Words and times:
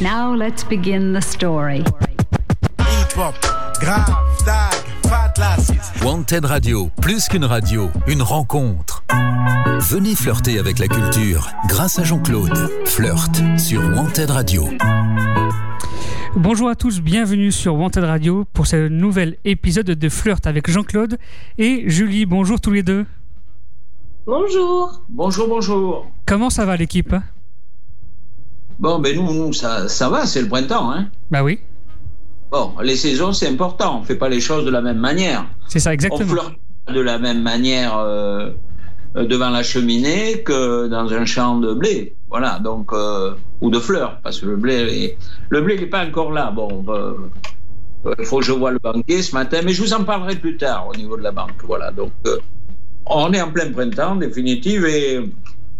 Now 0.00 0.34
let's 0.34 0.62
begin 0.62 1.14
the 1.14 1.22
story. 1.22 1.82
Wanted 6.04 6.44
Radio, 6.44 6.90
plus 7.00 7.28
qu'une 7.28 7.46
radio, 7.46 7.90
une 8.06 8.20
rencontre. 8.20 9.02
Venez 9.80 10.14
flirter 10.14 10.58
avec 10.58 10.78
la 10.78 10.88
culture 10.88 11.48
grâce 11.66 11.98
à 11.98 12.04
Jean-Claude. 12.04 12.70
Flirt 12.84 13.40
sur 13.58 13.80
Wanted 13.96 14.30
Radio. 14.30 14.68
Bonjour 16.36 16.68
à 16.68 16.74
tous, 16.74 17.00
bienvenue 17.00 17.50
sur 17.50 17.74
Wanted 17.76 18.04
Radio 18.04 18.44
pour 18.52 18.66
ce 18.66 18.88
nouvel 18.88 19.38
épisode 19.46 19.86
de 19.86 20.08
Flirt 20.10 20.46
avec 20.46 20.70
Jean-Claude 20.70 21.16
et 21.56 21.84
Julie. 21.88 22.26
Bonjour 22.26 22.60
tous 22.60 22.72
les 22.72 22.82
deux. 22.82 23.06
Bonjour. 24.26 25.00
Bonjour, 25.08 25.48
bonjour. 25.48 26.06
Comment 26.26 26.50
ça 26.50 26.66
va 26.66 26.76
l'équipe? 26.76 27.14
Bon, 28.78 28.98
ben 28.98 29.16
nous, 29.16 29.32
nous 29.32 29.52
ça, 29.52 29.88
ça 29.88 30.08
va, 30.08 30.26
c'est 30.26 30.42
le 30.42 30.48
printemps. 30.48 30.92
Hein 30.92 31.08
bah 31.30 31.42
oui. 31.42 31.60
Bon, 32.50 32.72
les 32.82 32.96
saisons, 32.96 33.32
c'est 33.32 33.48
important. 33.48 33.98
On 33.98 34.00
ne 34.00 34.04
fait 34.04 34.16
pas 34.16 34.28
les 34.28 34.40
choses 34.40 34.64
de 34.64 34.70
la 34.70 34.80
même 34.80 34.98
manière. 34.98 35.46
C'est 35.68 35.80
ça, 35.80 35.94
exactement. 35.94 36.22
On 36.24 36.28
flirte 36.28 36.54
de 36.88 37.00
la 37.00 37.18
même 37.18 37.42
manière 37.42 37.98
euh, 37.98 38.50
devant 39.14 39.50
la 39.50 39.62
cheminée 39.62 40.42
que 40.42 40.86
dans 40.86 41.12
un 41.12 41.24
champ 41.24 41.58
de 41.58 41.72
blé. 41.72 42.14
Voilà, 42.28 42.58
donc, 42.58 42.92
euh, 42.92 43.34
ou 43.60 43.70
de 43.70 43.80
fleurs, 43.80 44.20
parce 44.22 44.40
que 44.40 44.46
le 44.46 44.56
blé, 44.56 44.74
est, 44.74 45.18
le 45.48 45.62
blé 45.62 45.78
n'est 45.78 45.86
pas 45.86 46.06
encore 46.06 46.32
là. 46.32 46.50
Bon, 46.50 46.84
euh, 46.88 47.14
il 48.18 48.24
faut 48.24 48.38
que 48.38 48.44
je 48.44 48.52
vois 48.52 48.70
le 48.70 48.78
banquier 48.78 49.22
ce 49.22 49.34
matin, 49.34 49.60
mais 49.64 49.72
je 49.72 49.82
vous 49.82 49.94
en 49.94 50.04
parlerai 50.04 50.36
plus 50.36 50.56
tard 50.56 50.86
au 50.88 50.94
niveau 50.94 51.16
de 51.16 51.22
la 51.22 51.32
banque. 51.32 51.64
Voilà, 51.64 51.90
donc, 51.90 52.12
on 53.06 53.32
est 53.32 53.40
en 53.40 53.50
plein 53.50 53.72
printemps, 53.72 54.12
en 54.12 54.16
définitive, 54.16 54.84
et, 54.84 55.20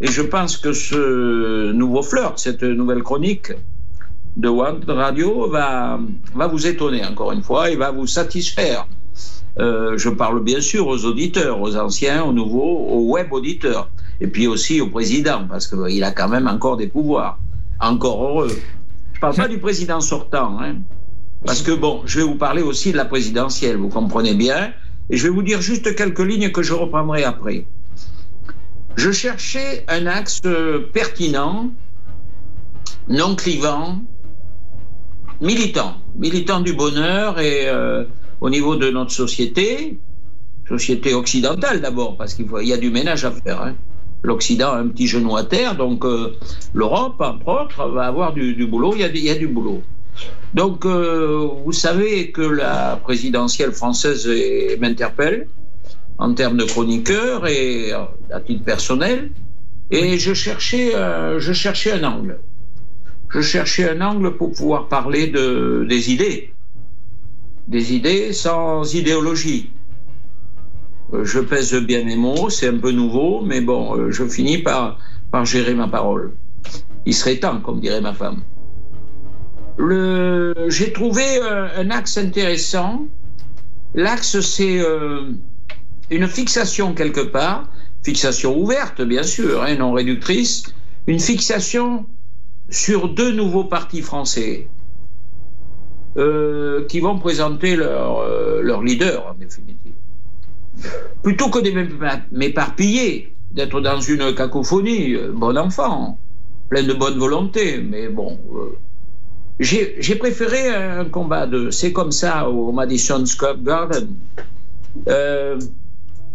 et 0.01 0.09
je 0.09 0.23
pense 0.23 0.57
que 0.57 0.73
ce 0.73 1.73
nouveau 1.73 2.03
flirt, 2.03 2.39
cette 2.39 2.63
nouvelle 2.63 3.03
chronique, 3.03 3.53
de 4.37 4.49
One 4.49 4.85
Radio 4.87 5.49
va, 5.49 5.99
vous 6.35 6.67
étonner 6.67 7.05
encore 7.05 7.33
une 7.33 7.43
fois 7.43 7.71
et 7.71 7.77
va 7.77 7.91
vous 7.91 8.07
satisfaire. 8.07 8.87
Euh, 9.59 9.97
je 9.97 10.11
parle 10.11 10.43
bien 10.45 10.61
sûr 10.61 10.87
aux 10.87 11.07
auditeurs, 11.07 11.63
aux 11.63 11.77
anciens, 11.77 12.23
aux 12.23 12.35
nouveaux, 12.35 12.87
aux 12.91 13.11
web 13.11 13.33
auditeurs, 13.33 13.91
et 14.21 14.27
puis 14.27 14.47
aussi 14.47 14.83
au 14.83 14.89
président, 14.89 15.47
parce 15.49 15.67
qu'il 15.67 16.05
a 16.05 16.11
quand 16.11 16.29
même 16.29 16.47
encore 16.47 16.77
des 16.77 16.89
pouvoirs. 16.89 17.39
Encore 17.81 18.23
heureux. 18.23 18.51
Je 19.13 19.19
ne 19.19 19.21
parle 19.21 19.37
pas 19.37 19.49
du 19.49 19.59
président 19.59 20.03
sortant, 20.03 20.59
hein, 20.61 20.77
parce 21.47 21.63
que 21.63 21.73
bon, 21.73 22.03
je 22.05 22.19
vais 22.19 22.27
vous 22.27 22.35
parler 22.35 22.61
aussi 22.61 22.93
de 22.93 22.99
la 22.99 23.07
présidentielle, 23.07 23.79
vous 23.79 23.89
comprenez 23.89 24.35
bien, 24.35 24.73
et 25.09 25.17
je 25.17 25.23
vais 25.23 25.33
vous 25.33 25.43
dire 25.43 25.63
juste 25.63 25.95
quelques 25.95 26.21
lignes 26.21 26.53
que 26.53 26.63
je 26.63 26.75
reprendrai 26.75 27.25
après. 27.25 27.67
Je 28.97 29.13
cherchais 29.13 29.85
un 29.89 30.07
axe 30.07 30.41
pertinent, 30.95 31.71
non 33.09 33.37
clivant, 33.37 34.01
militant, 35.41 35.97
militant 36.17 36.61
du 36.61 36.73
bonheur 36.73 37.39
et 37.39 37.69
euh, 37.69 38.05
au 38.41 38.49
niveau 38.49 38.75
de 38.77 38.91
notre 38.91 39.13
société, 39.13 39.99
société 40.67 41.13
occidentale 41.13 41.83
d'abord, 41.83 42.17
parce 42.17 42.33
qu'il 42.33 42.47
y 42.63 42.73
a 42.73 42.79
du 42.79 42.91
ménage 42.91 43.27
à 43.27 43.33
faire. 43.33 43.63
Hein. 43.63 43.75
L'Occident 44.23 44.71
a 44.71 44.79
un 44.79 44.89
petit 44.89 45.07
genou 45.07 45.37
à 45.37 45.45
terre, 45.45 45.77
donc 45.77 46.05
euh, 46.07 46.35
l'Europe, 46.73 47.21
entre 47.21 47.49
autres, 47.49 47.89
va 47.91 48.07
avoir 48.07 48.33
du, 48.33 48.67
boulot, 48.67 48.95
il 48.95 49.03
y, 49.03 49.05
a, 49.05 49.09
il 49.09 49.19
y, 49.19 49.31
a, 49.31 49.35
du 49.35 49.47
boulot. 49.47 49.83
Donc, 50.55 50.87
euh, 50.87 51.47
vous 51.65 51.73
savez 51.73 52.33
que 52.33 52.41
la 52.41 52.99
présidentielle 53.05 53.73
française 53.73 54.27
m'interpelle 54.81 55.49
en 56.19 56.35
termes 56.35 56.57
de 56.57 56.65
chroniqueur 56.65 57.47
et 57.47 57.93
à 57.93 58.41
titre 58.41 58.65
personnel, 58.65 59.31
et 59.91 60.19
je 60.19 60.35
cherchais, 60.35 60.93
je 61.39 61.53
cherchais 61.53 61.93
un 61.93 62.05
angle 62.05 62.39
je 63.31 63.41
cherchais 63.41 63.89
un 63.91 64.01
angle 64.01 64.37
pour 64.37 64.53
pouvoir 64.53 64.89
parler 64.89 65.27
de, 65.29 65.85
des 65.89 66.13
idées. 66.13 66.53
Des 67.69 67.95
idées 67.95 68.33
sans 68.33 68.95
idéologie. 68.95 69.71
Euh, 71.13 71.25
je 71.25 71.41
pèse 71.41 71.75
bien 71.75 72.05
mes 72.05 72.17
mots, 72.17 72.51
c'est 72.51 72.69
un 72.69 72.79
peu 72.79 72.93
nouveau, 72.93 73.43
mais 73.43 73.61
bon, 73.61 73.97
euh, 73.97 74.11
je 74.11 74.25
finis 74.25 74.59
par, 74.59 74.99
par 75.31 75.45
gérer 75.45 75.75
ma 75.75 75.89
parole. 75.89 76.33
Il 77.05 77.15
serait 77.15 77.37
temps, 77.37 77.61
comme 77.61 77.81
dirait 77.81 78.01
ma 78.01 78.15
femme. 78.15 78.43
J'ai 80.69 80.93
trouvé 80.93 81.23
un, 81.43 81.69
un, 81.77 81.91
axe 81.91 82.17
intéressant. 82.17 83.07
L'axe, 83.95 84.41
c'est 84.41 84.81
euh, 84.81 85.33
une 86.11 86.29
fixation 86.29 86.95
quelque 86.95 87.21
part, 87.21 87.69
fixation 88.03 88.57
ouverte, 88.59 89.03
bien 89.03 89.23
sûr, 89.23 89.63
hein, 89.63 89.77
non 89.77 89.93
réductrice, 89.93 90.65
une 91.07 91.21
fixation 91.21 92.07
sur 92.69 93.09
deux 93.09 93.33
nouveaux 93.33 93.65
partis 93.65 94.03
français 94.03 94.69
euh, 96.17 96.85
qui 96.87 97.01
vont 97.01 97.19
présenter 97.19 97.77
leur, 97.77 98.21
euh, 98.21 98.63
leur 98.63 98.83
leader, 98.83 99.27
en 99.27 99.35
définitive. 99.35 99.93
Plutôt 101.23 101.49
que 101.51 101.59
de 101.59 101.71
m'éparpiller, 102.33 103.35
d'être 103.51 103.81
dans 103.81 104.01
une 104.01 104.35
cacophonie, 104.35 105.15
euh, 105.15 105.33
bon 105.33 105.57
enfant, 105.57 106.19
plein 106.69 106.83
de 106.83 106.93
bonne 106.93 107.19
volonté, 107.19 107.79
mais 107.79 108.09
bon. 108.09 108.39
J'ai 109.59 110.17
préféré 110.17 110.69
un 110.69 111.07
combat 111.07 111.47
de 111.47 111.71
c'est 111.71 111.93
comme 111.93 112.13
ça 112.13 112.49
au 112.51 112.73
Madison 112.73 113.25
Square 113.25 113.63
Garden. 113.63 114.09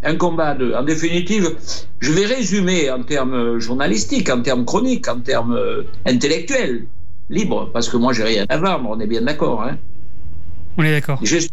Un 0.03 0.16
combat 0.16 0.56
de. 0.56 0.73
En 0.73 0.84
définitive, 0.84 1.56
je 2.00 2.12
vais 2.12 2.25
résumer 2.25 2.89
en 2.89 3.03
termes 3.03 3.59
journalistiques, 3.59 4.29
en 4.29 4.41
termes 4.41 4.66
chroniques, 4.66 5.07
en 5.07 5.19
termes 5.19 5.53
euh, 5.53 5.84
intellectuels, 6.06 6.88
libres, 7.29 7.69
parce 7.72 7.88
que 7.89 7.97
moi, 7.97 8.13
j'ai 8.13 8.23
rien 8.23 8.45
à 8.50 8.57
vendre, 8.57 8.89
on 8.89 9.00
est 9.00 9.07
bien 9.07 9.22
d'accord. 9.22 9.63
Hein 9.63 9.78
on 10.78 10.84
est 10.84 10.91
d'accord. 10.91 11.19
Je 11.22 11.38
suis 11.38 11.50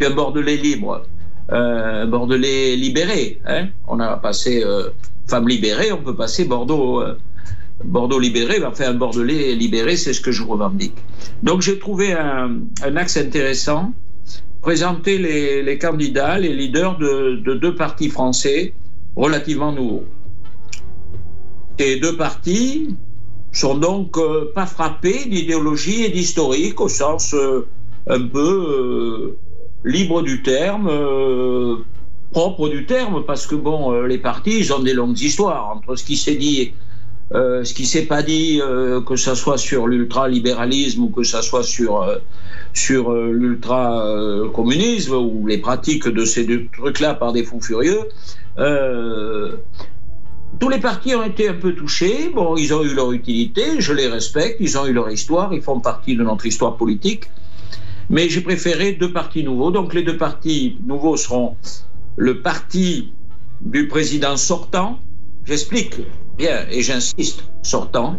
un 0.00 0.10
Bordelais 0.10 0.56
libre, 0.56 1.04
euh, 1.50 2.02
un 2.02 2.06
Bordelais 2.06 2.76
libéré. 2.76 3.40
Hein 3.46 3.68
on 3.86 4.00
a 4.00 4.16
passé 4.16 4.62
euh, 4.64 4.90
femme 5.26 5.48
libérée, 5.48 5.92
on 5.92 6.02
peut 6.02 6.16
passer 6.16 6.44
Bordeaux. 6.44 7.00
Euh, 7.00 7.18
Bordeaux 7.84 8.20
libéré, 8.20 8.64
enfin 8.64 8.90
un 8.90 8.94
Bordelais 8.94 9.56
libéré, 9.56 9.96
c'est 9.96 10.12
ce 10.12 10.20
que 10.20 10.30
je 10.30 10.44
revendique. 10.44 10.96
Donc 11.42 11.62
j'ai 11.62 11.80
trouvé 11.80 12.12
un, 12.12 12.58
un 12.84 12.96
axe 12.96 13.16
intéressant 13.16 13.92
présenter 14.62 15.18
les, 15.18 15.78
candidats, 15.78 16.38
les 16.38 16.54
leaders 16.54 16.96
de, 16.96 17.42
de, 17.44 17.54
deux 17.54 17.74
partis 17.74 18.08
français 18.08 18.72
relativement 19.16 19.72
nouveaux. 19.72 20.06
Ces 21.78 21.96
deux 21.98 22.16
partis 22.16 22.96
sont 23.50 23.76
donc 23.76 24.16
euh, 24.16 24.52
pas 24.54 24.66
frappés 24.66 25.26
d'idéologie 25.26 26.04
et 26.04 26.08
d'historique 26.10 26.80
au 26.80 26.88
sens 26.88 27.34
euh, 27.34 27.66
un 28.06 28.20
peu 28.20 28.38
euh, 28.38 29.38
libre 29.84 30.22
du 30.22 30.42
terme, 30.42 30.88
propre 32.30 32.68
du 32.68 32.86
terme, 32.86 33.24
parce 33.26 33.46
que 33.46 33.56
bon, 33.56 33.92
les 34.02 34.18
partis, 34.18 34.70
ont 34.72 34.82
des 34.82 34.94
longues 34.94 35.20
histoires 35.20 35.70
entre 35.76 35.96
ce 35.96 36.04
qui 36.04 36.16
s'est 36.16 36.36
dit 36.36 36.72
euh, 37.34 37.64
ce 37.64 37.72
qui 37.72 37.86
s'est 37.86 38.06
pas 38.06 38.22
dit, 38.22 38.60
euh, 38.60 39.00
que 39.00 39.16
ce 39.16 39.34
soit 39.34 39.56
sur 39.56 39.86
l'ultralibéralisme 39.86 41.04
ou 41.04 41.08
que 41.08 41.22
ce 41.22 41.40
soit 41.40 41.62
sur, 41.62 42.02
euh, 42.02 42.18
sur 42.74 43.12
l'ultra-communisme 43.12 45.14
ou 45.14 45.46
les 45.46 45.58
pratiques 45.58 46.08
de 46.08 46.24
ces 46.24 46.44
deux 46.44 46.66
trucs-là 46.72 47.14
par 47.14 47.32
des 47.32 47.44
fous 47.44 47.60
furieux, 47.60 48.00
tous 50.60 50.68
les 50.68 50.78
partis 50.78 51.14
ont 51.14 51.22
été 51.22 51.48
un 51.48 51.54
peu 51.54 51.74
touchés. 51.74 52.30
Bon, 52.34 52.56
ils 52.56 52.74
ont 52.74 52.82
eu 52.82 52.94
leur 52.94 53.12
utilité, 53.12 53.80
je 53.80 53.94
les 53.94 54.06
respecte, 54.06 54.58
ils 54.60 54.76
ont 54.76 54.86
eu 54.86 54.92
leur 54.92 55.10
histoire, 55.10 55.54
ils 55.54 55.62
font 55.62 55.80
partie 55.80 56.14
de 56.14 56.22
notre 56.22 56.44
histoire 56.44 56.76
politique. 56.76 57.30
Mais 58.10 58.28
j'ai 58.28 58.42
préféré 58.42 58.92
deux 58.92 59.12
partis 59.12 59.42
nouveaux. 59.42 59.70
Donc 59.70 59.94
les 59.94 60.02
deux 60.02 60.18
partis 60.18 60.76
nouveaux 60.86 61.16
seront 61.16 61.56
le 62.16 62.42
parti 62.42 63.14
du 63.62 63.88
président 63.88 64.36
sortant, 64.36 64.98
J'explique 65.44 65.96
et 66.42 66.82
j'insiste, 66.82 67.44
sortant. 67.62 68.18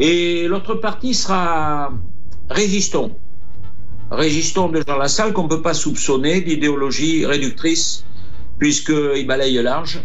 Et 0.00 0.48
l'autre 0.48 0.74
partie 0.74 1.14
sera 1.14 1.92
résistons. 2.50 3.16
Résistons 4.10 4.68
de 4.68 4.82
Jean 4.86 4.98
Lassalle 4.98 5.32
qu'on 5.32 5.44
ne 5.44 5.48
peut 5.48 5.62
pas 5.62 5.74
soupçonner 5.74 6.40
d'idéologie 6.40 7.26
réductrice 7.26 8.04
puisqu'il 8.58 9.26
balaye 9.26 9.62
large 9.62 10.00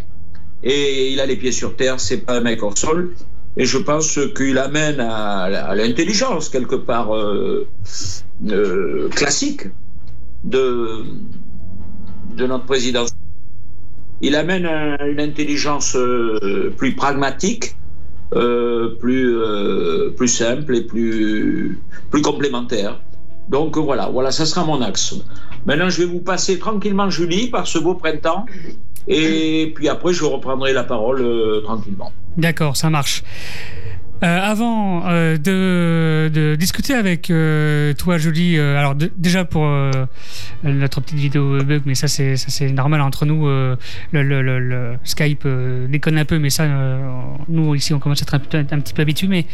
et 0.64 1.12
il 1.12 1.20
a 1.20 1.26
les 1.26 1.36
pieds 1.36 1.52
sur 1.52 1.76
terre, 1.76 2.00
c'est 2.00 2.18
pas 2.18 2.38
un 2.38 2.42
mec 2.42 2.62
hors 2.64 2.78
sol. 2.78 3.14
Et 3.58 3.66
je 3.66 3.78
pense 3.78 4.20
qu'il 4.36 4.58
amène 4.58 5.00
à, 5.00 5.76
l'intelligence 5.76 6.50
quelque 6.50 6.76
part 6.76 7.16
euh, 7.16 7.68
euh, 8.48 9.10
classique 9.10 9.64
de, 10.44 11.04
de 12.36 12.48
notre 12.48 12.66
président 12.66 13.06
il 14.22 14.36
amène 14.36 14.66
un, 14.66 14.98
une 15.06 15.20
intelligence 15.20 15.96
euh, 15.96 16.74
plus 16.78 16.96
pragmatique, 16.96 17.76
euh, 18.34 18.96
plus, 19.00 19.38
euh, 19.38 20.14
plus 20.16 20.28
simple 20.28 20.76
et 20.76 20.82
plus, 20.82 21.80
plus 22.12 22.22
complémentaire. 22.22 23.00
Donc 23.48 23.78
voilà, 23.78 24.08
voilà, 24.08 24.32
ça 24.32 24.46
sera 24.46 24.64
mon 24.64 24.82
axe. 24.82 25.16
Maintenant, 25.66 25.90
je 25.90 26.00
vais 26.00 26.06
vous 26.06 26.20
passer 26.20 26.60
tranquillement 26.60 27.10
Julie 27.10 27.48
par 27.48 27.66
ce 27.66 27.80
beau 27.80 27.96
printemps. 27.96 28.46
Et 29.08 29.72
puis 29.76 29.90
après, 29.90 30.14
je 30.14 30.24
reprendrai 30.24 30.72
la 30.72 30.84
parole 30.84 31.64
tranquillement. 31.64 32.12
D'accord, 32.38 32.78
ça 32.78 32.92
marche. 32.92 33.24
Euh, 34.22 34.40
avant 34.42 35.08
euh, 35.08 35.38
de, 35.38 36.30
de 36.34 36.56
discuter 36.56 36.94
avec 36.94 37.30
euh, 37.30 37.94
toi, 37.94 38.18
Julie, 38.18 38.58
euh, 38.58 38.78
alors 38.78 38.94
de- 38.94 39.10
déjà 39.16 39.46
pour 39.46 39.64
euh, 39.66 39.92
notre 40.66 41.00
petite 41.00 41.18
vidéo 41.18 41.64
bug, 41.64 41.84
mais 41.86 41.96
ça 41.96 42.10
c'est 42.10 42.36
ça 42.36 42.48
c'est 42.50 42.70
normal 42.72 43.00
entre 43.00 43.26
nous. 43.26 43.48
euh, 43.48 43.78
le, 44.12 44.22
le- 44.24 44.42
le- 44.42 44.60
le 44.60 44.94
Skype 45.06 45.48
déconne 45.88 46.18
un 46.18 46.26
peu, 46.26 46.38
mais 46.38 46.50
ça, 46.50 46.64
euh, 46.64 47.00
nous 47.48 47.76
ici 47.76 47.94
on 47.94 48.00
commence 48.00 48.22
à 48.22 48.24
être 48.24 48.56
un, 48.74 48.80
petit 48.82 48.94
peu 48.94 49.02
habitués. 49.04 49.28
Mais 49.28 49.46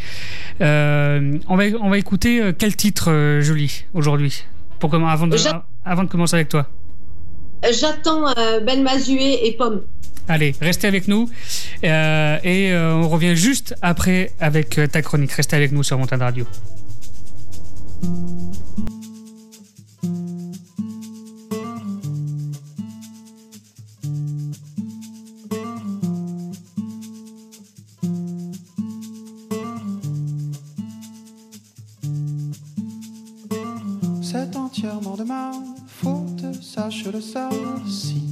euh, 0.60 1.38
on 1.48 1.56
va 1.56 1.64
on 1.80 1.88
va 1.88 1.98
écouter 1.98 2.52
quel 2.58 2.74
titre, 2.74 3.12
euh, 3.12 3.40
Julie, 3.42 3.84
aujourd'hui, 3.94 4.44
pour 4.80 4.90
comment 4.90 5.08
avant 5.08 5.28
de 5.28 5.36
avant 5.84 6.02
de 6.02 6.08
commencer 6.08 6.34
avec 6.34 6.48
toi. 6.48 6.68
J'attends 7.72 8.28
euh, 8.28 8.60
Ben 8.60 8.82
Mazué 8.82 9.46
et 9.46 9.52
Pomme. 9.52 9.82
Allez, 10.28 10.54
restez 10.60 10.88
avec 10.88 11.08
nous 11.08 11.28
Euh, 11.84 12.38
et 12.42 12.72
euh, 12.72 12.94
on 12.94 13.08
revient 13.08 13.36
juste 13.36 13.74
après 13.82 14.32
avec 14.40 14.80
ta 14.90 15.02
chronique. 15.02 15.32
Restez 15.32 15.56
avec 15.56 15.72
nous 15.72 15.82
sur 15.82 15.98
Montagne 15.98 16.20
Radio. 16.20 16.46
C'est 34.22 34.56
entièrement 34.56 35.16
de 35.16 35.24
sache-le 36.76 37.22
ça 37.22 37.48
si. 37.88 38.22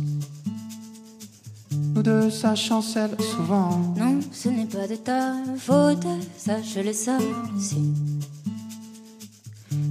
Nous 1.95 2.03
deux, 2.03 2.29
ça 2.29 2.55
chancelle 2.55 3.17
souvent. 3.19 3.95
Non, 3.97 4.21
ce 4.33 4.51
n'est 4.51 4.67
pas 4.67 4.87
de 4.87 4.97
ta 4.97 5.33
faute, 5.57 6.07
sache-le 6.37 6.93
ça 6.93 7.17
aussi. 7.57 7.95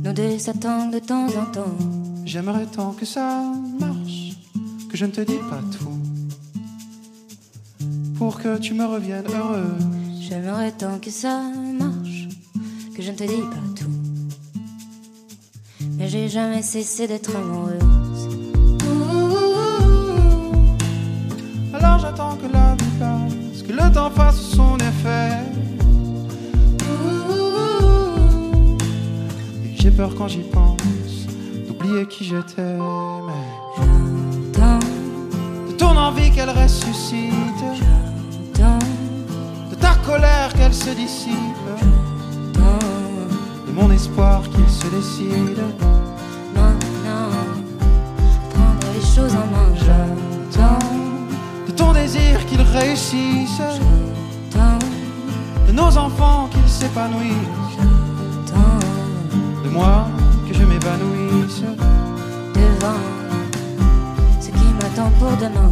Nous 0.03 0.13
deux 0.13 0.37
s'attendent 0.37 0.93
de 0.93 0.99
temps 0.99 1.25
en 1.25 1.45
temps. 1.51 1.77
J'aimerais 2.25 2.67
tant 2.67 2.91
que 2.91 3.05
ça 3.05 3.41
marche, 3.79 4.37
que 4.89 4.97
je 4.97 5.05
ne 5.05 5.11
te 5.11 5.21
dis 5.21 5.41
pas 5.49 5.63
tout. 5.75 5.97
Pour 8.17 8.39
que 8.39 8.59
tu 8.59 8.75
me 8.75 8.85
reviennes 8.85 9.25
heureux. 9.33 9.75
J'aimerais 10.21 10.71
tant 10.71 10.99
que 10.99 11.09
ça 11.09 11.41
marche, 11.79 12.27
que 12.95 13.01
je 13.01 13.11
ne 13.11 13.15
te 13.15 13.23
dis 13.23 13.47
pas 13.55 13.67
tout. 13.79 13.95
Mais 15.97 16.07
j'ai 16.07 16.29
jamais 16.29 16.61
cessé 16.61 17.07
d'être 17.07 17.35
amoureuse. 17.35 18.02
Que 22.43 22.53
la 22.53 22.75
vie 22.75 22.97
passe, 22.99 23.63
que 23.63 23.71
le 23.71 23.93
temps 23.93 24.11
fasse 24.11 24.39
son 24.39 24.77
effet. 24.77 25.39
Et 29.65 29.81
J'ai 29.81 29.91
peur 29.91 30.13
quand 30.15 30.27
j'y 30.27 30.43
pense 30.57 30.81
d'oublier 31.67 32.05
qui 32.07 32.25
j'étais. 32.25 32.77
Mais 33.27 33.45
J'attends, 33.77 34.79
de 35.69 35.73
ton 35.73 35.95
envie 35.97 36.31
qu'elle 36.31 36.49
ressuscite, 36.49 37.61
de 39.71 39.75
ta 39.75 39.95
colère 40.05 40.53
qu'elle 40.53 40.73
se 40.73 40.89
dissipe, 40.91 41.67
de 43.67 43.71
mon 43.71 43.89
espoir 43.91 44.41
qu'il 44.49 44.69
se 44.69 44.87
décide. 44.87 45.63
Maintenant, 46.55 47.29
prendre 48.53 48.87
les 48.93 49.01
choses 49.01 49.35
en 49.35 49.47
main. 49.51 49.63
J'attends, 52.03 52.15
De 52.15 52.19
ton 52.19 52.19
désir 52.19 52.45
qu'il 52.45 52.61
réussisse, 52.61 53.57
j'attends, 54.51 54.79
de 55.67 55.71
nos 55.71 55.97
enfants 55.97 56.49
qu'ils 56.51 56.67
s'épanouissent, 56.67 57.31
de 59.63 59.69
moi 59.69 60.07
que 60.47 60.53
je 60.53 60.63
m'évanouisse. 60.63 61.61
devant 62.53 62.99
ce 64.41 64.47
qui 64.47 64.73
m'attend 64.81 65.11
pour 65.19 65.31
demain. 65.37 65.71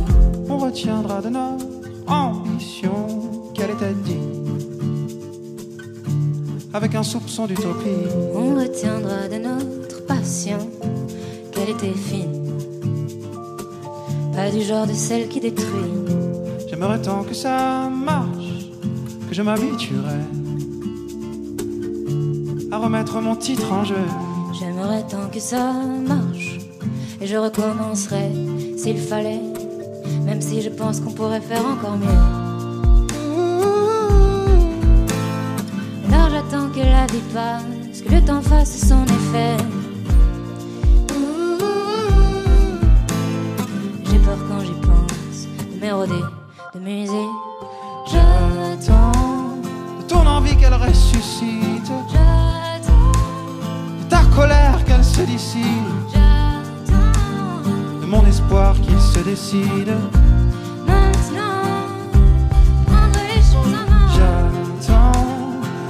On 0.50 0.58
retiendra 0.58 1.22
de 1.22 1.30
notre 1.30 1.66
ambition 2.08 3.08
qu'elle 3.54 3.72
était 3.72 3.94
digne, 3.94 4.46
avec 6.74 6.96
un 6.96 7.04
soupçon 7.04 7.46
d'utopie. 7.46 8.08
On 8.36 8.56
retiendra 8.56 9.28
de 9.28 9.38
notre 9.38 10.06
passion 10.06 10.60
qu'elle 11.52 11.70
était 11.70 11.94
fine, 11.94 12.42
pas 14.34 14.50
du 14.50 14.62
genre 14.62 14.88
de 14.88 14.94
celle 14.94 15.28
qui 15.28 15.40
détruit. 15.40 16.21
J'aimerais 16.82 17.02
tant 17.04 17.24
que 17.24 17.36
ça 17.36 17.90
marche, 17.92 18.72
que 19.30 19.36
je 19.36 19.44
m'habituerais 19.44 20.26
à 22.72 22.78
remettre 22.80 23.22
mon 23.22 23.36
titre 23.36 23.72
en 23.72 23.84
jeu. 23.84 24.04
J'aimerais 24.60 25.06
tant 25.08 25.30
que 25.32 25.40
ça 25.40 25.74
marche 25.74 26.58
et 27.22 27.28
je 27.28 27.38
recommencerai 27.38 28.32
s'il 28.78 28.98
fallait, 28.98 29.44
même 30.26 30.42
si 30.42 30.64
je 30.64 30.70
pense 30.70 31.00
qu'on 31.02 31.12
pourrait 31.12 31.40
faire 31.40 31.64
encore 31.68 31.98
mieux. 31.98 32.08
Alors 36.12 36.32
j'attends 36.32 36.70
que 36.70 36.80
la 36.80 37.06
vie 37.06 37.22
passe, 37.32 38.02
que 38.02 38.12
le 38.12 38.26
temps 38.26 38.42
fasse 38.42 38.88
son 38.88 39.04
effet. 39.04 39.58
J'ai 44.10 44.18
peur 44.18 44.40
quand 44.50 44.62
j'y 44.62 44.74
pense 44.82 45.48
de 45.76 45.80
m'éroder, 45.80 46.24
J'attends 48.06 49.12
de 50.00 50.04
ton 50.08 50.26
envie 50.28 50.58
qu'elle 50.58 50.74
ressuscite, 50.74 51.90
J'attends, 52.12 53.12
de 54.00 54.10
ta 54.10 54.24
colère 54.36 54.84
qu'elle 54.86 55.04
se 55.04 55.22
dissipe, 55.22 55.64
j'attends. 56.14 57.70
de 58.02 58.06
mon 58.06 58.26
espoir 58.26 58.74
qu'il 58.82 59.00
se 59.00 59.20
décide. 59.20 59.94
Maintenant, 60.86 61.64
prendre 62.88 63.20
les 63.34 63.42
choses 63.42 63.74
en 63.74 63.90
main. 63.90 64.08
J'attends 64.18 65.12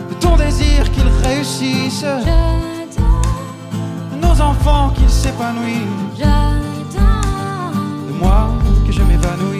de 0.09 0.13
ton 0.19 0.35
désir 0.37 0.91
qu'il 0.91 1.07
réussisse, 1.27 2.01
J'attends, 2.01 3.21
de 4.11 4.17
nos 4.27 4.39
enfants 4.39 4.91
qu'ils 4.95 5.09
s'épanouissent, 5.09 6.15
j'attends. 6.15 7.71
de 8.07 8.13
moi 8.19 8.49
que 8.85 8.91
je 8.91 9.01
m'évanouisse. 9.01 9.50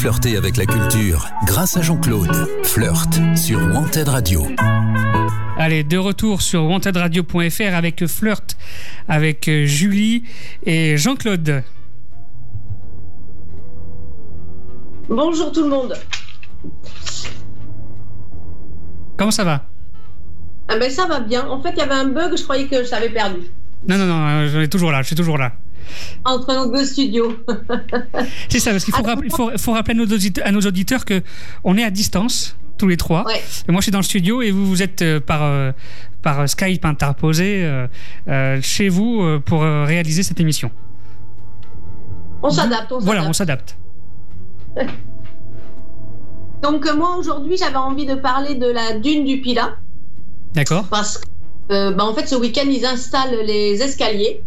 Flirter 0.00 0.38
avec 0.38 0.56
la 0.56 0.64
culture 0.64 1.28
grâce 1.44 1.76
à 1.76 1.82
Jean-Claude. 1.82 2.34
Flirt 2.62 3.20
sur 3.36 3.60
Wanted 3.60 4.08
Radio. 4.08 4.46
Allez, 5.58 5.84
de 5.84 5.98
retour 5.98 6.40
sur 6.40 6.64
wantedradio.fr 6.64 7.74
avec 7.74 8.06
Flirt, 8.06 8.56
avec 9.08 9.46
euh, 9.46 9.66
Julie 9.66 10.22
et 10.64 10.96
Jean-Claude. 10.96 11.62
Bonjour 15.10 15.52
tout 15.52 15.64
le 15.64 15.68
monde. 15.68 15.94
Comment 19.18 19.30
ça 19.30 19.44
va? 19.44 19.66
Ah 20.68 20.78
ben 20.78 20.90
ça 20.90 21.04
va 21.04 21.20
bien. 21.20 21.46
En 21.46 21.60
fait, 21.60 21.72
il 21.72 21.78
y 21.78 21.82
avait 21.82 21.92
un 21.92 22.06
bug, 22.06 22.38
je 22.38 22.42
croyais 22.42 22.68
que 22.68 22.82
je 22.82 22.90
l'avais 22.90 23.10
perdu. 23.10 23.40
Non, 23.86 23.98
non, 23.98 24.06
non, 24.06 24.26
euh, 24.28 24.48
je 24.48 24.60
suis 24.60 24.68
toujours 24.70 24.92
là, 24.92 25.02
je 25.02 25.08
suis 25.08 25.16
toujours 25.16 25.36
là. 25.36 25.52
Entre 26.24 26.54
nos 26.54 26.70
deux 26.72 26.84
studios. 26.84 27.36
C'est 28.48 28.58
ça, 28.60 28.70
parce 28.72 28.84
qu'il 28.84 28.94
faut, 28.94 29.02
Ah, 29.04 29.08
rapp- 29.14 29.24
il 29.24 29.30
faut, 29.32 29.50
faut 29.58 29.72
rappeler 29.72 29.92
à 29.94 29.96
nos, 29.96 30.06
auditeurs, 30.12 30.46
à 30.46 30.52
nos 30.52 30.60
auditeurs 30.60 31.04
que 31.04 31.22
on 31.64 31.76
est 31.76 31.84
à 31.84 31.90
distance, 31.90 32.56
tous 32.78 32.88
les 32.88 32.96
trois. 32.96 33.24
Ouais. 33.26 33.42
Et 33.68 33.72
moi, 33.72 33.80
je 33.80 33.84
suis 33.84 33.92
dans 33.92 33.98
le 33.98 34.04
studio 34.04 34.42
et 34.42 34.50
vous, 34.50 34.66
vous 34.66 34.82
êtes 34.82 35.02
euh, 35.02 35.20
par, 35.20 35.42
euh, 35.42 35.72
par 36.22 36.48
Skype 36.48 36.84
interposé 36.84 37.64
euh, 38.28 38.58
chez 38.62 38.88
vous 38.88 39.40
pour 39.44 39.62
réaliser 39.62 40.22
cette 40.22 40.40
émission. 40.40 40.70
On 42.42 42.50
s'adapte, 42.50 42.92
Voilà, 43.00 43.24
on 43.24 43.32
s'adapte. 43.32 43.76
Donc 46.62 46.86
moi 46.94 47.16
aujourd'hui, 47.16 47.56
j'avais 47.56 47.76
envie 47.76 48.04
de 48.06 48.14
parler 48.14 48.54
de 48.54 48.66
la 48.66 48.98
dune 48.98 49.24
du 49.24 49.40
Pilat 49.40 49.76
D'accord 50.54 50.84
parce 50.90 51.18
que 51.68 51.92
bah, 51.92 52.04
en 52.04 52.12
fait 52.14 52.26
ce 52.28 52.34
week-end 52.34 52.66
ils 52.68 52.84
installent 52.84 53.40
les 53.46 53.80
escaliers 53.82 54.42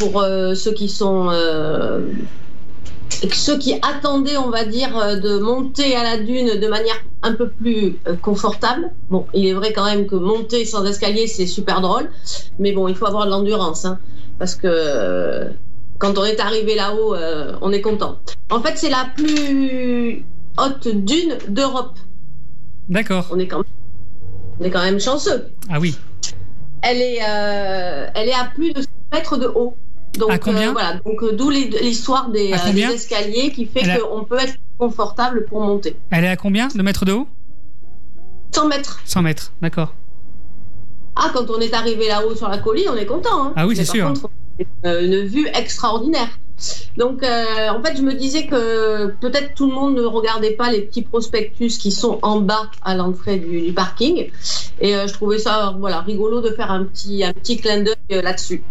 pour 0.00 0.20
euh, 0.20 0.54
ceux 0.54 0.72
qui 0.72 0.88
sont 0.88 1.28
euh, 1.30 2.00
ceux 3.32 3.58
qui 3.58 3.74
attendaient, 3.74 4.36
on 4.36 4.50
va 4.50 4.64
dire, 4.64 4.96
euh, 4.98 5.16
de 5.16 5.38
monter 5.38 5.94
à 5.94 6.02
la 6.02 6.18
dune 6.18 6.58
de 6.58 6.66
manière 6.66 6.96
un 7.22 7.34
peu 7.34 7.48
plus 7.48 7.98
confortable. 8.22 8.90
Bon, 9.10 9.26
il 9.34 9.46
est 9.46 9.52
vrai 9.52 9.72
quand 9.72 9.84
même 9.84 10.06
que 10.06 10.16
monter 10.16 10.64
sans 10.64 10.84
escalier, 10.84 11.28
c'est 11.28 11.46
super 11.46 11.80
drôle, 11.80 12.10
mais 12.58 12.72
bon, 12.72 12.88
il 12.88 12.96
faut 12.96 13.06
avoir 13.06 13.26
de 13.26 13.30
l'endurance, 13.30 13.84
hein, 13.84 14.00
parce 14.38 14.56
que 14.56 15.50
quand 16.00 16.16
on 16.16 16.24
est 16.24 16.40
arrivé 16.40 16.74
là-haut, 16.74 17.14
euh, 17.14 17.56
on 17.60 17.72
est 17.72 17.82
content. 17.82 18.18
En 18.48 18.60
fait, 18.62 18.76
c'est 18.76 18.88
la 18.88 19.06
plus 19.14 20.24
haute 20.58 20.88
dune 20.88 21.36
d'Europe. 21.48 21.98
D'accord. 22.88 23.28
On 23.30 23.38
est 23.38 23.46
quand 23.46 23.58
même, 23.58 23.66
on 24.58 24.64
est 24.64 24.70
quand 24.70 24.82
même 24.82 24.98
chanceux. 24.98 25.48
Ah 25.68 25.78
oui. 25.78 25.96
Elle 26.82 27.02
est, 27.02 27.20
euh, 27.20 28.06
elle 28.14 28.28
est 28.28 28.34
à 28.34 28.50
plus 28.54 28.72
de 28.72 28.80
100 28.80 28.88
mètres 29.12 29.36
de 29.36 29.46
haut. 29.46 29.76
Donc 30.18 30.30
À 30.30 30.38
combien? 30.38 30.70
euh, 30.70 30.72
voilà, 30.72 30.94
donc 31.04 31.22
euh, 31.22 31.32
d'où 31.32 31.50
l'histoire 31.50 32.30
des, 32.30 32.52
euh, 32.52 32.56
combien? 32.64 32.88
des 32.88 32.94
escaliers 32.94 33.52
qui 33.52 33.64
fait 33.66 33.88
a- 33.88 33.98
qu'on 33.98 34.24
peut 34.24 34.38
être 34.38 34.54
confortable 34.78 35.44
pour 35.44 35.60
monter. 35.60 35.96
Elle 36.10 36.24
est 36.24 36.28
à 36.28 36.36
combien? 36.36 36.68
De 36.68 36.82
mètres 36.82 37.04
de 37.04 37.12
haut? 37.12 37.28
100 38.54 38.66
mètres. 38.68 39.00
100 39.04 39.22
mètres, 39.22 39.52
d'accord. 39.62 39.94
Ah, 41.16 41.30
quand 41.32 41.48
on 41.50 41.60
est 41.60 41.74
arrivé 41.74 42.08
là-haut 42.08 42.34
sur 42.34 42.48
la 42.48 42.58
colline, 42.58 42.86
on 42.90 42.96
est 42.96 43.06
content. 43.06 43.44
hein. 43.44 43.52
Ah 43.56 43.66
oui, 43.66 43.76
c'est 43.76 43.84
sûr. 43.84 44.06
contre, 44.06 44.30
une 44.84 45.22
vue 45.26 45.46
extraordinaire. 45.54 46.28
Donc, 46.96 47.22
euh, 47.22 47.68
en 47.70 47.82
fait, 47.82 47.96
je 47.96 48.02
me 48.02 48.12
disais 48.12 48.46
que 48.46 49.06
peut-être 49.20 49.54
tout 49.54 49.68
le 49.68 49.74
monde 49.74 49.94
ne 49.96 50.02
regardait 50.04 50.50
pas 50.52 50.70
les 50.70 50.82
petits 50.82 51.02
prospectus 51.02 51.78
qui 51.78 51.90
sont 51.92 52.18
en 52.22 52.40
bas 52.40 52.70
à 52.82 52.94
l'entrée 52.94 53.38
du, 53.38 53.60
du 53.62 53.72
parking. 53.72 54.30
Et 54.80 54.94
euh, 54.96 55.06
je 55.06 55.12
trouvais 55.14 55.38
ça 55.38 55.74
voilà, 55.78 56.00
rigolo 56.00 56.40
de 56.40 56.50
faire 56.50 56.70
un 56.70 56.84
petit, 56.84 57.24
un 57.24 57.32
petit 57.32 57.56
clin 57.58 57.82
d'œil 57.82 57.94
euh, 58.12 58.22
là-dessus. 58.22 58.62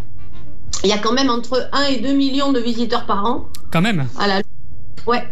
Il 0.83 0.89
y 0.89 0.93
a 0.93 0.97
quand 0.97 1.13
même 1.13 1.29
entre 1.29 1.69
1 1.73 1.83
et 1.83 1.99
2 1.99 2.13
millions 2.13 2.51
de 2.51 2.59
visiteurs 2.59 3.05
par 3.05 3.25
an 3.25 3.49
Quand 3.71 3.81
même. 3.81 4.07
à 4.17 4.27
la. 4.27 4.41
Ouais, 5.07 5.23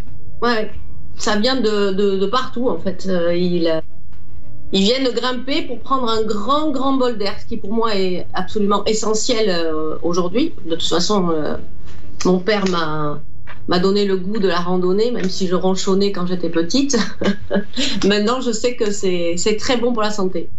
ouais. 0.42 0.72
Ça 1.18 1.38
vient 1.38 1.56
de, 1.56 1.92
de, 1.94 2.18
de 2.18 2.26
partout, 2.26 2.70
en 2.70 2.78
fait. 2.78 3.08
Euh, 3.10 3.36
ils, 3.36 3.68
euh, 3.68 3.82
ils 4.72 4.82
viennent 4.82 5.10
grimper 5.14 5.62
pour 5.64 5.80
prendre 5.80 6.10
un 6.10 6.24
grand, 6.24 6.72
grand 6.72 6.94
bol 6.94 7.18
d'air, 7.18 7.36
ce 7.40 7.46
qui 7.46 7.58
pour 7.58 7.72
moi 7.74 7.96
est 7.96 8.28
absolument 8.34 8.84
essentiel 8.86 9.50
euh, 9.50 9.96
aujourd'hui. 10.04 10.54
De 10.66 10.76
toute 10.76 10.90
façon, 10.90 11.30
euh, 11.30 11.56
mon 12.26 12.40
père 12.40 12.68
m'a 12.70 13.20
m'a 13.70 13.80
donné 13.80 14.06
le 14.06 14.16
goût 14.16 14.40
de 14.40 14.48
la 14.48 14.60
randonnée, 14.60 15.12
même 15.12 15.30
si 15.30 15.48
je 15.48 15.56
ronchonnais 15.56 16.14
quand 16.14 16.26
j'étais 16.26 16.50
petite. 16.50 16.98
Maintenant, 18.06 18.40
je 18.40 18.52
sais 18.52 18.76
que 18.76 18.92
c'est 18.92 19.58
très 19.60 19.76
bon 19.76 19.92
pour 19.92 20.04
la 20.04 20.12
santé. 20.12 20.50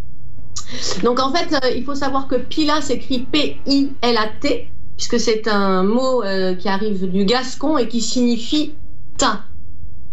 Donc 1.03 1.21
en 1.21 1.33
fait, 1.33 1.55
euh, 1.55 1.71
il 1.77 1.85
faut 1.85 1.95
savoir 1.95 2.27
que 2.29 2.37
Pila 2.37 2.81
s'écrit 2.81 3.21
P-I-L-A-T, 3.21 4.71
puisque 4.97 5.19
c'est 5.19 5.49
un 5.49 5.83
mot 5.83 6.23
euh, 6.23 6.55
qui 6.55 6.69
arrive 6.69 7.11
du 7.11 7.25
gascon 7.25 7.79
et 7.79 7.89
qui 7.89 8.01
signifie 8.01 8.75
tas. 9.17 9.43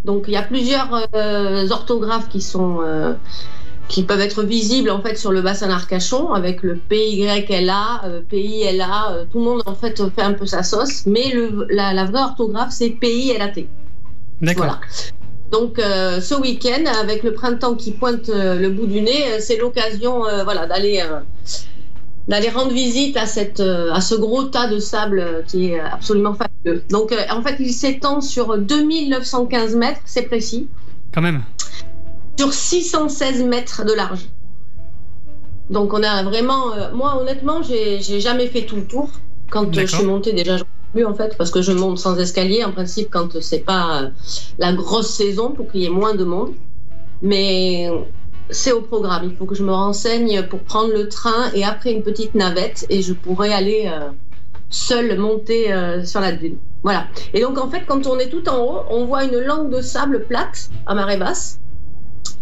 Donc 0.04 0.24
il 0.28 0.34
y 0.34 0.36
a 0.36 0.42
plusieurs 0.42 1.08
euh, 1.14 1.68
orthographes 1.70 2.28
qui 2.28 2.40
sont 2.40 2.80
qui 3.88 4.02
peuvent 4.02 4.20
être 4.20 4.42
visibles 4.42 4.90
en 4.90 5.00
fait 5.00 5.16
sur 5.16 5.32
le 5.32 5.42
bassin 5.42 5.68
d'Arcachon 5.68 6.32
avec 6.32 6.62
le 6.62 6.76
PYLA, 6.76 8.02
euh, 8.04 8.20
PILA, 8.28 9.12
euh, 9.12 9.24
tout 9.30 9.38
le 9.38 9.44
monde 9.44 9.62
en 9.66 9.74
fait 9.74 9.96
fait 10.14 10.22
un 10.22 10.32
peu 10.32 10.46
sa 10.46 10.62
sauce, 10.62 11.06
mais 11.06 11.30
le, 11.32 11.66
la, 11.70 11.92
la 11.92 12.04
vraie 12.04 12.22
orthographe 12.22 12.70
c'est 12.70 12.90
PILAT. 12.90 13.52
D'accord. 14.40 14.64
Voilà. 14.64 14.80
Donc 15.50 15.78
euh, 15.78 16.20
ce 16.20 16.34
week-end, 16.34 16.84
avec 17.00 17.22
le 17.22 17.32
printemps 17.32 17.74
qui 17.74 17.92
pointe 17.92 18.28
euh, 18.28 18.56
le 18.56 18.70
bout 18.70 18.86
du 18.86 19.00
nez, 19.00 19.32
euh, 19.32 19.36
c'est 19.38 19.56
l'occasion 19.56 20.22
voilà, 20.44 20.66
d'aller 20.66 21.02
d'aller 22.26 22.48
rendre 22.48 22.72
visite 22.72 23.16
à, 23.16 23.26
cette, 23.26 23.60
à 23.60 24.00
ce 24.00 24.16
gros 24.16 24.42
tas 24.42 24.66
de 24.66 24.80
sable 24.80 25.44
qui 25.46 25.66
est 25.66 25.78
absolument 25.78 26.34
fabuleux. 26.34 26.82
Donc 26.90 27.14
en 27.30 27.42
fait, 27.42 27.56
il 27.60 27.72
s'étend 27.72 28.20
sur 28.20 28.58
2915 28.58 29.76
mètres, 29.76 30.00
c'est 30.04 30.22
précis, 30.22 30.66
Quand 31.14 31.22
même. 31.22 31.44
sur 32.36 32.52
616 32.52 33.44
mètres 33.44 33.84
de 33.84 33.92
large. 33.92 34.26
Donc 35.70 35.94
on 35.94 36.02
a 36.02 36.24
vraiment... 36.24 36.72
moi 36.94 37.16
honnêtement, 37.20 37.62
j'ai 37.62 38.20
jamais 38.20 38.48
fait 38.48 38.62
tout 38.62 38.76
le 38.76 38.86
tour. 38.86 39.08
Quand 39.48 39.72
je 39.72 39.86
suis 39.86 40.04
montée 40.04 40.32
déjà, 40.32 40.56
j'en 40.56 40.64
en 41.04 41.14
fait, 41.14 41.36
parce 41.36 41.50
que 41.50 41.62
je 41.62 41.72
monte 41.72 41.98
sans 41.98 42.18
escalier 42.18 42.64
en 42.64 42.72
principe 42.72 43.08
quand 43.10 43.40
c'est 43.40 43.60
pas 43.60 44.02
euh, 44.02 44.10
la 44.58 44.72
grosse 44.72 45.10
saison 45.10 45.50
pour 45.50 45.70
qu'il 45.70 45.82
y 45.82 45.86
ait 45.86 45.90
moins 45.90 46.14
de 46.14 46.24
monde. 46.24 46.54
Mais 47.22 47.90
c'est 48.50 48.72
au 48.72 48.80
programme. 48.80 49.24
Il 49.24 49.36
faut 49.36 49.46
que 49.46 49.54
je 49.54 49.62
me 49.62 49.72
renseigne 49.72 50.42
pour 50.44 50.60
prendre 50.60 50.92
le 50.92 51.08
train 51.08 51.50
et 51.54 51.64
après 51.64 51.92
une 51.92 52.02
petite 52.02 52.34
navette 52.34 52.86
et 52.88 53.02
je 53.02 53.12
pourrai 53.12 53.52
aller 53.52 53.90
euh, 53.92 54.10
seule 54.70 55.18
monter 55.18 55.72
euh, 55.72 56.04
sur 56.04 56.20
la 56.20 56.32
dune. 56.32 56.58
Voilà. 56.82 57.06
Et 57.34 57.40
donc 57.40 57.58
en 57.58 57.68
fait, 57.68 57.84
quand 57.86 58.06
on 58.06 58.18
est 58.18 58.28
tout 58.28 58.48
en 58.48 58.58
haut, 58.58 58.80
on 58.90 59.06
voit 59.06 59.24
une 59.24 59.38
langue 59.38 59.70
de 59.70 59.80
sable 59.80 60.24
plate 60.26 60.70
à 60.86 60.94
marée 60.94 61.16
basse 61.16 61.60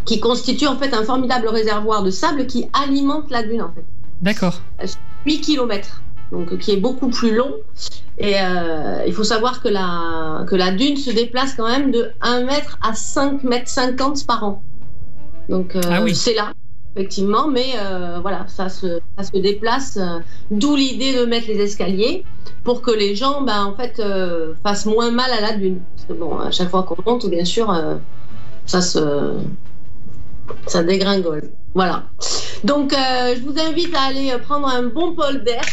qui 0.05 0.21
constitue 0.21 0.67
en 0.67 0.77
fait 0.77 0.93
un 0.93 1.03
formidable 1.03 1.49
réservoir 1.49 2.03
de 2.03 2.11
sable 2.11 2.47
qui 2.47 2.69
alimente 2.73 3.31
la 3.31 3.43
dune 3.43 3.63
en 3.63 3.73
fait. 3.73 3.85
D'accord. 4.21 4.61
8 5.25 5.41
km, 5.41 6.03
donc 6.35 6.59
qui 6.59 6.73
est 6.73 6.77
beaucoup 6.77 7.09
plus 7.09 7.35
long. 7.35 7.55
Et 8.19 8.35
euh, 8.37 9.05
il 9.07 9.13
faut 9.13 9.25
savoir 9.25 9.63
que 9.63 9.69
la, 9.69 10.45
que 10.47 10.55
la 10.55 10.71
dune 10.71 10.97
se 10.97 11.11
déplace 11.11 11.55
quand 11.55 11.67
même 11.67 11.91
de 11.91 12.11
1 12.21 12.45
mètre 12.45 12.79
à 12.83 12.95
5 12.95 13.43
mètres 13.45 13.69
50 13.69 14.27
par 14.27 14.45
an. 14.45 14.63
Donc 15.49 15.75
euh, 15.75 15.81
Ah 15.91 16.03
oui. 16.03 16.15
c'est 16.15 16.35
là, 16.35 16.53
effectivement, 16.95 17.49
mais 17.49 17.75
euh, 17.77 18.19
voilà, 18.23 18.47
ça 18.49 18.69
se, 18.69 19.01
ça 19.19 19.25
se 19.25 19.37
déplace. 19.39 19.99
D'où 20.51 20.77
l'idée 20.77 21.15
de 21.15 21.25
mettre 21.25 21.49
les 21.49 21.61
escaliers 21.61 22.25
pour 22.63 22.83
que 22.83 22.91
les 22.91 23.15
gens, 23.15 23.43
ben, 23.43 23.65
en 23.65 23.75
fait, 23.75 24.01
fassent 24.63 24.87
moins 24.87 25.11
mal 25.11 25.31
à 25.31 25.41
la 25.41 25.53
dune. 25.53 25.81
Parce 25.97 26.09
que 26.09 26.13
bon, 26.13 26.39
à 26.39 26.51
chaque 26.51 26.71
fois 26.71 26.85
qu'on 26.85 26.97
monte, 27.05 27.29
bien 27.29 27.45
sûr, 27.45 27.75
ça 28.65 28.81
se, 28.81 29.33
ça 30.67 30.83
dégringole. 30.83 31.51
Voilà. 31.75 32.05
Donc, 32.63 32.93
je 32.93 33.41
vous 33.43 33.59
invite 33.59 33.95
à 33.95 34.03
aller 34.03 34.33
prendre 34.45 34.69
un 34.69 34.85
bon 34.85 35.11
bol 35.11 35.43
d'air. 35.43 35.65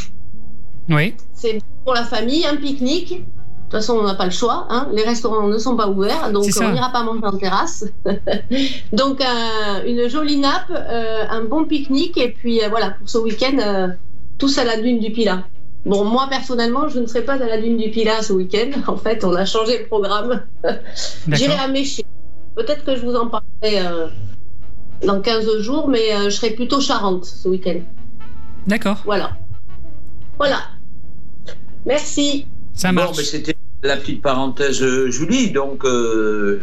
Oui. 0.92 1.16
C'est 1.34 1.60
pour 1.84 1.94
la 1.94 2.04
famille, 2.04 2.46
un 2.46 2.56
pique-nique. 2.58 3.10
De 3.20 3.78
toute 3.78 3.86
façon, 3.88 4.00
on 4.00 4.04
n'a 4.04 4.16
pas 4.16 4.26
le 4.26 4.32
choix. 4.32 4.68
hein. 4.70 4.90
Les 4.94 5.04
restaurants 5.04 5.48
ne 5.48 5.58
sont 5.58 5.78
pas 5.78 5.88
ouverts, 5.88 6.32
donc 6.34 6.44
on 6.44 6.72
n'ira 6.74 6.92
pas 6.92 7.04
manger 7.04 7.26
en 7.26 7.38
terrasse. 7.38 7.86
donc, 8.92 9.22
euh, 9.22 9.86
une 9.88 10.10
jolie 10.10 10.38
nappe, 10.38 10.70
euh, 10.72 11.24
un 11.30 11.46
bon 11.46 11.64
pique-nique, 11.64 12.18
et 12.18 12.30
puis 12.32 12.62
euh, 12.62 12.68
voilà, 12.70 12.92
pour 12.92 13.08
ce 13.10 13.18
week-end, 13.18 13.58
euh, 13.60 13.88
tous 14.38 14.58
à 14.58 14.66
la 14.66 14.76
dune 14.82 15.00
du 15.00 15.12
Pilat. 15.12 15.44
Bon, 15.86 16.04
moi 16.04 16.28
personnellement, 16.30 16.90
je 16.90 17.00
ne 17.00 17.06
serai 17.06 17.22
pas 17.24 17.36
à 17.36 17.38
la 17.48 17.60
dune 17.62 17.78
du 17.78 17.90
Pilat 17.90 18.22
ce 18.22 18.34
week-end. 18.34 18.72
En 18.88 18.98
fait, 18.98 19.24
on 19.24 19.34
a 19.36 19.46
changé 19.46 19.80
le 19.80 19.86
programme. 19.88 20.44
J'irai 21.30 21.56
à 21.56 21.68
Méché. 21.70 22.04
Peut-être 22.56 22.84
que 22.84 22.98
je 22.98 23.06
vous 23.06 23.16
en 23.16 23.28
parlerai 23.28 23.88
dans 25.06 25.22
15 25.22 25.60
jours, 25.60 25.88
mais 25.88 26.12
je 26.26 26.30
serai 26.30 26.50
plutôt 26.52 26.82
Charente 26.82 27.24
ce 27.24 27.48
week-end. 27.48 27.80
D'accord. 28.68 28.98
Voilà. 29.06 29.32
Voilà. 30.38 30.58
Merci. 31.86 32.46
Ça 32.74 32.90
Bon, 32.90 32.96
marche. 32.96 33.18
mais 33.18 33.24
c'était 33.24 33.56
la 33.84 33.98
petite 33.98 34.22
parenthèse, 34.22 34.82
euh, 34.82 35.10
Julie. 35.10 35.52
Donc, 35.52 35.84
euh, 35.86 36.62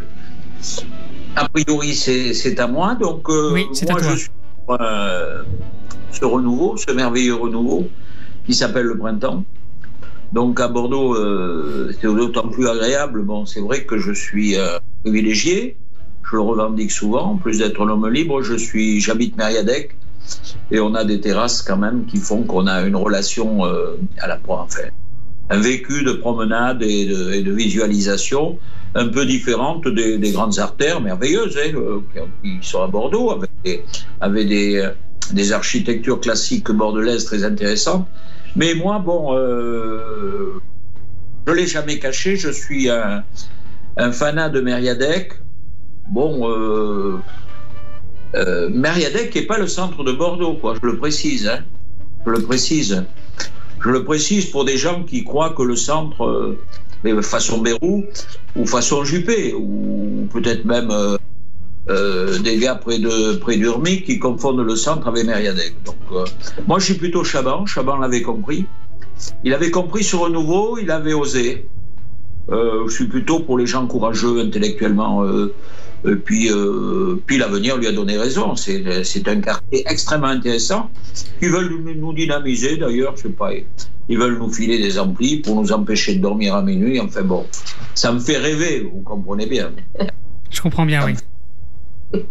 a 1.35 1.47
priori, 1.49 1.93
c'est 1.93 2.33
c'est 2.33 2.59
à 2.59 2.67
moi. 2.67 2.95
Donc, 2.95 3.29
euh, 3.29 3.51
Oui, 3.53 3.67
c'est 3.73 3.89
à 3.89 3.93
moi, 3.93 4.01
toi. 4.01 4.11
je 4.11 4.15
suis 4.17 4.29
pour, 4.65 4.77
euh, 4.81 5.43
ce 6.11 6.25
renouveau, 6.25 6.77
ce 6.77 6.91
merveilleux 6.91 7.35
renouveau 7.35 7.87
qui 8.45 8.53
s'appelle 8.53 8.85
le 8.85 8.97
printemps. 8.97 9.43
Donc, 10.31 10.59
à 10.59 10.67
Bordeaux, 10.67 11.15
euh, 11.15 11.91
c'est 11.99 12.07
d'autant 12.07 12.47
plus 12.49 12.67
agréable. 12.67 13.23
Bon, 13.23 13.45
c'est 13.45 13.61
vrai 13.61 13.83
que 13.85 13.97
je 13.97 14.11
suis 14.11 14.57
euh, 14.57 14.77
privilégié. 15.03 15.75
Je 16.29 16.35
le 16.35 16.41
revendique 16.43 16.91
souvent. 16.91 17.31
En 17.31 17.37
plus 17.37 17.57
d'être 17.57 17.81
un 17.83 17.89
homme 17.89 18.07
libre, 18.07 18.43
je 18.43 18.53
suis, 18.55 19.01
j'habite 19.01 19.35
Mériadec 19.37 19.95
et 20.69 20.79
on 20.79 20.93
a 20.93 21.03
des 21.03 21.19
terrasses 21.19 21.63
quand 21.63 21.77
même 21.77 22.05
qui 22.05 22.17
font 22.17 22.43
qu'on 22.43 22.67
a 22.67 22.81
une 22.83 22.95
relation 22.95 23.65
euh, 23.65 23.97
à 24.19 24.27
la 24.27 24.37
fois, 24.37 24.61
enfin, 24.61 24.81
un 25.49 25.57
vécu 25.57 26.03
de 26.03 26.11
promenade 26.11 26.83
et 26.83 27.05
de, 27.05 27.51
visualisation 27.51 28.59
un 28.95 29.07
peu 29.07 29.25
différente 29.25 29.87
des, 29.87 30.17
des 30.17 30.31
grandes 30.31 30.59
artères 30.59 31.01
merveilleuses 31.01 31.57
hein, 31.57 32.01
qui, 32.43 32.59
sont 32.61 32.81
à 32.81 32.87
Bordeaux 32.87 33.31
avec 34.21 34.47
des, 34.47 35.51
architectures 35.51 36.19
classiques 36.19 36.71
bordelaises 36.71 37.25
très 37.25 37.43
intéressantes. 37.43 38.07
Mais 38.55 38.73
moi, 38.73 38.99
bon, 38.99 39.35
euh, 39.35 40.59
je 41.47 41.53
l'ai 41.53 41.67
jamais 41.67 41.99
caché, 41.99 42.35
je 42.35 42.49
suis 42.49 42.89
un, 42.89 43.23
un 43.97 44.11
fanat 44.11 44.49
de 44.49 44.61
Mériadec. 44.61 45.33
Bon, 46.09 46.49
euh, 46.49 47.17
euh, 48.35 48.69
Mériadec 48.69 49.35
n'est 49.35 49.43
pas 49.43 49.57
le 49.57 49.67
centre 49.67 50.03
de 50.03 50.11
Bordeaux, 50.11 50.55
quoi, 50.55 50.75
je 50.81 50.87
le 50.87 50.97
précise. 50.97 51.47
Hein, 51.47 51.63
je 52.25 52.31
le 52.31 52.41
précise. 52.41 53.03
Je 53.81 53.89
le 53.89 54.03
précise 54.03 54.45
pour 54.45 54.65
des 54.65 54.77
gens 54.77 55.03
qui 55.03 55.23
croient 55.23 55.51
que 55.51 55.63
le 55.63 55.75
centre, 55.75 56.25
euh, 56.25 56.59
mais 57.03 57.19
façon 57.21 57.59
Bérou 57.59 58.05
ou 58.55 58.65
façon 58.65 59.03
Juppé, 59.03 59.53
ou 59.53 60.27
peut-être 60.33 60.65
même 60.65 60.91
euh, 60.91 61.17
euh, 61.89 62.37
des 62.39 62.57
gars 62.57 62.75
près 62.75 62.99
de 62.99 63.35
près 63.37 63.55
d'Urmic 63.55 64.05
qui 64.05 64.19
confondent 64.19 64.65
le 64.65 64.75
centre 64.75 65.07
avec 65.07 65.25
Mériadec. 65.25 65.75
Donc, 65.85 66.27
moi, 66.67 66.79
je 66.79 66.85
suis 66.85 66.95
plutôt 66.95 67.23
Chaban. 67.23 67.65
Chaban 67.65 67.97
l'avait 67.97 68.21
compris. 68.21 68.65
Il 69.43 69.53
avait 69.53 69.71
compris 69.71 70.03
ce 70.03 70.15
renouveau, 70.15 70.77
il 70.77 70.91
avait 70.91 71.13
osé. 71.13 71.65
Je 72.49 72.89
suis 72.89 73.05
plutôt 73.05 73.39
pour 73.41 73.57
les 73.57 73.65
gens 73.65 73.85
courageux 73.85 74.39
intellectuellement. 74.39 75.23
Euh, 76.05 76.13
et 76.13 76.15
puis, 76.15 76.51
euh, 76.51 77.21
puis 77.25 77.37
l'avenir 77.37 77.77
lui 77.77 77.87
a 77.87 77.91
donné 77.91 78.17
raison. 78.17 78.55
C'est 78.55 79.27
un 79.27 79.41
quartier 79.41 79.83
extrêmement 79.87 80.27
intéressant. 80.27 80.89
Ils 81.41 81.49
veulent 81.49 81.69
nous, 81.69 81.93
nous 81.93 82.13
dynamiser 82.13 82.77
d'ailleurs, 82.77 83.15
je 83.17 83.23
sais 83.23 83.29
pas. 83.29 83.51
Ils 84.07 84.17
veulent 84.17 84.39
nous 84.39 84.51
filer 84.51 84.79
des 84.79 84.97
amplis 84.97 85.37
pour 85.37 85.55
nous 85.55 85.71
empêcher 85.71 86.15
de 86.15 86.21
dormir 86.21 86.55
à 86.55 86.61
minuit. 86.61 86.99
Enfin 86.99 87.21
bon, 87.21 87.45
ça 87.93 88.11
me 88.11 88.19
fait 88.19 88.37
rêver, 88.37 88.89
vous 88.91 89.01
comprenez 89.01 89.45
bien. 89.45 89.71
Je 90.49 90.61
comprends 90.61 90.85
bien, 90.85 91.05
oui. 91.05 91.13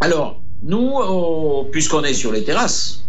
Alors, 0.00 0.40
nous, 0.62 0.90
oh, 0.94 1.68
puisqu'on 1.70 2.02
est 2.02 2.14
sur 2.14 2.32
les 2.32 2.44
terrasses, 2.44 3.06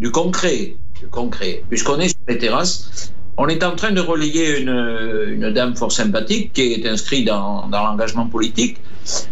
du 0.00 0.10
concret, 0.10 0.74
du 1.00 1.06
concret, 1.06 1.62
puisqu'on 1.68 2.00
est 2.00 2.08
sur 2.08 2.18
les 2.26 2.38
terrasses, 2.38 3.12
on 3.36 3.48
est 3.48 3.64
en 3.64 3.74
train 3.74 3.92
de 3.92 4.00
relayer 4.00 4.60
une, 4.60 5.50
dame 5.52 5.74
fort 5.74 5.92
sympathique 5.92 6.52
qui 6.52 6.72
est 6.74 6.86
inscrite 6.86 7.26
dans, 7.26 7.68
l'engagement 7.70 8.26
politique 8.26 8.78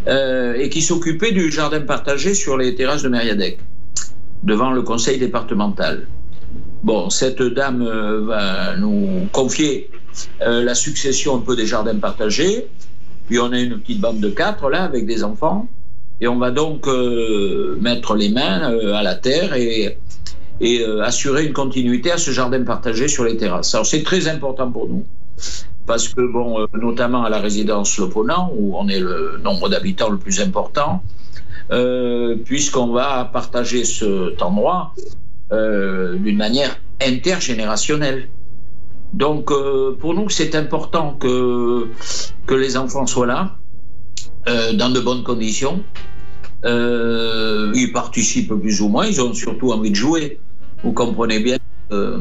euh, 0.06 0.54
et 0.54 0.68
qui 0.68 0.82
s'occupait 0.82 1.32
du 1.32 1.50
jardin 1.50 1.80
partagé 1.80 2.34
sur 2.34 2.56
les 2.56 2.74
terrasses 2.74 3.02
de 3.02 3.08
Mériadec, 3.08 3.58
devant 4.42 4.70
le 4.70 4.82
conseil 4.82 5.18
départemental. 5.18 6.06
Bon, 6.82 7.10
cette 7.10 7.42
dame 7.42 7.82
euh, 7.82 8.24
va 8.24 8.76
nous 8.76 9.28
confier 9.32 9.90
euh, 10.40 10.64
la 10.64 10.74
succession 10.74 11.36
un 11.36 11.40
peu 11.40 11.54
des 11.54 11.66
jardins 11.66 11.98
partagés. 11.98 12.66
Puis 13.28 13.38
on 13.38 13.52
a 13.52 13.60
une 13.60 13.78
petite 13.78 14.00
bande 14.00 14.20
de 14.20 14.30
quatre 14.30 14.70
là 14.70 14.82
avec 14.82 15.06
des 15.06 15.22
enfants. 15.22 15.68
Et 16.22 16.28
on 16.28 16.38
va 16.38 16.50
donc 16.50 16.86
mettre 17.80 18.14
les 18.14 18.28
mains 18.28 18.76
à 18.94 19.02
la 19.02 19.14
terre 19.14 19.54
et, 19.54 19.96
et 20.60 20.82
euh, 20.82 21.02
assurer 21.02 21.46
une 21.46 21.52
continuité 21.52 22.12
à 22.12 22.18
ce 22.18 22.30
jardin 22.30 22.62
partagé 22.64 23.08
sur 23.08 23.24
les 23.24 23.36
terrasses. 23.36 23.74
Alors 23.74 23.86
c'est 23.86 24.02
très 24.02 24.28
important 24.28 24.70
pour 24.70 24.88
nous 24.88 25.04
parce 25.86 26.08
que, 26.08 26.20
bon, 26.20 26.60
euh, 26.60 26.66
notamment 26.74 27.24
à 27.24 27.30
la 27.30 27.38
résidence 27.38 27.98
Le 27.98 28.08
Ponant, 28.08 28.52
où 28.56 28.76
on 28.76 28.88
est 28.88 29.00
le 29.00 29.40
nombre 29.42 29.68
d'habitants 29.68 30.10
le 30.10 30.18
plus 30.18 30.40
important, 30.40 31.02
euh, 31.72 32.36
puisqu'on 32.44 32.92
va 32.92 33.24
partager 33.24 33.84
cet 33.84 34.40
endroit 34.42 34.94
d'une 35.50 36.36
manière 36.36 36.76
intergénérationnelle. 37.04 38.28
Donc, 39.12 39.46
pour 39.98 40.14
nous, 40.14 40.28
c'est 40.28 40.54
important 40.54 41.16
que, 41.18 41.88
que 42.46 42.54
les 42.54 42.76
enfants 42.76 43.08
soient 43.08 43.26
là, 43.26 43.56
dans 44.74 44.90
de 44.90 45.00
bonnes 45.00 45.24
conditions. 45.24 45.82
Ils 46.62 47.90
participent 47.92 48.54
plus 48.54 48.80
ou 48.80 48.88
moins, 48.88 49.06
ils 49.06 49.20
ont 49.20 49.34
surtout 49.34 49.72
envie 49.72 49.90
de 49.90 49.96
jouer. 49.96 50.38
Vous 50.82 50.92
comprenez 50.92 51.40
bien, 51.40 51.58
euh, 51.92 52.20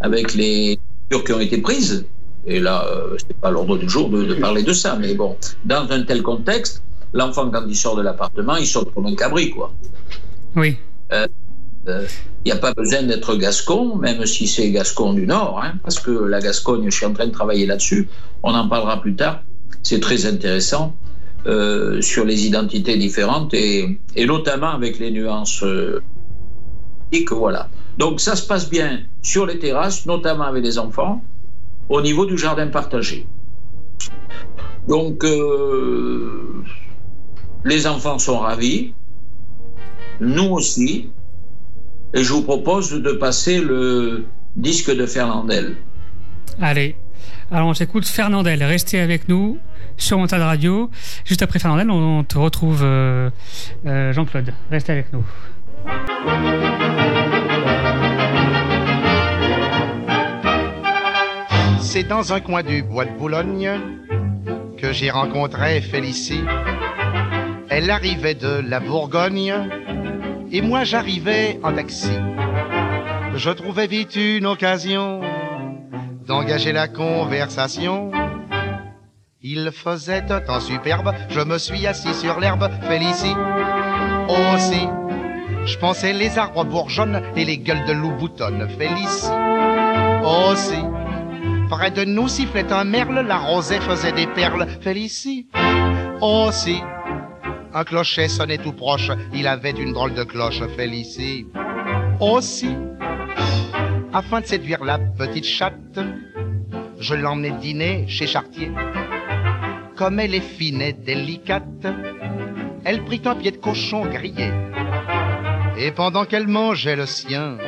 avec 0.00 0.34
les 0.34 0.78
mesures 1.10 1.24
qui 1.24 1.32
ont 1.32 1.40
été 1.40 1.58
prises, 1.58 2.06
et 2.46 2.60
là, 2.60 2.86
euh, 2.86 3.16
c'est 3.18 3.36
pas 3.36 3.50
l'ordre 3.50 3.76
du 3.76 3.88
jour 3.88 4.08
de, 4.08 4.24
de 4.24 4.34
parler 4.34 4.62
de 4.62 4.72
ça, 4.72 4.96
mais 5.00 5.14
bon, 5.14 5.36
dans 5.64 5.90
un 5.90 6.02
tel 6.02 6.22
contexte, 6.22 6.82
l'enfant, 7.12 7.50
quand 7.50 7.64
il 7.66 7.76
sort 7.76 7.96
de 7.96 8.02
l'appartement, 8.02 8.56
il 8.56 8.66
sort 8.66 8.92
comme 8.92 9.06
un 9.06 9.14
cabri, 9.14 9.50
quoi. 9.50 9.72
Oui. 10.54 10.76
Il 12.46 12.50
n'y 12.50 12.52
a 12.52 12.56
pas 12.56 12.72
besoin 12.74 13.02
d'être 13.02 13.36
gascon, 13.36 13.96
même 13.96 14.24
si 14.26 14.46
c'est 14.46 14.70
gascon 14.70 15.14
du 15.14 15.26
Nord, 15.26 15.60
hein, 15.62 15.74
parce 15.82 15.98
que 15.98 16.10
la 16.10 16.40
Gascogne, 16.40 16.84
je 16.90 16.96
suis 16.96 17.06
en 17.06 17.12
train 17.12 17.26
de 17.26 17.32
travailler 17.32 17.66
là-dessus, 17.66 18.08
on 18.42 18.54
en 18.54 18.68
parlera 18.68 19.00
plus 19.00 19.14
tard, 19.14 19.42
c'est 19.82 20.00
très 20.00 20.26
intéressant 20.26 20.94
euh, 21.46 22.00
sur 22.02 22.24
les 22.24 22.46
identités 22.46 22.96
différentes 22.96 23.54
et, 23.54 24.00
et 24.16 24.26
notamment 24.26 24.70
avec 24.70 24.98
les 24.98 25.10
nuances 25.10 25.62
euh, 25.62 26.02
politiques, 27.10 27.32
voilà. 27.32 27.68
Donc 27.98 28.20
ça 28.20 28.36
se 28.36 28.46
passe 28.46 28.68
bien 28.68 29.00
sur 29.22 29.46
les 29.46 29.58
terrasses, 29.58 30.06
notamment 30.06 30.44
avec 30.44 30.62
les 30.64 30.78
enfants, 30.78 31.22
au 31.88 32.00
niveau 32.00 32.26
du 32.26 32.36
jardin 32.36 32.68
partagé. 32.68 33.26
Donc 34.88 35.24
euh, 35.24 36.62
les 37.64 37.86
enfants 37.86 38.18
sont 38.18 38.38
ravis, 38.38 38.94
nous 40.20 40.50
aussi, 40.50 41.10
et 42.14 42.22
je 42.22 42.32
vous 42.32 42.42
propose 42.42 42.90
de 42.92 43.12
passer 43.12 43.60
le 43.60 44.26
disque 44.54 44.94
de 44.94 45.06
Fernandel. 45.06 45.76
Allez. 46.60 46.96
Alors 47.50 47.68
on 47.68 47.74
s'écoute 47.74 48.06
Fernandel. 48.06 48.62
Restez 48.62 48.98
avec 48.98 49.28
nous 49.28 49.58
sur 49.96 50.18
Montade 50.18 50.42
Radio. 50.42 50.90
Juste 51.24 51.42
après 51.42 51.58
Fernandel, 51.58 51.90
on 51.90 52.24
te 52.24 52.38
retrouve 52.38 52.80
euh, 52.82 53.30
euh, 53.86 54.12
Jean-Claude. 54.12 54.52
Restez 54.70 54.92
avec 54.92 55.12
nous. 55.12 55.24
C'est 61.96 62.02
dans 62.02 62.34
un 62.34 62.40
coin 62.40 62.62
du 62.62 62.82
bois 62.82 63.06
de 63.06 63.16
Boulogne 63.16 63.70
que 64.76 64.92
j'ai 64.92 65.10
rencontré 65.10 65.80
Félicie. 65.80 66.44
Elle 67.70 67.90
arrivait 67.90 68.34
de 68.34 68.60
la 68.68 68.80
Bourgogne 68.80 69.54
et 70.52 70.60
moi 70.60 70.84
j'arrivais 70.84 71.58
en 71.62 71.72
taxi. 71.72 72.12
Je 73.34 73.48
trouvais 73.48 73.86
vite 73.86 74.14
une 74.14 74.44
occasion 74.44 75.22
d'engager 76.26 76.72
la 76.72 76.86
conversation. 76.86 78.12
Il 79.40 79.70
faisait 79.72 80.30
un 80.30 80.40
temps 80.42 80.60
superbe, 80.60 81.14
je 81.30 81.40
me 81.40 81.56
suis 81.56 81.86
assis 81.86 82.12
sur 82.12 82.38
l'herbe, 82.40 82.68
Félicie 82.82 83.34
aussi. 84.28 84.86
Je 85.64 85.78
pensais 85.78 86.12
les 86.12 86.36
arbres 86.36 86.66
bourgeonnent 86.66 87.22
et 87.36 87.46
les 87.46 87.56
gueules 87.56 87.86
de 87.86 87.94
loup 87.94 88.12
boutonnent, 88.18 88.68
Félicie 88.68 89.30
aussi. 90.26 90.82
Près 91.68 91.90
de 91.90 92.04
nous 92.04 92.28
sifflait 92.28 92.72
un 92.72 92.84
merle, 92.84 93.24
la 93.26 93.38
rosée 93.38 93.80
faisait 93.80 94.12
des 94.12 94.26
perles, 94.28 94.66
Félicie 94.80 95.48
aussi. 96.20 96.80
Un 97.74 97.84
clocher 97.84 98.28
sonnait 98.28 98.58
tout 98.58 98.72
proche, 98.72 99.10
il 99.34 99.46
avait 99.46 99.72
une 99.72 99.92
drôle 99.92 100.14
de 100.14 100.24
cloche, 100.24 100.62
Félicie 100.76 101.46
aussi. 102.20 102.74
Afin 104.12 104.40
de 104.40 104.46
séduire 104.46 104.84
la 104.84 104.98
petite 104.98 105.44
chatte, 105.44 105.98
je 106.98 107.14
l'emmenai 107.14 107.50
dîner 107.60 108.06
chez 108.08 108.26
Chartier. 108.26 108.70
Comme 109.96 110.20
elle 110.20 110.34
est 110.34 110.40
fine 110.40 110.80
et 110.80 110.92
délicate, 110.92 111.86
elle 112.84 113.04
prit 113.04 113.20
un 113.24 113.34
pied 113.34 113.50
de 113.50 113.56
cochon 113.56 114.06
grillé. 114.06 114.50
Et 115.78 115.90
pendant 115.90 116.24
qu'elle 116.24 116.46
mangeait 116.46 116.96
le 116.96 117.06
sien, 117.06 117.58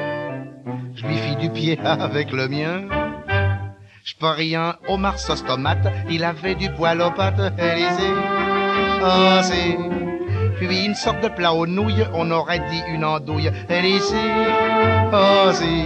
je 0.95 1.07
lui 1.07 1.17
fis 1.17 1.37
du 1.37 1.51
pied 1.51 1.79
avec 1.85 2.33
le 2.33 2.49
mien. 2.49 2.98
Je 4.09 4.15
pris 4.17 4.57
un 4.57 4.75
homard 4.89 5.19
sauce 5.19 5.45
tomate, 5.45 5.87
il 6.09 6.25
avait 6.25 6.55
du 6.55 6.71
poil 6.71 7.03
aux 7.03 7.11
pattes, 7.11 7.53
Élysée. 7.59 8.15
Ah, 9.05 9.43
si. 9.43 9.77
Puis 10.57 10.87
une 10.87 10.95
sorte 10.95 11.23
de 11.23 11.29
plat 11.29 11.53
aux 11.53 11.67
nouilles, 11.67 12.07
on 12.15 12.31
aurait 12.31 12.67
dit 12.71 12.81
une 12.89 13.05
andouille, 13.05 13.51
Élysée. 13.69 14.17
Ah, 15.13 15.51
si. 15.53 15.85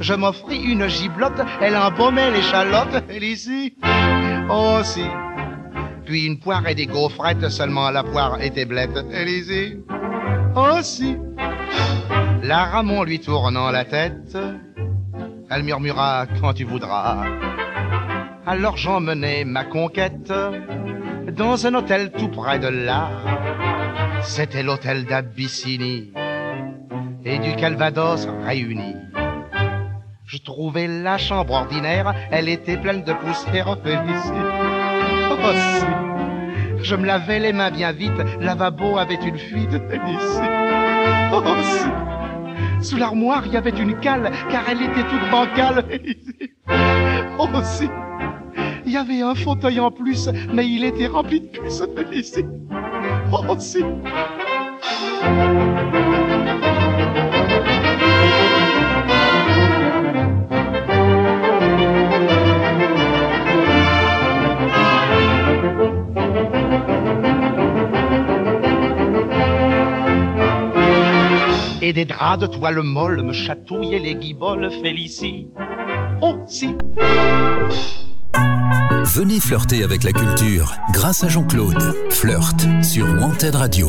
Je 0.00 0.14
m'offris 0.14 0.60
une 0.60 0.88
giblotte, 0.88 1.40
elle 1.60 1.76
embaumait 1.76 2.32
l'échalote, 2.32 3.04
Élysée. 3.08 3.76
Oh, 4.50 4.80
si. 4.82 5.04
Puis 6.04 6.26
une 6.26 6.40
poire 6.40 6.66
et 6.66 6.74
des 6.74 6.86
gaufrettes, 6.86 7.48
seulement 7.48 7.90
la 7.90 8.02
poire 8.02 8.42
était 8.42 8.64
blette, 8.64 8.98
Élysée. 9.12 9.78
Oh, 10.56 10.80
si. 10.82 11.16
La 12.42 12.64
Ramon 12.64 13.04
lui 13.04 13.20
tournant 13.20 13.70
la 13.70 13.84
tête, 13.84 14.36
elle 15.50 15.62
murmura 15.62 16.26
quand 16.40 16.54
tu 16.54 16.64
voudras. 16.64 17.24
Alors 18.46 18.76
j'emmenai 18.76 19.44
ma 19.44 19.64
conquête 19.64 20.32
dans 21.32 21.66
un 21.66 21.74
hôtel 21.74 22.12
tout 22.12 22.28
près 22.28 22.58
de 22.58 22.68
là. 22.68 23.08
C'était 24.22 24.62
l'hôtel 24.62 25.04
d'Abyssinie 25.04 26.12
et 27.24 27.38
du 27.38 27.54
Calvados 27.56 28.28
réunis. 28.44 28.96
Je 30.26 30.38
trouvais 30.38 30.88
la 30.88 31.18
chambre 31.18 31.54
ordinaire, 31.54 32.12
elle 32.30 32.48
était 32.48 32.76
pleine 32.76 33.04
de 33.04 33.12
poussière 33.12 33.76
félicite. 33.82 34.32
Oh 35.30 35.52
si, 35.52 36.84
je 36.84 36.96
me 36.96 37.06
lavais 37.06 37.38
les 37.38 37.52
mains 37.52 37.70
bien 37.70 37.92
vite, 37.92 38.20
lavabo 38.40 38.98
avait 38.98 39.14
une 39.14 39.38
fuite 39.38 39.70
félicite. 39.70 40.50
Oh 41.32 41.42
si, 41.62 41.88
sous 42.80 42.96
l'armoire 42.96 43.44
il 43.46 43.52
y 43.52 43.56
avait 43.56 43.70
une 43.70 43.98
cale, 44.00 44.30
car 44.50 44.62
elle 44.68 44.82
était 44.82 45.04
toute 45.08 45.30
bancale. 45.30 45.84
Oh 47.38 47.48
si, 47.62 47.86
il 48.86 48.92
y 48.92 48.96
avait 48.96 49.20
un 49.20 49.34
fauteuil 49.34 49.78
en 49.78 49.90
plus, 49.90 50.30
mais 50.54 50.66
il 50.66 50.84
était 50.84 51.06
rempli 51.06 51.42
de 51.42 51.46
puces. 51.48 51.82
Oh 53.30 53.54
si. 53.58 53.84
Des 71.96 72.04
draps 72.04 72.38
de 72.42 72.46
toile 72.46 72.82
molle 72.82 73.22
me 73.22 73.32
chatouillaient 73.32 73.98
les 73.98 74.16
guiboles 74.16 74.70
Félicie. 74.82 75.48
Oh 76.20 76.36
si 76.46 76.74
Venez 79.14 79.40
flirter 79.40 79.82
avec 79.82 80.04
la 80.04 80.12
culture 80.12 80.74
grâce 80.92 81.24
à 81.24 81.28
Jean-Claude. 81.28 81.80
Flirt 82.10 82.66
sur 82.82 83.06
Wanted 83.06 83.54
Radio. 83.54 83.88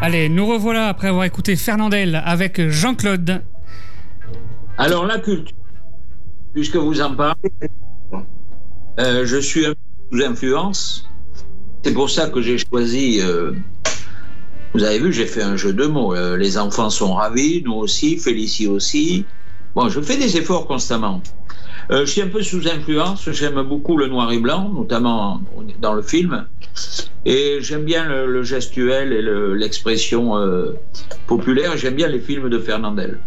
Allez, 0.00 0.28
nous 0.28 0.46
revoilà 0.46 0.86
après 0.86 1.08
avoir 1.08 1.24
écouté 1.24 1.56
Fernandel 1.56 2.22
avec 2.24 2.68
Jean-Claude. 2.68 3.42
Alors, 4.78 5.04
la 5.04 5.18
culture, 5.18 5.56
puisque 6.54 6.76
vous 6.76 7.00
en 7.00 7.16
parlez, 7.16 7.50
euh, 9.00 9.26
je 9.26 9.36
suis 9.38 9.66
un 9.66 9.72
peu 9.72 10.16
sous 10.16 10.24
influence. 10.24 11.10
C'est 11.82 11.92
pour 11.92 12.08
ça 12.08 12.28
que 12.28 12.40
j'ai 12.40 12.56
choisi. 12.56 13.20
euh, 13.20 13.50
vous 14.72 14.84
avez 14.84 15.00
vu, 15.00 15.12
j'ai 15.12 15.26
fait 15.26 15.42
un 15.42 15.56
jeu 15.56 15.72
de 15.72 15.86
mots. 15.86 16.14
Euh, 16.14 16.36
les 16.36 16.56
enfants 16.56 16.90
sont 16.90 17.14
ravis, 17.14 17.62
nous 17.64 17.74
aussi, 17.74 18.16
Félicie 18.18 18.68
aussi. 18.68 19.26
Bon, 19.74 19.88
je 19.88 20.00
fais 20.00 20.16
des 20.16 20.36
efforts 20.36 20.66
constamment. 20.66 21.22
Euh, 21.90 22.06
je 22.06 22.10
suis 22.10 22.22
un 22.22 22.28
peu 22.28 22.42
sous 22.42 22.68
influence. 22.68 23.28
J'aime 23.32 23.60
beaucoup 23.62 23.96
le 23.96 24.06
noir 24.06 24.30
et 24.30 24.38
blanc, 24.38 24.70
notamment 24.72 25.40
dans 25.80 25.92
le 25.92 26.02
film. 26.02 26.46
Et 27.24 27.58
j'aime 27.60 27.84
bien 27.84 28.08
le, 28.08 28.42
gestuel 28.44 29.12
et 29.12 29.22
le- 29.22 29.54
l'expression 29.54 30.36
euh, 30.36 30.72
populaire. 31.26 31.76
J'aime 31.76 31.96
bien 31.96 32.06
les 32.06 32.20
films 32.20 32.48
de 32.48 32.58
Fernandel. 32.58 33.18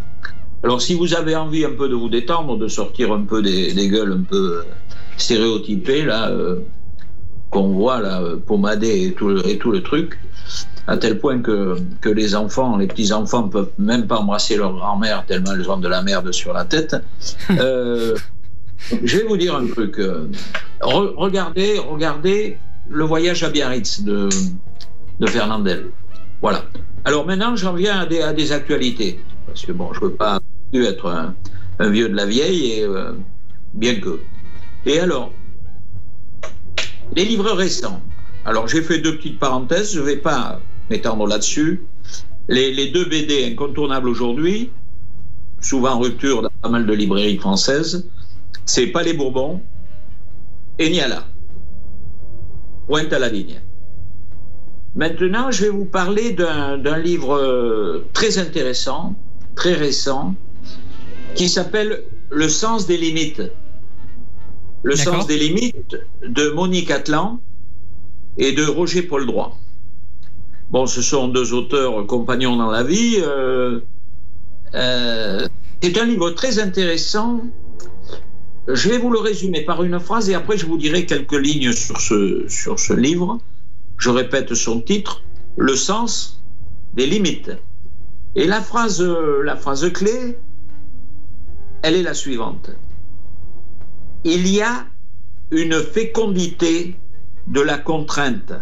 Alors, 0.63 0.81
si 0.81 0.93
vous 0.93 1.13
avez 1.13 1.35
envie 1.35 1.65
un 1.65 1.73
peu 1.73 1.89
de 1.89 1.95
vous 1.95 2.07
détendre, 2.07 2.57
de 2.57 2.69
sortir 2.69 3.11
un 3.11 3.23
peu 3.23 3.41
des, 3.41 3.89
gueules 3.89 4.13
un 4.13 4.23
peu 4.23 4.63
stéréotypées, 5.17 6.05
là, 6.05 6.31
qu'on 7.49 7.67
voit, 7.67 7.99
là, 7.99 8.21
pommadées 8.47 9.07
et 9.07 9.13
tout 9.13 9.27
le 9.27 9.81
truc, 9.81 10.17
à 10.87 10.97
tel 10.97 11.19
point 11.19 11.39
que, 11.41 11.77
que 12.01 12.09
les 12.09 12.35
enfants, 12.35 12.77
les 12.77 12.87
petits-enfants, 12.87 13.47
peuvent 13.47 13.71
même 13.77 14.05
pas 14.07 14.17
embrasser 14.17 14.57
leur 14.57 14.73
grand-mère 14.73 15.25
tellement 15.25 15.53
elles 15.53 15.69
ont 15.69 15.77
de 15.77 15.87
la 15.87 16.01
merde 16.01 16.31
sur 16.31 16.53
la 16.53 16.65
tête. 16.65 16.95
Euh, 17.59 18.15
je 19.01 19.17
vais 19.17 19.23
vous 19.23 19.37
dire 19.37 19.55
un 19.55 19.65
truc. 19.65 19.97
euh, 19.99 20.27
re- 20.81 21.13
regardez, 21.15 21.77
regardez 21.79 22.57
le 22.89 23.05
voyage 23.05 23.43
à 23.43 23.49
Biarritz 23.49 24.01
de, 24.01 24.27
de 25.21 25.27
Fernandel. 25.27 25.91
Voilà. 26.41 26.65
Alors 27.05 27.25
maintenant, 27.25 27.55
j'en 27.55 27.73
viens 27.73 27.99
à 28.01 28.05
des, 28.05 28.21
à 28.21 28.33
des 28.33 28.51
actualités. 28.51 29.21
Parce 29.47 29.65
que 29.65 29.71
bon, 29.71 29.93
je 29.93 29.99
ne 30.01 30.05
veux 30.05 30.13
pas 30.13 30.39
être 30.73 31.07
un, 31.07 31.33
un 31.79 31.89
vieux 31.89 32.09
de 32.09 32.15
la 32.15 32.25
vieille, 32.25 32.71
et, 32.73 32.83
euh, 32.83 33.13
bien 33.73 33.95
que. 34.01 34.19
Et 34.85 34.99
alors, 34.99 35.31
les 37.15 37.23
livres 37.25 37.51
récents. 37.53 38.01
Alors, 38.45 38.67
j'ai 38.67 38.81
fait 38.81 38.99
deux 38.99 39.15
petites 39.15 39.39
parenthèses, 39.39 39.93
je 39.93 39.99
ne 40.01 40.05
vais 40.05 40.17
pas 40.17 40.59
m'étendre 40.89 41.27
là-dessus. 41.27 41.83
Les, 42.47 42.73
les 42.73 42.89
deux 42.89 43.05
BD 43.05 43.45
incontournables 43.45 44.09
aujourd'hui, 44.09 44.71
souvent 45.61 45.93
en 45.93 45.99
rupture 45.99 46.41
dans 46.41 46.49
pas 46.61 46.69
mal 46.69 46.85
de 46.85 46.93
librairies 46.93 47.37
françaises, 47.37 48.09
c'est 48.65 48.87
Pas 48.87 49.03
les 49.03 49.13
Bourbons 49.13 49.61
et 50.79 50.89
Niala. 50.89 51.25
Pointe 52.87 53.13
à 53.13 53.19
la 53.19 53.29
ligne. 53.29 53.61
Maintenant, 54.95 55.49
je 55.49 55.63
vais 55.63 55.69
vous 55.69 55.85
parler 55.85 56.33
d'un 56.33 56.97
livre 56.99 57.35
euh, 57.35 58.05
très 58.13 58.37
intéressant, 58.37 59.15
très 59.55 59.73
récent, 59.73 60.35
qui 61.35 61.49
s'appelle 61.49 62.03
Le 62.29 62.47
sens 62.47 62.85
des 62.85 62.97
limites. 62.97 63.41
Le 64.83 64.95
sens 64.95 65.25
des 65.27 65.37
limites 65.37 65.97
de 66.21 66.49
Monique 66.49 66.91
Atlan 66.91 67.39
et 68.37 68.51
de 68.51 68.65
Roger 68.65 69.01
Paul 69.01 69.25
Droit. 69.25 69.57
Bon, 70.73 70.87
ce 70.87 71.03
sont 71.03 71.27
deux 71.27 71.53
auteurs 71.53 72.07
compagnons 72.07 72.57
dans 72.57 72.71
la 72.71 72.81
vie. 72.81 73.17
euh, 73.19 73.79
euh, 74.73 75.47
c'est 75.83 75.95
un 75.99 76.05
livre 76.05 76.31
très 76.31 76.57
intéressant. 76.57 77.41
Je 78.67 78.89
vais 78.89 78.97
vous 78.97 79.11
le 79.11 79.19
résumer 79.19 79.61
par 79.61 79.83
une 79.83 79.99
phrase 79.99 80.31
et 80.31 80.33
après 80.33 80.57
je 80.57 80.65
vous 80.65 80.79
dirai 80.79 81.05
quelques 81.05 81.39
lignes 81.39 81.73
sur 81.73 82.01
ce, 82.01 82.93
livre. 82.93 83.37
Je 83.99 84.09
répète 84.09 84.55
son 84.55 84.81
titre, 84.81 85.21
Le 85.57 85.75
sens 85.75 86.41
des 86.95 87.05
limites. 87.05 87.51
Et 88.33 88.45
euh, 88.49 89.43
la 89.43 89.55
phrase 89.55 89.93
clé, 89.93 90.39
elle 91.83 91.93
est 91.93 92.01
la 92.01 92.15
suivante. 92.15 92.71
Il 94.23 94.47
y 94.47 94.59
a 94.63 94.87
une 95.51 95.75
fécondité 95.83 96.95
de 97.45 97.61
la 97.61 97.77
contrainte. 97.77 98.53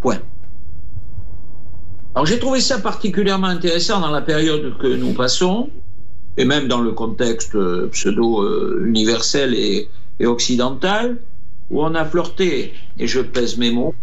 Point. 0.00 0.22
Alors 2.14 2.26
j'ai 2.26 2.38
trouvé 2.38 2.60
ça 2.60 2.78
particulièrement 2.78 3.46
intéressant 3.46 4.00
dans 4.00 4.10
la 4.10 4.20
période 4.20 4.76
que 4.78 4.86
nous 4.86 5.14
passons, 5.14 5.70
et 6.36 6.44
même 6.44 6.68
dans 6.68 6.80
le 6.80 6.92
contexte 6.92 7.54
euh, 7.54 7.88
pseudo-universel 7.88 9.54
et, 9.54 9.88
et 10.20 10.26
occidental, 10.26 11.16
où 11.70 11.82
on 11.82 11.94
a 11.94 12.04
flirté, 12.04 12.74
et 12.98 13.06
je 13.06 13.20
pèse 13.20 13.56
mes 13.56 13.70
mots, 13.70 13.94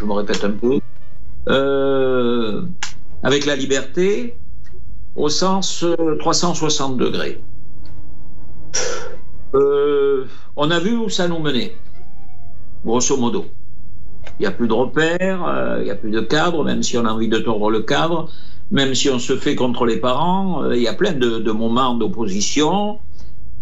je 0.00 0.04
me 0.04 0.12
répète 0.12 0.42
un 0.44 0.50
peu, 0.50 0.80
euh, 1.48 2.62
avec 3.22 3.46
la 3.46 3.54
liberté 3.54 4.36
au 5.14 5.28
sens 5.28 5.84
euh, 5.84 6.16
360 6.18 6.96
degrés. 6.96 7.40
Euh, 9.54 10.26
on 10.56 10.70
a 10.72 10.80
vu 10.80 10.96
où 10.96 11.08
ça 11.08 11.28
nous 11.28 11.38
menait, 11.38 11.76
grosso 12.84 13.16
modo. 13.16 13.46
Il 14.38 14.42
n'y 14.42 14.46
a 14.46 14.50
plus 14.50 14.68
de 14.68 14.72
repères, 14.72 15.46
euh, 15.48 15.78
il 15.80 15.84
n'y 15.84 15.90
a 15.90 15.94
plus 15.94 16.10
de 16.10 16.20
cadre, 16.20 16.64
même 16.64 16.82
si 16.82 16.98
on 16.98 17.06
a 17.06 17.10
envie 17.10 17.28
de 17.28 17.38
tordre 17.38 17.70
le 17.70 17.80
cadre, 17.80 18.30
même 18.70 18.94
si 18.94 19.08
on 19.08 19.18
se 19.18 19.36
fait 19.36 19.54
contre 19.54 19.86
les 19.86 19.96
parents, 19.96 20.62
euh, 20.62 20.76
il 20.76 20.82
y 20.82 20.88
a 20.88 20.94
plein 20.94 21.12
de, 21.12 21.50
moments 21.50 21.94
d'opposition. 21.94 22.98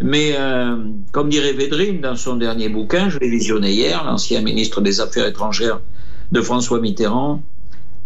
Mais 0.02 0.34
euh, 0.36 0.76
comme 1.12 1.28
dirait 1.28 1.52
Védrine 1.52 2.00
dans 2.00 2.16
son 2.16 2.36
dernier 2.36 2.68
bouquin, 2.68 3.08
je 3.08 3.20
l'ai 3.20 3.28
visionné 3.28 3.70
hier, 3.70 4.02
l'ancien 4.04 4.40
ministre 4.40 4.80
des 4.80 5.00
Affaires 5.00 5.26
étrangères 5.26 5.80
de 6.32 6.40
François 6.40 6.80
Mitterrand, 6.80 7.42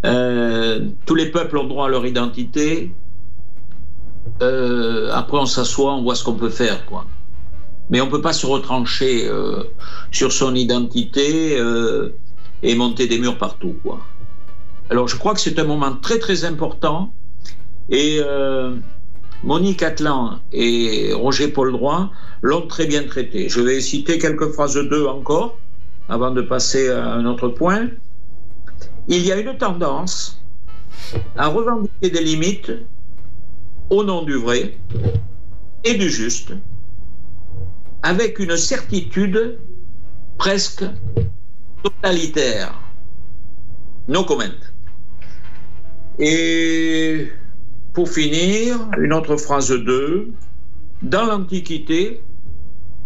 tous 0.02 1.14
les 1.14 1.26
peuples 1.30 1.56
ont 1.56 1.64
droit 1.64 1.86
à 1.86 1.88
leur 1.88 2.04
identité. 2.04 2.92
Après, 4.40 5.38
on 5.38 5.46
s'assoit, 5.46 5.94
on 5.94 6.02
voit 6.02 6.14
ce 6.14 6.24
qu'on 6.24 6.34
peut 6.34 6.50
faire, 6.50 6.84
quoi. 6.84 7.06
Mais 7.88 8.02
on 8.02 8.06
ne 8.06 8.10
peut 8.10 8.20
pas 8.20 8.34
se 8.34 8.44
retrancher 8.44 9.30
sur 10.12 10.30
son 10.30 10.54
identité 10.54 11.58
et 12.62 12.74
monter 12.74 13.06
des 13.06 13.18
murs 13.18 13.38
partout, 13.38 13.76
quoi. 13.82 14.00
Alors, 14.90 15.08
je 15.08 15.16
crois 15.16 15.34
que 15.34 15.40
c'est 15.40 15.58
un 15.58 15.64
moment 15.64 15.94
très 15.96 16.18
très 16.18 16.44
important. 16.44 17.12
Et 17.90 18.18
euh, 18.20 18.76
Monique 19.42 19.82
Atlan 19.82 20.40
et 20.52 21.12
Roger 21.12 21.48
Paul 21.48 21.72
Droit 21.72 22.10
l'ont 22.42 22.66
très 22.66 22.86
bien 22.86 23.04
traité. 23.04 23.48
Je 23.48 23.60
vais 23.60 23.80
citer 23.80 24.18
quelques 24.18 24.50
phrases 24.52 24.74
d'eux 24.74 25.06
encore 25.06 25.58
avant 26.08 26.30
de 26.30 26.42
passer 26.42 26.88
à 26.88 27.12
un 27.12 27.24
autre 27.26 27.48
point. 27.48 27.88
Il 29.08 29.24
y 29.24 29.32
a 29.32 29.36
une 29.36 29.56
tendance 29.56 30.42
à 31.36 31.48
revendiquer 31.48 32.10
des 32.10 32.22
limites 32.22 32.72
au 33.90 34.04
nom 34.04 34.22
du 34.22 34.34
vrai 34.34 34.76
et 35.84 35.94
du 35.94 36.10
juste, 36.10 36.52
avec 38.02 38.38
une 38.38 38.56
certitude 38.56 39.58
presque 40.36 40.84
totalitaire. 41.82 42.74
No 44.08 44.24
comment. 44.24 44.44
Et 46.18 47.28
pour 47.92 48.08
finir, 48.08 48.88
une 48.98 49.12
autre 49.12 49.36
phrase 49.36 49.70
2. 49.70 50.32
Dans 51.02 51.26
l'Antiquité, 51.26 52.20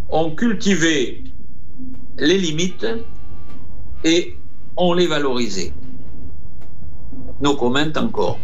on 0.08 0.30
cultivait 0.30 1.22
les 2.18 2.38
limites 2.38 2.87
et 4.04 4.37
on 4.76 4.94
les 4.94 5.06
valorisait. 5.06 5.72
Nos 7.40 7.56
commentes 7.56 7.96
encore. 7.96 8.38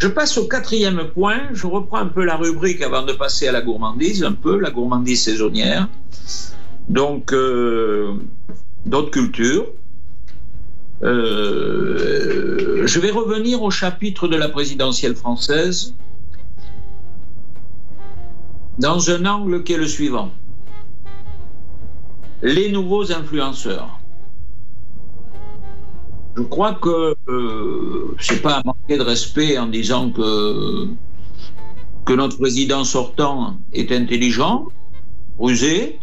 Je 0.00 0.08
passe 0.08 0.36
au 0.38 0.48
quatrième 0.48 1.08
point. 1.14 1.40
Je 1.52 1.66
reprends 1.66 1.98
un 1.98 2.06
peu 2.06 2.24
la 2.24 2.36
rubrique 2.36 2.82
avant 2.82 3.02
de 3.02 3.12
passer 3.12 3.48
à 3.48 3.52
la 3.52 3.60
gourmandise, 3.60 4.24
un 4.24 4.32
peu 4.32 4.58
la 4.58 4.70
gourmandise 4.70 5.22
saisonnière. 5.22 5.88
Donc, 6.88 7.32
euh, 7.32 8.14
d'autres 8.86 9.10
cultures. 9.10 9.66
Euh, 11.02 12.86
je 12.86 13.00
vais 13.00 13.10
revenir 13.10 13.62
au 13.62 13.70
chapitre 13.70 14.28
de 14.28 14.36
la 14.36 14.48
présidentielle 14.48 15.14
française 15.14 15.94
dans 18.78 19.10
un 19.10 19.24
angle 19.26 19.62
qui 19.62 19.72
est 19.74 19.78
le 19.78 19.86
suivant. 19.86 20.30
Les 22.42 22.70
nouveaux 22.70 23.12
influenceurs. 23.12 23.98
Je 26.36 26.42
crois 26.42 26.74
que 26.74 27.16
euh, 27.28 28.14
c'est 28.18 28.40
pas 28.40 28.54
à 28.54 28.62
manquer 28.64 28.96
de 28.96 29.02
respect 29.02 29.58
en 29.58 29.66
disant 29.66 30.10
que, 30.10 30.88
que 32.06 32.12
notre 32.14 32.38
président 32.38 32.84
sortant 32.84 33.58
est 33.72 33.92
intelligent, 33.92 34.68
rusé. 35.38 35.98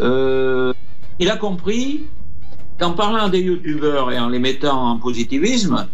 Euh, 0.00 0.72
il 1.18 1.30
a 1.30 1.36
compris 1.36 2.06
qu'en 2.78 2.92
parlant 2.92 3.28
des 3.28 3.40
youtubeurs 3.40 4.10
et 4.10 4.18
en 4.18 4.28
les 4.28 4.38
mettant 4.38 4.90
en 4.90 4.98
positivisme, 4.98 5.86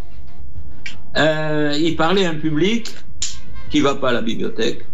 euh, 1.16 1.76
il 1.78 1.96
parlait 1.96 2.24
à 2.24 2.30
un 2.30 2.36
public 2.36 2.94
qui 3.70 3.80
va 3.80 3.94
pas 3.94 4.10
à 4.10 4.12
la 4.12 4.22
bibliothèque, 4.22 4.86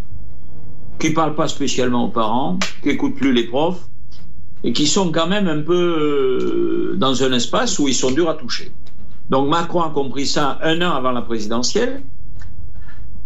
qui 0.99 1.11
parle 1.11 1.35
pas 1.35 1.47
spécialement 1.47 2.05
aux 2.05 2.09
parents, 2.09 2.59
qui 2.81 2.89
écoute 2.89 3.15
plus 3.15 3.31
les 3.31 3.43
profs, 3.43 3.87
et 4.63 4.73
qui 4.73 4.87
sont 4.87 5.11
quand 5.11 5.27
même 5.27 5.47
un 5.47 5.61
peu 5.61 6.93
euh, 6.93 6.95
dans 6.97 7.23
un 7.23 7.31
espace 7.33 7.77
où 7.79 7.87
ils 7.87 7.93
sont 7.93 8.11
durs 8.11 8.29
à 8.29 8.33
toucher. 8.33 8.71
Donc 9.29 9.47
Macron 9.49 9.81
a 9.81 9.89
compris 9.89 10.25
ça 10.25 10.59
un 10.63 10.81
an 10.81 10.91
avant 10.91 11.11
la 11.11 11.21
présidentielle, 11.21 12.03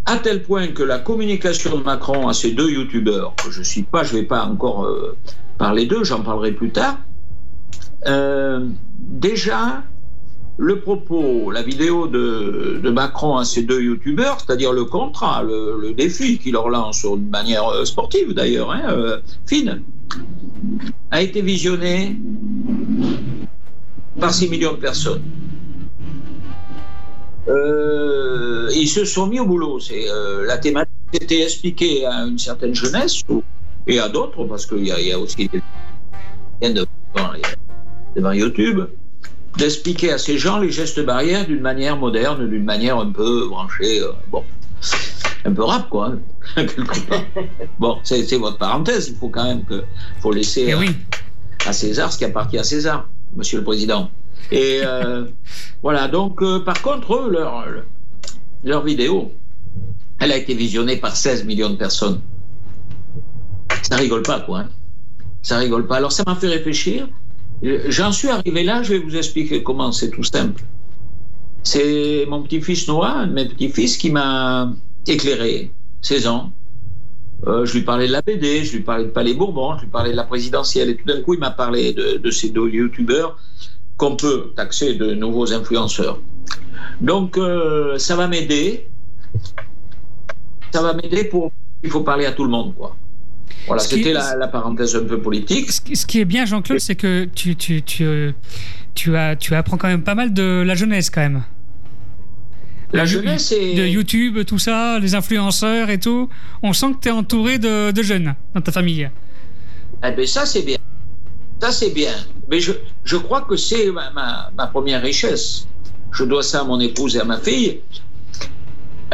à 0.06 0.16
tel 0.16 0.42
point 0.42 0.68
que 0.68 0.82
la 0.82 0.98
communication 0.98 1.76
de 1.78 1.82
Macron 1.82 2.28
à 2.28 2.34
ces 2.34 2.52
deux 2.52 2.70
youtubeurs, 2.70 3.34
que 3.36 3.50
je 3.50 3.62
suis 3.62 3.82
pas, 3.82 4.02
je 4.02 4.14
vais 4.14 4.24
pas 4.24 4.44
encore 4.44 4.84
euh, 4.84 5.16
parler 5.58 5.86
d'eux, 5.86 6.04
j'en 6.04 6.22
parlerai 6.22 6.52
plus 6.52 6.70
tard, 6.70 6.98
euh, 8.06 8.66
déjà 8.98 9.82
le 10.60 10.80
propos, 10.80 11.50
la 11.50 11.62
vidéo 11.62 12.06
de, 12.06 12.80
de 12.82 12.90
Macron 12.90 13.38
à 13.38 13.44
ces 13.46 13.62
deux 13.62 13.82
youtubeurs, 13.82 14.38
c'est-à-dire 14.40 14.74
le 14.74 14.84
contrat, 14.84 15.42
le, 15.42 15.94
défi 15.94 16.38
qu'il 16.38 16.52
leur 16.52 16.68
lance 16.68 17.04
d'une 17.04 17.30
manière 17.30 17.66
euh, 17.68 17.84
sportive 17.86 18.34
d'ailleurs, 18.34 18.70
hein, 18.70 18.82
euh, 18.90 19.20
fine, 19.46 19.82
a 21.10 21.22
été 21.22 21.40
visionné 21.40 22.14
par 24.20 24.34
6 24.34 24.50
millions 24.50 24.72
de 24.72 24.76
personnes. 24.76 25.22
Euh, 27.50 28.70
ils 28.74 28.88
se 28.88 29.04
sont 29.04 29.26
mis 29.26 29.40
au 29.40 29.46
boulot. 29.46 29.80
C'est 29.80 30.08
euh, 30.08 30.44
la 30.46 30.56
thématique 30.58 30.92
était 31.12 31.42
expliquée 31.42 32.06
à 32.06 32.22
une 32.24 32.38
certaine 32.38 32.74
jeunesse 32.74 33.22
ou- 33.28 33.42
et 33.86 33.98
à 33.98 34.08
d'autres 34.08 34.44
parce 34.44 34.66
qu'il 34.66 34.86
y, 34.86 34.92
a- 34.92 35.00
il 35.00 35.08
y 35.08 35.12
a 35.12 35.18
aussi 35.18 35.48
des 35.48 35.62
devant, 36.74 37.32
devant 38.14 38.32
YouTube 38.32 38.80
d'expliquer 39.56 40.12
à 40.12 40.18
ces 40.18 40.38
gens 40.38 40.58
les 40.60 40.70
gestes 40.70 41.04
barrières 41.04 41.44
d'une 41.46 41.60
manière 41.60 41.96
moderne, 41.96 42.48
d'une 42.48 42.64
manière 42.64 42.98
un 42.98 43.10
peu 43.10 43.48
branchée, 43.48 44.00
euh, 44.00 44.12
bon, 44.30 44.44
un 45.44 45.52
peu 45.52 45.64
rap 45.64 45.88
quoi, 45.88 46.12
hein, 46.12 46.18
quelque 46.66 47.06
part. 47.08 47.22
Bon, 47.78 47.98
c'est 48.04 48.36
votre 48.36 48.58
parenthèse. 48.58 49.08
Il 49.08 49.16
faut 49.16 49.28
quand 49.28 49.44
même 49.44 49.64
que 49.64 49.82
faut 50.20 50.32
laisser 50.32 50.66
Eh 50.68 50.74
oui. 50.74 50.90
à 51.66 51.72
César 51.72 52.12
ce 52.12 52.18
qui 52.18 52.24
appartient 52.24 52.58
à 52.58 52.64
César, 52.64 53.08
Monsieur 53.34 53.58
le 53.58 53.64
Président. 53.64 54.08
Et 54.50 54.80
euh, 54.84 55.26
voilà, 55.82 56.08
donc 56.08 56.42
euh, 56.42 56.60
par 56.60 56.80
contre, 56.82 57.28
leur, 57.30 57.64
leur 58.64 58.82
vidéo, 58.84 59.32
elle 60.18 60.32
a 60.32 60.36
été 60.36 60.54
visionnée 60.54 60.96
par 60.96 61.16
16 61.16 61.44
millions 61.44 61.70
de 61.70 61.76
personnes. 61.76 62.20
Ça 63.82 63.96
rigole 63.96 64.22
pas, 64.22 64.40
quoi. 64.40 64.60
hein. 64.60 64.68
Ça 65.42 65.58
rigole 65.58 65.86
pas. 65.86 65.96
Alors 65.96 66.12
ça 66.12 66.22
m'a 66.26 66.34
fait 66.34 66.48
réfléchir. 66.48 67.08
Euh, 67.64 67.84
J'en 67.88 68.12
suis 68.12 68.28
arrivé 68.28 68.62
là, 68.64 68.82
je 68.82 68.94
vais 68.94 68.98
vous 68.98 69.16
expliquer 69.16 69.62
comment, 69.62 69.92
c'est 69.92 70.10
tout 70.10 70.24
simple. 70.24 70.62
C'est 71.62 72.26
mon 72.28 72.42
petit-fils 72.42 72.88
Noah, 72.88 73.10
un 73.20 73.26
de 73.26 73.32
mes 73.34 73.46
petits-fils, 73.46 73.96
qui 73.98 74.10
m'a 74.10 74.72
éclairé, 75.06 75.70
16 76.02 76.26
ans. 76.26 76.52
Je 77.46 77.72
lui 77.72 77.82
parlais 77.82 78.06
de 78.06 78.12
la 78.12 78.20
BD, 78.20 78.64
je 78.64 78.72
lui 78.76 78.80
parlais 78.82 79.04
de 79.04 79.10
Palais 79.10 79.32
Bourbon, 79.32 79.76
je 79.76 79.82
lui 79.84 79.90
parlais 79.90 80.10
de 80.10 80.16
la 80.16 80.24
présidentielle, 80.24 80.90
et 80.90 80.96
tout 80.96 81.06
d'un 81.06 81.22
coup, 81.22 81.32
il 81.34 81.40
m'a 81.40 81.50
parlé 81.50 81.92
de, 81.94 82.18
de 82.18 82.30
ces 82.30 82.50
deux 82.50 82.68
youtubeurs 82.68 83.38
qu'on 84.00 84.16
peut 84.16 84.52
taxer 84.56 84.94
de 84.94 85.12
nouveaux 85.14 85.52
influenceurs. 85.52 86.18
Donc, 87.02 87.36
euh, 87.36 87.98
ça 87.98 88.16
va 88.16 88.26
m'aider. 88.28 88.88
Ça 90.72 90.80
va 90.82 90.94
m'aider 90.94 91.24
pour. 91.24 91.52
Il 91.82 91.90
faut 91.90 92.00
parler 92.00 92.24
à 92.24 92.32
tout 92.32 92.44
le 92.44 92.50
monde, 92.50 92.74
quoi. 92.74 92.96
Voilà, 93.66 93.82
c'était 93.82 94.14
la, 94.14 94.36
la 94.36 94.48
parenthèse 94.48 94.96
un 94.96 95.04
peu 95.04 95.20
politique. 95.20 95.70
Ce 95.70 95.80
qui- 95.82 95.96
ce 95.96 96.06
qui 96.06 96.18
est 96.20 96.24
bien, 96.24 96.46
Jean-Claude, 96.46 96.78
c'est 96.80 96.94
que 96.94 97.26
tu, 97.34 97.56
tu, 97.56 97.82
tu, 97.82 98.04
euh, 98.04 98.32
tu, 98.94 99.14
as, 99.16 99.36
tu 99.36 99.54
apprends 99.54 99.76
quand 99.76 99.88
même 99.88 100.02
pas 100.02 100.14
mal 100.14 100.32
de 100.32 100.62
la 100.66 100.74
jeunesse, 100.74 101.10
quand 101.10 101.20
même. 101.20 101.42
La 102.92 103.02
De- 103.02 103.06
jeunesse 103.08 103.52
est. 103.52 103.74
De 103.74 103.86
YouTube, 103.86 104.44
tout 104.46 104.58
ça, 104.58 104.98
les 104.98 105.14
influenceurs 105.14 105.90
et 105.90 106.00
tout. 106.00 106.30
On 106.62 106.72
sent 106.72 106.92
que 106.94 107.00
tu 107.02 107.08
es 107.08 107.12
entouré 107.12 107.58
de, 107.58 107.90
de 107.90 108.02
jeunes 108.02 108.34
dans 108.54 108.62
ta 108.62 108.72
famille. 108.72 109.10
Eh 110.06 110.10
bien, 110.12 110.26
ça, 110.26 110.46
c'est 110.46 110.62
bien. 110.62 110.78
Ça, 111.60 111.70
c'est 111.72 111.90
bien. 111.90 112.14
Mais 112.50 112.60
je, 112.60 112.72
je 113.04 113.16
crois 113.16 113.42
que 113.42 113.56
c'est 113.56 113.90
ma, 113.90 114.10
ma, 114.10 114.50
ma 114.56 114.66
première 114.66 115.02
richesse. 115.02 115.66
Je 116.12 116.24
dois 116.24 116.42
ça 116.42 116.60
à 116.60 116.64
mon 116.64 116.80
épouse 116.80 117.16
et 117.16 117.20
à 117.20 117.24
ma 117.24 117.38
fille. 117.38 117.80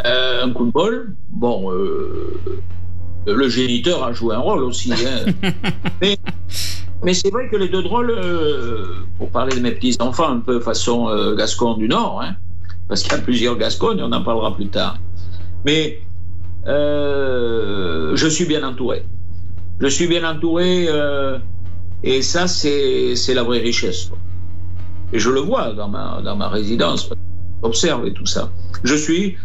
Euh, 0.05 0.43
un 0.45 0.51
coup 0.51 0.65
de 0.65 0.71
bol. 0.71 1.13
Bon, 1.29 1.71
euh, 1.71 2.39
le 3.25 3.49
géniteur 3.49 4.03
a 4.03 4.13
joué 4.13 4.35
un 4.35 4.39
rôle 4.39 4.63
aussi. 4.63 4.93
hein. 4.93 5.31
mais 6.01 6.17
mais 7.03 7.13
c'est 7.13 7.29
vrai 7.29 7.47
que 7.49 7.55
les 7.57 7.69
deux 7.69 7.83
drôles, 7.83 8.09
euh, 8.11 8.95
pour 9.19 9.29
parler 9.29 9.55
de 9.55 9.61
mes 9.61 9.71
petits-enfants, 9.71 10.29
un 10.29 10.39
peu 10.39 10.59
façon 10.59 11.35
Gascon 11.37 11.75
du 11.75 11.87
Nord, 11.87 12.21
hein, 12.23 12.35
parce 12.87 13.03
qu'il 13.03 13.11
y 13.11 13.15
a 13.15 13.19
plusieurs 13.19 13.55
Gascognes, 13.57 14.01
on 14.01 14.11
en 14.11 14.23
parlera 14.23 14.55
plus 14.55 14.67
tard. 14.67 14.97
Mais 15.63 16.01
je 16.65 18.27
suis 18.29 18.45
bien 18.45 18.63
entouré. 18.67 19.03
Je 19.79 19.87
suis 19.87 20.07
bien 20.07 20.23
entouré 20.27 20.87
et 22.03 22.21
ça, 22.21 22.47
c'est 22.47 23.33
la 23.33 23.43
vraie 23.43 23.59
richesse. 23.59 24.11
Et 25.13 25.19
je 25.19 25.29
le 25.29 25.39
vois 25.39 25.73
dans 25.73 25.87
ma, 25.87 26.21
dans 26.23 26.35
ma 26.35 26.49
résidence, 26.49 27.09
j'observe 27.63 28.11
tout 28.13 28.25
ça. 28.25 28.51
Je 28.83 28.95
suis, 28.95 29.37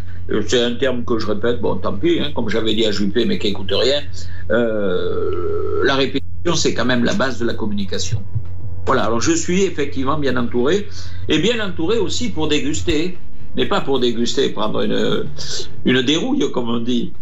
c'est 0.47 0.62
un 0.62 0.75
terme 0.75 1.05
que 1.05 1.19
je 1.19 1.27
répète, 1.27 1.61
bon, 1.61 1.77
tant 1.77 1.95
pis, 1.95 2.19
hein, 2.21 2.33
comme 2.35 2.49
j'avais 2.49 2.75
dit 2.75 2.85
à 2.85 2.91
Juppé, 2.91 3.25
mais 3.25 3.38
qui 3.38 3.49
n'écoute 3.49 3.73
rien, 3.73 4.03
euh, 4.51 5.83
la 5.85 5.95
répétition, 5.95 6.55
c'est 6.55 6.75
quand 6.75 6.85
même 6.85 7.05
la 7.05 7.15
base 7.15 7.38
de 7.38 7.47
la 7.47 7.55
communication. 7.55 8.23
Voilà, 8.87 9.05
alors 9.05 9.21
je 9.21 9.33
suis 9.33 9.62
effectivement 9.62 10.19
bien 10.19 10.37
entouré, 10.37 10.88
et 11.29 11.38
bien 11.38 11.65
entouré 11.65 11.99
aussi 11.99 12.31
pour 12.31 12.49
déguster, 12.49 13.17
mais 13.57 13.67
pas 13.67 13.81
pour 13.81 14.01
déguster, 14.01 14.49
prendre 14.51 14.83
une, 14.83 15.27
une 15.85 16.03
dérouille, 16.03 16.51
comme 16.51 16.69
on 16.69 16.81
dit, 16.81 17.12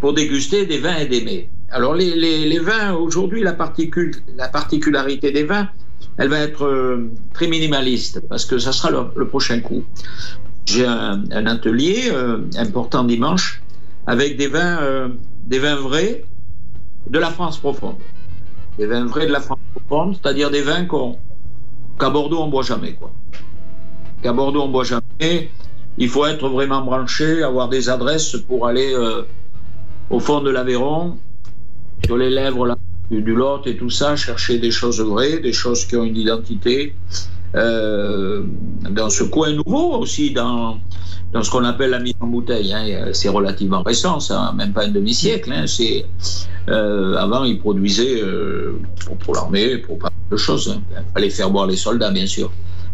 pour 0.00 0.14
déguster 0.14 0.64
des 0.64 0.78
vins 0.78 0.96
et 0.96 1.06
des 1.06 1.20
mets. 1.20 1.48
Alors 1.72 1.94
les, 1.94 2.58
vins, 2.58 2.92
aujourd'hui, 2.92 3.42
la, 3.42 3.54
particularité 3.54 5.32
des 5.32 5.44
vins, 5.44 5.70
elle 6.18 6.28
va 6.28 6.40
être 6.40 6.66
euh, 6.66 7.10
très 7.32 7.46
minimaliste, 7.46 8.20
parce 8.28 8.44
que 8.44 8.58
ça 8.58 8.72
sera 8.72 8.90
le, 8.90 9.26
prochain 9.26 9.60
coup. 9.60 9.82
J'ai 10.66 10.84
un, 10.84 11.46
atelier 11.46 12.10
euh, 12.12 12.44
important 12.58 13.04
dimanche 13.04 13.62
avec 14.06 14.36
des 14.36 14.48
vins, 14.48 14.82
euh, 14.82 15.08
des 15.46 15.58
vins 15.58 15.76
vrais 15.76 16.26
de 17.08 17.18
la 17.18 17.30
France 17.30 17.56
profonde. 17.56 17.96
Des 18.78 18.86
vins 18.86 19.06
vrais 19.06 19.26
de 19.26 19.32
la 19.32 19.40
France 19.40 19.58
profonde, 19.74 20.18
c'est-à-dire 20.20 20.50
des 20.50 20.60
vins 20.60 20.84
qu'à 20.84 22.10
Bordeaux 22.10 22.42
on 22.42 22.48
boit 22.48 22.64
jamais. 22.64 22.98
Qu'à 24.22 24.34
Bordeaux 24.34 24.62
on 24.62 24.68
boit 24.68 24.84
jamais. 24.84 25.50
Il 25.96 26.08
faut 26.10 26.26
être 26.26 26.50
vraiment 26.50 26.82
branché, 26.82 27.42
avoir 27.42 27.70
des 27.70 27.88
adresses 27.88 28.36
pour 28.36 28.66
aller 28.66 28.94
au 30.10 30.20
fond 30.20 30.40
de 30.40 30.50
l'Aveyron, 30.50 31.18
sur 32.04 32.16
les 32.16 32.30
lèvres 32.30 32.66
là, 32.66 32.76
du, 33.10 33.34
Lot 33.34 33.66
et 33.66 33.76
tout 33.76 33.90
ça, 33.90 34.16
chercher 34.16 34.58
des 34.58 34.70
choses 34.70 35.00
vraies, 35.00 35.38
des 35.38 35.52
choses 35.52 35.84
qui 35.84 35.96
ont 35.96 36.04
une 36.04 36.16
identité. 36.16 36.94
Euh, 37.54 38.44
dans 38.88 39.10
ce 39.10 39.24
coin 39.24 39.52
nouveau 39.52 39.98
aussi, 39.98 40.32
dans, 40.32 40.78
dans 41.34 41.42
ce 41.42 41.50
qu'on 41.50 41.64
appelle 41.64 41.90
la 41.90 41.98
mise 41.98 42.14
en 42.20 42.26
bouteille. 42.26 42.72
Hein, 42.72 43.10
c'est 43.12 43.28
relativement 43.28 43.82
récent, 43.82 44.20
ça, 44.20 44.54
même 44.56 44.72
pas 44.72 44.84
un 44.84 44.88
demi-siècle. 44.88 45.52
Hein, 45.52 45.66
c'est, 45.66 46.06
euh, 46.68 47.14
avant, 47.16 47.44
ils 47.44 47.58
produisaient 47.58 48.22
euh, 48.22 48.80
pour, 49.04 49.16
pour 49.18 49.34
l'armée, 49.34 49.76
pour 49.78 49.98
pas 49.98 50.08
mal 50.08 50.30
de 50.30 50.36
choses. 50.36 50.74
Hein. 50.74 50.82
Il 50.96 51.12
fallait 51.12 51.30
faire 51.30 51.50
boire 51.50 51.66
les 51.66 51.76
soldats, 51.76 52.10
bien 52.10 52.26
sûr. 52.26 52.50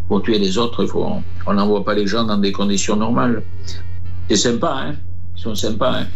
Pour 0.09 0.23
tuer 0.23 0.39
les 0.39 0.59
autres, 0.59 0.83
il 0.83 0.89
faut, 0.89 1.07
on 1.47 1.55
n'envoie 1.55 1.85
pas 1.85 1.95
les 1.95 2.07
gens 2.07 2.25
dans 2.25 2.39
des 2.39 2.51
conditions 2.51 2.97
normales. 2.97 3.43
C'est 4.29 4.37
sympa, 4.37 4.75
hein. 4.77 4.95
Ils 5.37 5.43
sont 5.43 5.55
sympas, 5.55 6.01
hein. 6.01 6.07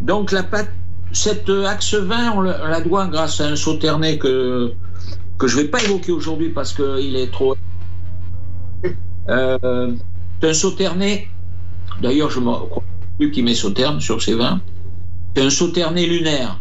Euh, 0.00 0.04
donc 0.06 0.32
la, 0.32 0.42
pat- 0.42 0.70
cet 1.12 1.48
axe 1.48 1.94
20, 1.94 2.32
on 2.32 2.40
la 2.42 2.80
doit 2.80 3.06
grâce 3.06 3.40
à 3.40 3.46
un 3.48 3.56
sauternay 3.56 4.18
que, 4.18 4.72
que 5.38 5.46
je 5.46 5.56
ne 5.56 5.62
vais 5.62 5.68
pas 5.68 5.82
évoquer 5.82 6.12
aujourd'hui 6.12 6.50
parce 6.50 6.72
qu'il 6.72 7.16
est 7.16 7.30
trop. 7.32 7.56
Euh, 9.28 9.94
c'est 10.40 10.50
un 10.50 10.54
sauternay, 10.54 11.28
d'ailleurs, 12.00 12.30
je 12.30 12.40
ne 12.40 12.44
crois 12.44 12.82
plus 13.18 13.30
qu'il 13.30 13.44
met 13.44 13.54
sauterne 13.54 14.00
sur 14.00 14.22
ses 14.22 14.34
vins. 14.34 14.60
C'est 15.36 15.42
un 15.44 15.50
sauternay 15.50 16.06
lunaire. 16.06 16.58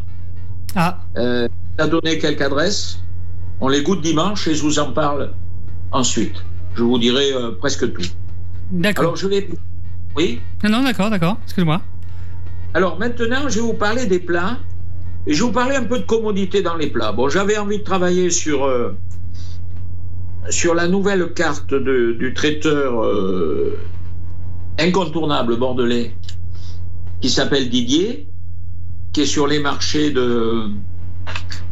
Ah. 0.76 1.00
Euh, 1.18 1.48
a 1.78 1.88
donné 1.88 2.18
quelques 2.18 2.42
adresses. 2.42 3.00
On 3.62 3.70
les 3.70 3.82
goûte 3.84 4.02
dimanche 4.02 4.48
et 4.48 4.56
je 4.56 4.62
vous 4.64 4.80
en 4.80 4.92
parle 4.92 5.32
ensuite. 5.92 6.44
Je 6.76 6.84
vous 6.84 6.98
dirai 7.00 7.32
euh, 7.34 7.52
presque 7.52 7.92
tout. 7.94 8.04
D'accord. 8.72 9.04
Alors, 9.06 9.16
je 9.16 9.28
vais. 9.28 9.48
Oui? 10.16 10.42
Non, 10.64 10.70
non, 10.70 10.84
d'accord, 10.84 11.10
d'accord. 11.10 11.38
Excuse-moi. 11.46 11.82
Alors 12.78 13.00
maintenant, 13.00 13.50
je 13.50 13.56
vais 13.56 13.62
vous 13.66 13.74
parler 13.74 14.06
des 14.06 14.20
plats 14.20 14.60
et 15.26 15.34
je 15.34 15.40
vais 15.40 15.48
vous 15.48 15.52
parler 15.52 15.76
un 15.76 15.86
peu 15.86 15.98
de 15.98 16.04
commodité 16.04 16.62
dans 16.62 16.76
les 16.76 16.92
plats. 16.92 17.12
Bon, 17.12 17.28
j'avais 17.28 17.58
envie 17.58 17.80
de 17.80 17.84
travailler 17.84 18.30
sur, 18.30 18.66
euh, 18.66 18.92
sur 20.52 20.76
la 20.76 20.88
nouvelle 20.88 21.34
carte 21.34 21.74
de- 21.74 22.12
du 22.12 22.36
traiteur 22.36 23.04
euh, 23.04 23.80
incontournable 24.78 25.58
bordelais 25.58 26.14
qui 27.20 27.32
s'appelle 27.32 27.68
Didier, 27.68 28.28
qui 29.12 29.22
est 29.22 29.26
sur 29.26 29.48
les 29.48 29.58
marchés 29.58 30.12
de 30.12 30.70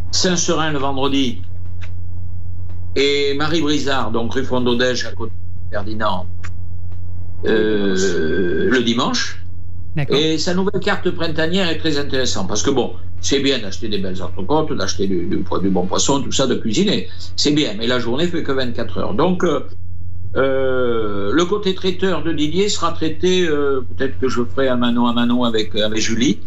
Saint-Serin 0.10 0.72
le 0.72 0.80
vendredi 0.80 1.44
et 2.96 3.36
Marie 3.38 3.62
Brizard, 3.62 4.10
donc 4.10 4.34
rue 4.34 4.44
Fondodège 4.44 5.06
à 5.06 5.12
côté 5.12 5.34
de 5.70 5.76
Ferdinand, 5.76 6.26
euh, 7.46 8.70
le 8.72 8.82
dimanche. 8.82 9.45
Et 10.10 10.38
sa 10.38 10.54
nouvelle 10.54 10.82
carte 10.82 11.10
printanière 11.12 11.70
est 11.70 11.78
très 11.78 11.98
intéressante 11.98 12.48
parce 12.48 12.64
que 12.64 12.70
bon, 12.70 12.94
c'est 13.22 13.40
bien 13.40 13.60
d'acheter 13.60 13.88
des 13.88 13.98
belles 13.98 14.22
entrecôtes, 14.22 14.74
d'acheter 14.74 15.08
du 15.08 15.44
bon 15.70 15.86
poisson, 15.88 16.22
tout 16.22 16.32
ça, 16.32 16.48
de 16.48 16.56
cuisiner. 16.56 17.08
C'est 17.36 17.52
bien, 17.52 17.74
mais 17.78 17.88
la 17.88 18.00
journée 18.00 18.28
fait 18.28 18.44
que 18.44 18.52
24 18.52 18.98
heures. 18.98 19.14
Donc, 19.14 19.44
euh, 19.44 19.62
euh, 20.36 21.32
le 21.32 21.46
côté 21.46 21.74
traiteur 21.76 22.24
de 22.24 22.34
Didier 22.34 22.68
sera 22.68 22.92
traité, 22.92 23.48
euh, 23.48 23.82
peut-être 23.96 24.20
que 24.20 24.28
je 24.28 24.44
ferai 24.44 24.68
à 24.68 24.76
Manon 24.76 25.08
à 25.08 25.14
Manon 25.14 25.46
avec, 25.46 25.76
avec 25.76 26.00
Julie, 26.00 26.40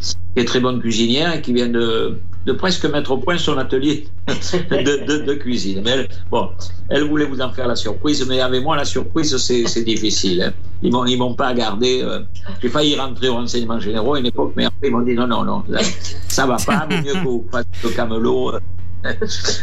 qui 0.00 0.42
est 0.42 0.44
très 0.44 0.60
bonne 0.60 0.80
cuisinière 0.80 1.32
et 1.32 1.42
qui 1.42 1.52
vient 1.52 1.68
de, 1.68 2.18
de 2.46 2.52
presque 2.52 2.84
mettre 2.86 3.10
au 3.10 3.18
point 3.18 3.36
son 3.38 3.58
atelier 3.58 4.06
de, 4.28 5.34
cuisine. 5.34 5.82
Mais 5.84 5.90
elle, 5.90 6.08
bon, 6.30 6.48
elle 6.88 7.02
voulait 7.02 7.24
vous 7.24 7.40
en 7.40 7.50
faire 7.50 7.66
la 7.66 7.74
surprise, 7.74 8.24
mais 8.28 8.40
avec 8.40 8.62
moi, 8.62 8.76
la 8.76 8.84
surprise, 8.84 9.36
c'est 9.36 9.84
difficile. 9.84 10.42
hein. 10.42 10.52
Ils 10.82 10.92
m'ont 10.92 11.04
ils 11.06 11.18
m'ont 11.18 11.34
pas 11.34 11.52
gardé. 11.54 12.02
euh, 12.02 12.20
J'ai 12.62 12.68
failli 12.68 12.94
rentrer 12.96 13.28
au 13.28 13.34
renseignement 13.34 13.80
généraux 13.80 14.14
à 14.14 14.20
une 14.20 14.26
époque, 14.26 14.52
mais 14.56 14.64
après, 14.64 14.86
ils 14.88 14.92
m'ont 14.92 15.00
dit 15.00 15.14
non, 15.14 15.26
non, 15.26 15.42
non, 15.44 15.64
là, 15.68 15.80
ça 16.28 16.46
va 16.46 16.56
pas, 16.64 16.86
mieux 16.86 17.14
que 17.14 17.18
vous 17.24 17.44
fassiez 17.50 17.68
le 17.82 17.90
camelot. 17.90 18.52
euh, 18.54 18.60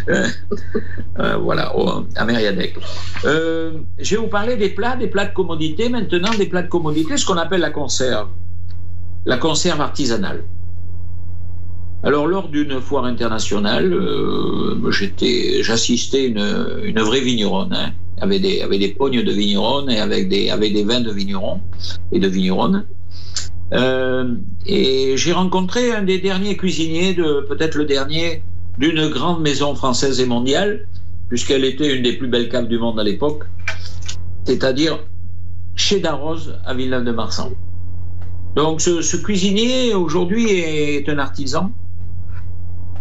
euh, 1.20 1.38
voilà, 1.38 1.74
à 2.18 2.26
Mériadec. 2.26 2.78
Je 3.24 4.10
vais 4.16 4.18
vous 4.18 4.28
parler 4.28 4.58
des 4.58 4.70
plats, 4.70 4.98
des 4.98 5.08
plats 5.08 5.26
de 5.26 5.34
commodité. 5.34 5.88
Maintenant, 5.88 6.34
des 6.38 6.48
plats 6.48 6.64
de 6.64 6.68
commodité, 6.70 7.16
ce 7.16 7.26
qu'on 7.26 7.38
appelle 7.38 7.62
la 7.62 7.72
conserve. 7.72 8.28
La 9.26 9.38
conserve 9.38 9.80
artisanale. 9.80 10.44
Alors, 12.06 12.28
lors 12.28 12.50
d'une 12.50 12.82
foire 12.82 13.06
internationale, 13.06 13.94
euh, 13.94 14.92
j'étais, 14.92 15.64
j'assistais 15.64 16.28
une, 16.28 17.00
vraie 17.00 17.22
vigneronne, 17.22 17.74
hein, 17.74 17.94
avec 18.20 18.42
des, 18.42 18.62
avec 18.62 18.82
des 18.82 18.90
pognes 18.90 19.24
de 19.24 19.32
vigneronne 19.32 19.90
et 19.90 20.00
avec 20.00 20.28
des, 20.28 20.52
des 20.60 20.84
vins 20.84 21.00
de 21.00 21.12
vignerons 21.12 21.62
et 22.12 22.20
de. 22.20 22.30
Euh, 23.74 24.36
et 24.66 25.16
j'ai 25.16 25.32
rencontré 25.32 25.94
un 25.94 26.04
des 26.04 26.20
derniers 26.20 26.58
cuisiniers, 26.58 27.14
de, 27.14 27.46
peut-être 27.48 27.76
le 27.76 27.86
dernier, 27.86 28.44
d'une 28.78 29.08
grande 29.08 29.42
maison 29.42 29.74
française 29.74 30.20
et 30.20 30.26
mondiale, 30.26 30.86
puisqu'elle 31.30 31.64
était 31.64 31.96
une 31.96 32.04
des 32.04 32.14
plus 32.14 32.28
belles 32.28 32.50
caves 32.50 32.68
du 32.68 32.80
monde 32.80 33.00
à 33.00 33.04
l'époque, 33.04 33.46
c'est-à-dire 34.44 35.00
chez 35.76 36.02
Darroze 36.02 36.60
à 36.66 36.74
Villeneuve-de-Marsan. 36.74 37.52
Donc 38.56 38.82
ce, 38.82 39.02
ce 39.02 39.16
cuisinier 39.16 39.94
aujourd'hui 39.94 40.50
est 40.50 41.08
un 41.08 41.18
artisan, 41.18 41.72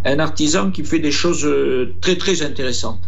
un 0.04 0.18
artisan 0.18 0.70
qui 0.70 0.84
fait 0.84 0.98
des 0.98 1.12
choses 1.12 1.44
euh, 1.44 1.94
très 2.00 2.16
très 2.16 2.42
intéressantes, 2.42 3.02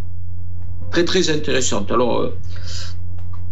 très 0.91 1.05
très 1.05 1.31
intéressantes. 1.31 1.91
Alors 1.91 2.21
euh, 2.21 2.39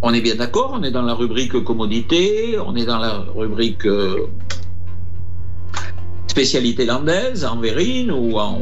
on 0.02 0.12
est 0.14 0.20
bien 0.20 0.36
d'accord, 0.36 0.72
on 0.74 0.82
est 0.82 0.90
dans 0.90 1.02
la 1.02 1.14
rubrique 1.14 1.62
commodité, 1.64 2.56
on 2.64 2.76
est 2.76 2.84
dans 2.84 2.98
la 2.98 3.24
rubrique 3.34 3.86
euh, 3.86 4.28
spécialité 6.26 6.84
landaise, 6.84 7.44
en 7.44 7.58
verrine 7.58 8.10
ou 8.10 8.38
en, 8.38 8.58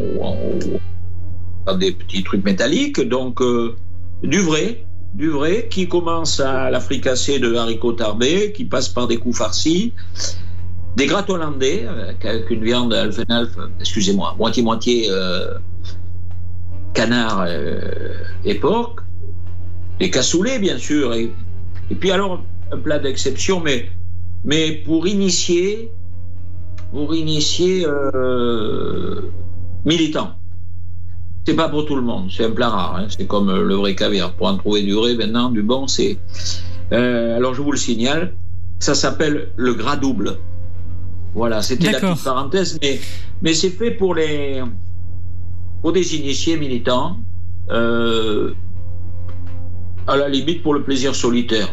des 1.78 1.92
petits 1.92 2.24
trucs 2.24 2.44
métalliques. 2.44 3.00
Donc 3.00 3.42
du 4.22 4.40
vrai, 4.40 4.84
du 5.14 5.30
vrai 5.30 5.68
qui 5.70 5.88
commence 5.88 6.40
à 6.40 6.70
la 6.70 6.80
fricassée 6.80 7.38
de 7.38 7.54
haricots 7.54 7.92
tarbés, 7.92 8.52
qui 8.52 8.64
passe 8.64 8.88
par 8.88 9.06
des 9.06 9.18
coups 9.18 9.38
farcis, 9.38 9.92
des 10.96 11.06
grattes 11.06 11.30
hollandais 11.30 11.86
avec, 12.22 12.50
une 12.50 12.64
viande 12.64 12.92
alphenalf, 12.92 13.50
excusez-moi, 13.78 14.34
moitié-moitié 14.38 15.06
euh, 15.10 15.54
canard 16.94 17.44
euh, 17.46 18.12
et 18.44 18.54
porc, 18.54 18.96
des 19.98 20.10
cassoulets 20.10 20.58
bien 20.58 20.78
sûr, 20.78 21.14
et, 21.14 21.30
puis 21.98 22.10
alors 22.10 22.42
un 22.72 22.78
plat 22.78 22.98
d'exception, 22.98 23.60
mais, 23.60 23.90
mais 24.44 24.72
pour 24.72 25.06
initier, 25.06 25.90
pour 26.92 27.14
initier 27.14 27.86
euh. 27.86 29.20
C'est 31.46 31.56
pas 31.56 31.68
pour 31.68 31.86
tout 31.86 31.96
le 31.96 32.02
monde, 32.02 32.30
c'est 32.30 32.44
un 32.44 32.50
plat 32.50 32.68
rare, 32.68 32.96
hein. 32.96 33.06
c'est 33.08 33.26
comme 33.26 33.48
euh, 33.48 33.64
le 33.64 33.74
vrai 33.74 33.94
caviar. 33.94 34.32
Pour 34.34 34.46
en 34.46 34.56
trouver 34.56 34.82
du 34.82 34.92
vrai 34.92 35.14
maintenant, 35.14 35.50
du 35.50 35.62
bon, 35.62 35.86
c'est. 35.86 36.18
Euh, 36.92 37.36
alors 37.36 37.54
je 37.54 37.62
vous 37.62 37.72
le 37.72 37.78
signale, 37.78 38.34
ça 38.78 38.94
s'appelle 38.94 39.48
le 39.56 39.74
gras 39.74 39.96
double. 39.96 40.36
Voilà, 41.34 41.62
c'était 41.62 41.92
la 41.92 42.00
petite 42.00 42.24
parenthèse, 42.24 42.78
mais, 42.82 43.00
mais 43.42 43.54
c'est 43.54 43.70
fait 43.70 43.92
pour 43.92 44.14
les 44.14 44.62
pour 45.80 45.92
des 45.92 46.14
initiés 46.14 46.58
militants, 46.58 47.18
euh, 47.70 48.52
à 50.06 50.16
la 50.16 50.28
limite 50.28 50.62
pour 50.62 50.74
le 50.74 50.82
plaisir 50.82 51.14
solitaire. 51.14 51.68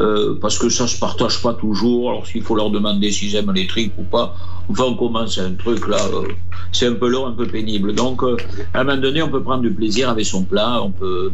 Euh, 0.00 0.38
parce 0.40 0.58
que 0.58 0.68
ça 0.68 0.86
se 0.86 0.98
partage 0.98 1.42
pas 1.42 1.54
toujours. 1.54 2.10
Alors 2.10 2.26
s'il 2.26 2.42
faut 2.42 2.54
leur 2.54 2.70
demander 2.70 3.10
s'ils 3.10 3.34
aiment 3.34 3.52
les 3.52 3.66
tripes 3.66 3.94
ou 3.98 4.04
pas, 4.04 4.36
enfin 4.70 4.84
on 4.84 4.94
commence 4.94 5.38
un 5.38 5.54
truc 5.54 5.88
là, 5.88 5.98
euh, 6.12 6.28
c'est 6.70 6.86
un 6.86 6.94
peu 6.94 7.08
long, 7.08 7.26
un 7.26 7.32
peu 7.32 7.46
pénible. 7.46 7.94
Donc 7.94 8.22
euh, 8.22 8.36
à 8.74 8.80
un 8.80 8.84
moment 8.84 9.00
donné, 9.00 9.22
on 9.22 9.28
peut 9.28 9.42
prendre 9.42 9.62
du 9.62 9.72
plaisir 9.72 10.08
avec 10.08 10.24
son 10.24 10.44
plat, 10.44 10.80
on 10.82 10.92
peut, 10.92 11.32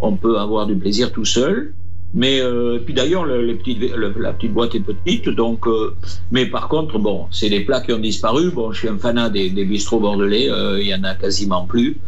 on 0.00 0.14
peut 0.16 0.38
avoir 0.38 0.66
du 0.66 0.76
plaisir 0.76 1.12
tout 1.12 1.24
seul. 1.24 1.74
Mais 2.14 2.40
euh, 2.40 2.78
puis 2.84 2.92
d'ailleurs, 2.92 3.24
la 3.24 4.32
petite 4.32 4.52
boîte 4.52 4.74
est 4.74 4.80
petite, 4.80 5.30
donc. 5.30 5.66
euh, 5.66 5.94
mais 6.30 6.44
par 6.46 6.68
contre, 6.68 6.98
bon, 6.98 7.26
c'est 7.30 7.48
des 7.48 7.60
plats 7.60 7.80
qui 7.80 7.92
ont 7.92 7.98
disparu. 7.98 8.50
Bon, 8.50 8.70
je 8.70 8.80
suis 8.80 8.88
un 8.88 8.98
fanat 8.98 9.30
des, 9.30 9.48
des 9.48 9.64
bistrots 9.64 10.00
bordelais, 10.00 10.50
euh, 10.50 10.80
il 10.80 10.88
y 10.88 10.94
en 10.94 11.04
a 11.04 11.14
quasiment 11.14 11.64
plus. 11.64 11.98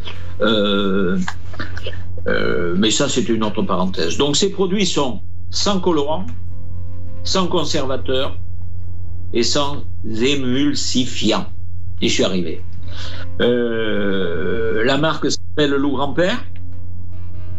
Euh, 0.42 1.16
euh, 2.26 2.74
mais 2.76 2.90
ça, 2.90 3.08
c'est 3.08 3.28
une 3.30 3.44
autre 3.44 3.62
parenthèse. 3.62 4.18
Donc, 4.18 4.36
ces 4.36 4.50
produits 4.50 4.86
sont 4.86 5.20
sans 5.50 5.80
colorant, 5.80 6.26
sans 7.22 7.46
conservateur 7.46 8.36
et 9.32 9.42
sans 9.42 9.84
émulsifiant. 10.04 11.46
Et 12.02 12.08
je 12.08 12.12
suis 12.12 12.24
arrivé. 12.24 12.62
Euh, 13.40 14.84
la 14.84 14.98
marque 14.98 15.30
s'appelle 15.30 15.70
Loup 15.70 15.92
Grand-Père. 15.92 16.44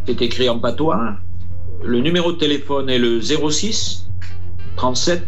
C'est 0.06 0.22
écrit 0.22 0.48
en 0.48 0.60
patois. 0.60 1.18
Le 1.84 2.00
numéro 2.00 2.32
de 2.32 2.38
téléphone 2.38 2.90
est 2.90 3.00
le 3.00 3.22
06 3.22 4.08
37 4.76 5.28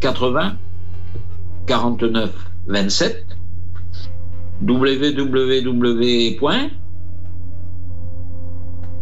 80 0.00 0.56
49 1.66 2.32
27 2.66 3.26
www 4.62 6.70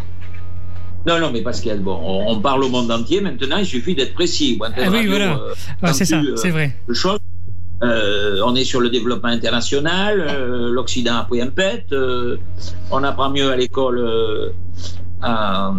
Non, 1.06 1.18
non, 1.20 1.30
mais 1.32 1.40
a, 1.42 1.80
bon, 1.80 1.98
on, 2.02 2.32
on 2.32 2.40
parle 2.40 2.64
au 2.64 2.68
monde 2.68 2.90
entier 2.90 3.20
maintenant, 3.20 3.56
il 3.56 3.66
suffit 3.66 3.94
d'être 3.94 4.14
précis. 4.14 4.58
Ah 4.60 4.90
oui, 4.90 5.06
voilà. 5.06 5.36
euh, 5.36 5.54
Ouais, 5.82 5.92
c'est 5.92 6.04
ça, 6.04 6.20
euh, 6.20 6.36
c'est 6.36 6.50
vrai. 6.50 6.76
Euh, 7.82 8.40
on 8.44 8.54
est 8.56 8.64
sur 8.64 8.80
le 8.80 8.90
développement 8.90 9.28
international, 9.28 10.20
euh, 10.28 10.70
l'Occident 10.72 11.16
a 11.16 11.24
pris 11.24 11.40
un 11.40 11.46
pet, 11.46 11.86
on 12.90 13.04
apprend 13.04 13.30
mieux 13.30 13.50
à 13.52 13.56
l'école 13.56 14.52
à, 15.22 15.72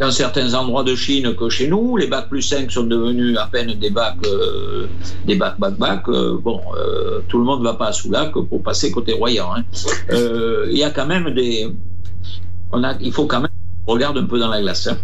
dans 0.00 0.10
certains 0.10 0.54
endroits 0.54 0.82
de 0.82 0.94
Chine 0.94 1.34
que 1.36 1.48
chez 1.48 1.68
nous. 1.68 1.96
Les 1.96 2.06
bacs 2.08 2.28
plus 2.28 2.42
5 2.42 2.70
sont 2.70 2.84
devenus 2.84 3.36
à 3.38 3.46
peine 3.46 3.74
des 3.74 3.90
bacs, 3.90 4.16
euh, 4.26 4.86
des 5.24 5.36
bacs, 5.36 5.58
bac, 5.58 5.74
bac. 5.78 6.08
Euh, 6.08 6.36
bon, 6.40 6.60
euh, 6.76 7.20
tout 7.28 7.38
le 7.38 7.44
monde 7.44 7.60
ne 7.60 7.64
va 7.64 7.74
pas 7.74 7.88
à 7.88 7.92
Soulac 7.92 8.32
pour 8.32 8.62
passer 8.62 8.90
côté 8.90 9.12
Royan. 9.12 9.54
hein. 9.56 9.64
Euh, 10.10 10.66
Il 10.70 10.76
y 10.78 10.82
a 10.84 10.90
quand 10.90 11.06
même 11.06 11.32
des. 11.32 11.68
On 12.72 12.82
a, 12.82 12.94
il 13.00 13.12
faut 13.12 13.26
quand 13.26 13.40
même 13.40 13.50
regarde 13.86 14.18
un 14.18 14.24
peu 14.26 14.38
dans 14.38 14.48
la 14.48 14.60
glace. 14.60 14.88
hein. 14.88 14.96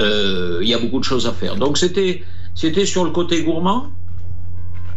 Euh, 0.00 0.60
Il 0.62 0.68
y 0.68 0.74
a 0.74 0.78
beaucoup 0.78 0.98
de 0.98 1.04
choses 1.04 1.26
à 1.26 1.32
faire. 1.32 1.56
Donc 1.56 1.76
c'était, 1.76 2.22
c'était 2.54 2.86
sur 2.86 3.04
le 3.04 3.10
côté 3.10 3.42
gourmand. 3.42 3.88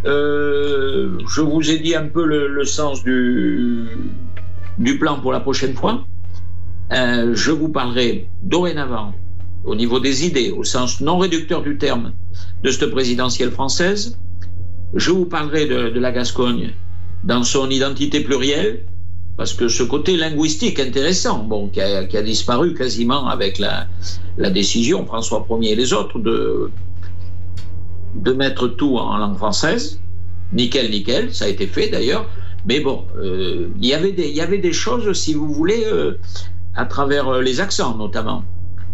Je 0.06 1.42
vous 1.42 1.70
ai 1.72 1.80
dit 1.80 1.96
un 1.96 2.08
peu 2.08 2.26
le, 2.26 2.48
le 2.48 2.66
sens 2.66 3.04
du, 3.04 3.88
du 4.78 4.98
plan 4.98 5.20
pour 5.20 5.32
la 5.34 5.40
prochaine 5.42 5.74
fois. 5.76 6.06
Euh, 6.92 7.34
je 7.34 7.52
vous 7.52 7.70
parlerai 7.70 8.28
dorénavant, 8.42 9.14
au 9.64 9.76
niveau 9.76 10.00
des 10.00 10.26
idées, 10.26 10.52
au 10.52 10.64
sens 10.64 11.00
non 11.02 11.18
réducteur 11.18 11.62
du 11.62 11.78
terme, 11.78 12.14
de 12.64 12.72
cette 12.72 12.92
présidentielle 12.92 13.52
française. 13.52 14.18
Je 14.94 15.12
vous 15.12 15.26
parlerai 15.26 15.66
de, 15.66 16.00
la 16.00 16.12
Gascogne 16.12 16.72
dans 17.24 17.44
son 17.44 17.70
identité 17.70 18.20
plurielle, 18.20 18.84
parce 19.38 19.54
que 19.54 19.68
ce 19.68 19.82
côté 19.82 20.18
linguistique 20.18 20.80
intéressant, 20.80 21.40
bon, 21.40 21.70
qui 21.70 21.82
a, 21.82 22.22
disparu 22.22 22.76
quasiment 22.76 23.28
avec 23.28 23.58
la, 23.58 23.88
décision, 24.52 25.06
François 25.06 25.48
Ier 25.50 25.72
et 25.72 25.76
les 25.76 25.94
autres, 25.94 26.20
de, 26.20 26.70
de 28.16 28.34
mettre 28.34 28.68
tout 28.68 28.98
en 28.98 29.18
langue 29.18 29.38
française. 29.38 30.00
Nickel, 30.52 30.92
nickel, 30.92 31.34
ça 31.34 31.46
a 31.46 31.48
été 31.48 31.66
fait 31.66 31.88
d'ailleurs. 31.88 32.30
Mais 32.66 32.80
bon, 32.80 33.06
euh, 33.18 33.70
il 33.82 33.86
y 33.88 33.94
avait 33.94 34.12
des- 34.12 34.30
il 34.30 34.36
y 34.36 34.42
avait 34.42 34.60
des 34.60 34.72
choses, 34.72 35.12
si 35.14 35.34
vous 35.34 35.52
voulez, 35.52 35.84
euh, 35.86 36.18
à 36.76 36.86
travers 36.86 37.28
euh, 37.28 37.42
les 37.42 37.60
accents 37.62 37.96
notamment, 37.98 38.44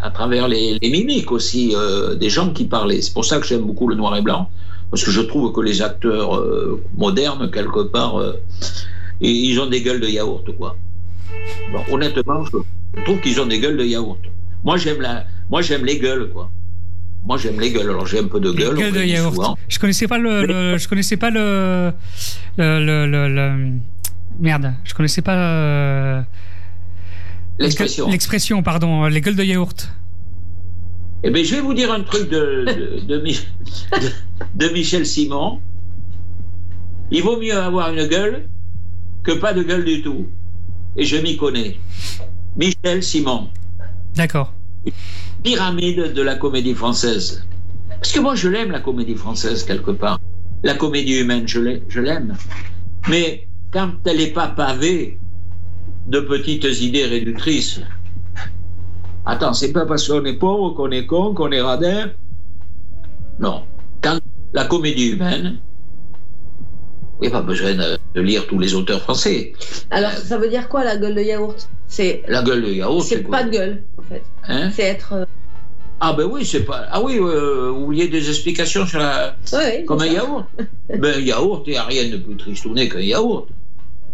à 0.01 0.09
travers 0.11 0.47
les, 0.47 0.77
les 0.81 0.89
mimiques 0.89 1.31
aussi 1.31 1.73
euh, 1.75 2.15
des 2.15 2.29
gens 2.29 2.49
qui 2.51 2.65
parlaient. 2.65 3.01
C'est 3.01 3.13
pour 3.13 3.25
ça 3.25 3.39
que 3.39 3.45
j'aime 3.47 3.61
beaucoup 3.61 3.87
le 3.87 3.95
noir 3.95 4.15
et 4.17 4.21
blanc, 4.21 4.49
parce 4.91 5.03
que 5.03 5.11
je 5.11 5.21
trouve 5.21 5.51
que 5.53 5.61
les 5.61 5.81
acteurs 5.81 6.35
euh, 6.37 6.81
modernes, 6.95 7.49
quelque 7.51 7.83
part, 7.83 8.19
euh, 8.19 8.33
ils 9.21 9.59
ont 9.59 9.67
des 9.67 9.81
gueules 9.81 9.99
de 9.99 10.07
yaourt, 10.07 10.45
quoi. 10.57 10.75
Bon, 11.71 11.81
honnêtement, 11.93 12.43
je 12.45 13.03
trouve 13.03 13.19
qu'ils 13.21 13.39
ont 13.41 13.45
des 13.45 13.59
gueules 13.59 13.77
de 13.77 13.83
yaourt. 13.85 14.19
Moi, 14.63 14.77
j'aime 14.77 15.01
la, 15.01 15.25
moi, 15.49 15.61
j'aime 15.61 15.85
les 15.85 15.99
gueules, 15.99 16.29
quoi. 16.29 16.49
Moi, 17.25 17.37
j'aime 17.37 17.59
les 17.59 17.71
gueules. 17.71 17.89
Alors, 17.89 18.07
j'ai 18.07 18.19
un 18.19 18.27
peu 18.27 18.39
de 18.39 18.49
Les 18.51 18.55
gueule. 18.57 18.75
gueules 18.75 18.93
on 18.95 18.99
de 18.99 19.03
yaourt. 19.03 19.35
souvent. 19.35 19.57
Je 19.67 19.77
connaissais 19.77 20.07
pas 20.07 20.17
le, 20.17 20.45
le- 20.45 20.77
je 20.77 20.87
connaissais 20.87 21.17
pas 21.17 21.29
le, 21.29 21.91
le, 22.57 23.05
le- 23.05 23.71
merde, 24.39 24.73
je 24.85 24.93
connaissais 24.93 25.21
pas 25.21 26.23
L'expression. 27.59 28.09
L'expression, 28.09 28.63
pardon, 28.63 29.05
les 29.05 29.21
gueules 29.21 29.35
de 29.35 29.43
yaourt. 29.43 29.89
Eh 31.23 31.29
bien, 31.31 31.43
je 31.43 31.55
vais 31.55 31.61
vous 31.61 31.73
dire 31.73 31.91
un 31.91 32.01
truc 32.01 32.29
de, 32.29 32.65
de, 32.65 33.05
de 33.05 33.21
Mi- 33.21 33.45
de- 33.91 34.11
de 34.67 34.73
Michel 34.73 35.05
Simon. 35.05 35.59
Il 37.11 37.23
vaut 37.23 37.37
mieux 37.39 37.57
avoir 37.57 37.91
une 37.91 38.05
gueule 38.07 38.47
que 39.23 39.33
pas 39.33 39.53
de 39.53 39.63
gueule 39.63 39.83
du 39.83 40.01
tout. 40.01 40.27
Et 40.95 41.03
je 41.03 41.17
m'y 41.17 41.35
connais. 41.35 41.77
Michel 42.55 43.03
Simon, 43.03 43.49
D'accord. 44.15 44.53
pyramide 45.43 46.13
de 46.13 46.21
la 46.21 46.35
comédie 46.35 46.73
française. 46.73 47.45
Parce 47.89 48.11
que 48.11 48.19
moi, 48.19 48.35
je 48.35 48.47
l'aime, 48.47 48.71
la 48.71 48.79
comédie 48.79 49.15
française, 49.15 49.63
quelque 49.63 49.91
part. 49.91 50.19
La 50.63 50.73
comédie 50.75 51.19
humaine, 51.19 51.47
je 51.47 51.99
l'aime. 51.99 52.35
Mais 53.09 53.47
quand 53.71 53.91
elle 54.05 54.17
n'est 54.17 54.27
pas 54.31 54.47
pavée 54.47 55.19
de 56.07 56.19
petites 56.21 56.65
idées 56.81 57.05
réductrices, 57.05 57.81
attends, 59.25 59.53
c'est 59.53 59.71
pas 59.71 59.85
parce 59.85 60.07
qu'on 60.07 60.23
est 60.25 60.33
pauvre, 60.37 60.73
qu'on 60.75 60.91
est 60.91 61.05
con, 61.05 61.33
qu'on 61.33 61.51
est 61.51 61.61
radin? 61.61 62.11
Non. 63.39 63.63
Quand 64.01 64.19
la 64.53 64.65
comédie 64.65 65.09
humaine, 65.11 65.59
il 67.21 67.23
n'y 67.23 67.27
a 67.27 67.31
pas 67.31 67.41
besoin 67.41 67.73
de, 67.75 68.21
lire 68.21 68.47
tous 68.47 68.59
les 68.59 68.73
auteurs 68.73 69.01
français. 69.01 69.53
Alors, 69.91 70.11
ça 70.11 70.37
veut 70.37 70.49
dire 70.49 70.67
quoi 70.69 70.83
la 70.83 70.95
gueule 70.97 71.15
de 71.15 71.21
yaourt? 71.21 71.69
C'est 71.87 72.23
La 72.27 72.41
gueule 72.41 72.61
de 72.63 72.71
yaourt, 72.71 73.01
c'est 73.03 73.23
pas 73.23 73.43
de 73.43 73.49
gueule, 73.51 73.83
en 73.97 74.01
fait. 74.03 74.23
Hein? 74.47 74.71
C'est 74.73 74.83
être. 74.83 75.13
euh, 75.13 75.25
Ah 75.99 76.13
ben 76.13 76.25
oui, 76.25 76.45
c'est 76.45 76.63
pas. 76.63 76.85
Ah 76.91 77.01
oui, 77.01 77.17
euh, 77.19 77.71
vous 77.71 77.85
vouliez 77.87 78.07
des 78.07 78.29
explications 78.29 78.85
sur 78.85 78.99
la. 78.99 79.35
ouais, 79.53 79.83
Comme 79.85 80.01
un 80.01 80.05
ça. 80.05 80.13
yaourt. 80.13 80.45
ben 80.89 81.15
un 81.15 81.19
yaourt, 81.19 81.63
il 81.67 81.71
n'y 81.71 81.77
a 81.77 81.83
rien 81.83 82.09
de 82.09 82.17
plus 82.17 82.37
tristouné 82.37 82.87
qu'un 82.87 83.01
yaourt. 83.01 83.47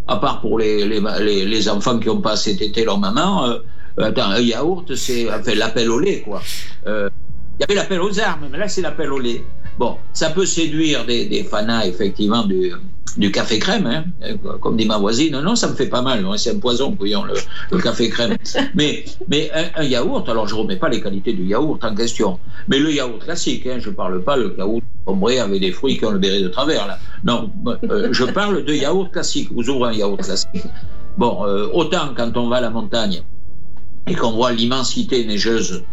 À 0.07 0.17
part 0.17 0.41
pour 0.41 0.59
les, 0.59 0.85
les, 0.87 1.01
les, 1.19 1.45
les 1.45 1.69
enfants 1.69 1.97
qui 1.99 2.07
n'ont 2.07 2.21
pas 2.21 2.33
assez 2.33 2.55
tété 2.55 2.85
leur 2.85 2.99
maman. 2.99 3.49
euh, 3.49 3.59
attends, 3.97 4.29
un 4.29 4.39
yaourt, 4.39 4.93
c'est 4.95 5.27
enfin, 5.33 5.55
l'appel 5.55 5.89
au 5.89 5.99
lait, 5.99 6.21
quoi. 6.21 6.41
Euh, 6.85 7.09
Il 7.57 7.61
y 7.61 7.63
avait 7.63 7.75
l'appel 7.75 8.01
aux 8.01 8.19
armes, 8.19 8.47
mais 8.51 8.57
là, 8.57 8.67
c'est 8.67 8.81
l'appel 8.81 9.11
au 9.11 9.19
lait. 9.19 9.43
Bon, 9.79 9.97
ça 10.13 10.29
peut 10.29 10.45
séduire 10.45 11.05
des, 11.05 11.25
des 11.25 11.43
fanas, 11.43 11.85
effectivement, 11.85 12.43
du, 12.43 12.71
du 13.17 13.31
café 13.31 13.59
crème, 13.59 13.85
hein. 13.87 14.03
comme 14.61 14.77
dit 14.77 14.85
ma 14.85 14.97
voisine. 14.97 15.39
Non, 15.39 15.55
ça 15.55 15.69
me 15.69 15.75
fait 15.75 15.87
pas 15.87 16.01
mal, 16.01 16.25
hein, 16.25 16.37
c'est 16.37 16.51
un 16.51 16.59
poison, 16.59 16.91
couillon, 16.95 17.23
le, 17.23 17.33
le 17.71 17.77
café 17.81 18.09
crème. 18.09 18.35
Mais, 18.75 19.05
mais 19.29 19.51
un, 19.53 19.81
un 19.81 19.83
yaourt, 19.83 20.27
alors 20.29 20.47
je 20.47 20.55
ne 20.55 20.61
remets 20.61 20.75
pas 20.75 20.89
les 20.89 21.01
qualités 21.01 21.33
du 21.33 21.45
yaourt 21.45 21.83
en 21.83 21.95
question, 21.95 22.39
mais 22.67 22.79
le 22.79 22.91
yaourt 22.91 23.19
classique, 23.19 23.65
hein, 23.67 23.77
je 23.79 23.89
ne 23.89 23.95
parle 23.95 24.21
pas 24.23 24.35
le 24.37 24.55
yaourt 24.57 24.83
ombré 25.05 25.39
avec 25.39 25.61
des 25.61 25.71
fruits 25.71 25.97
qui 25.97 26.05
ont 26.05 26.11
le 26.11 26.19
béret 26.19 26.41
de 26.41 26.49
travers, 26.49 26.87
là. 26.87 26.97
Non, 27.23 27.51
euh, 27.89 28.09
je 28.11 28.25
parle 28.25 28.63
de 28.65 28.73
yaourt 28.73 29.11
classique. 29.11 29.49
Vous 29.51 29.69
ouvrez 29.69 29.89
un 29.89 29.93
yaourt 29.93 30.21
classique. 30.21 30.63
Bon, 31.17 31.45
euh, 31.45 31.67
autant 31.73 32.13
quand 32.15 32.35
on 32.37 32.49
va 32.49 32.57
à 32.57 32.61
la 32.61 32.69
montagne 32.69 33.21
et 34.07 34.15
qu'on 34.15 34.31
voit 34.31 34.51
l'immensité 34.51 35.25
neigeuse, 35.25 35.83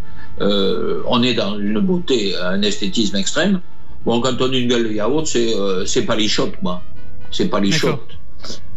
euh, 0.41 1.03
on 1.07 1.23
est 1.23 1.35
dans 1.35 1.59
une 1.59 1.79
beauté, 1.81 2.35
un 2.37 2.63
esthétisme 2.63 3.17
extrême. 3.17 3.61
Bon, 4.05 4.21
quand 4.21 4.41
on 4.41 4.51
a 4.51 4.57
une 4.57 4.69
gueule 4.69 4.85
de 4.89 4.93
yaourt, 4.93 5.27
c'est 5.27 5.55
euh, 5.55 5.87
c'est 5.87 6.03
pas 6.03 6.17
lichotte, 6.17 6.61
moi. 6.63 6.83
C'est 7.33 7.49
pas 7.49 7.61
lichotte. 7.61 8.19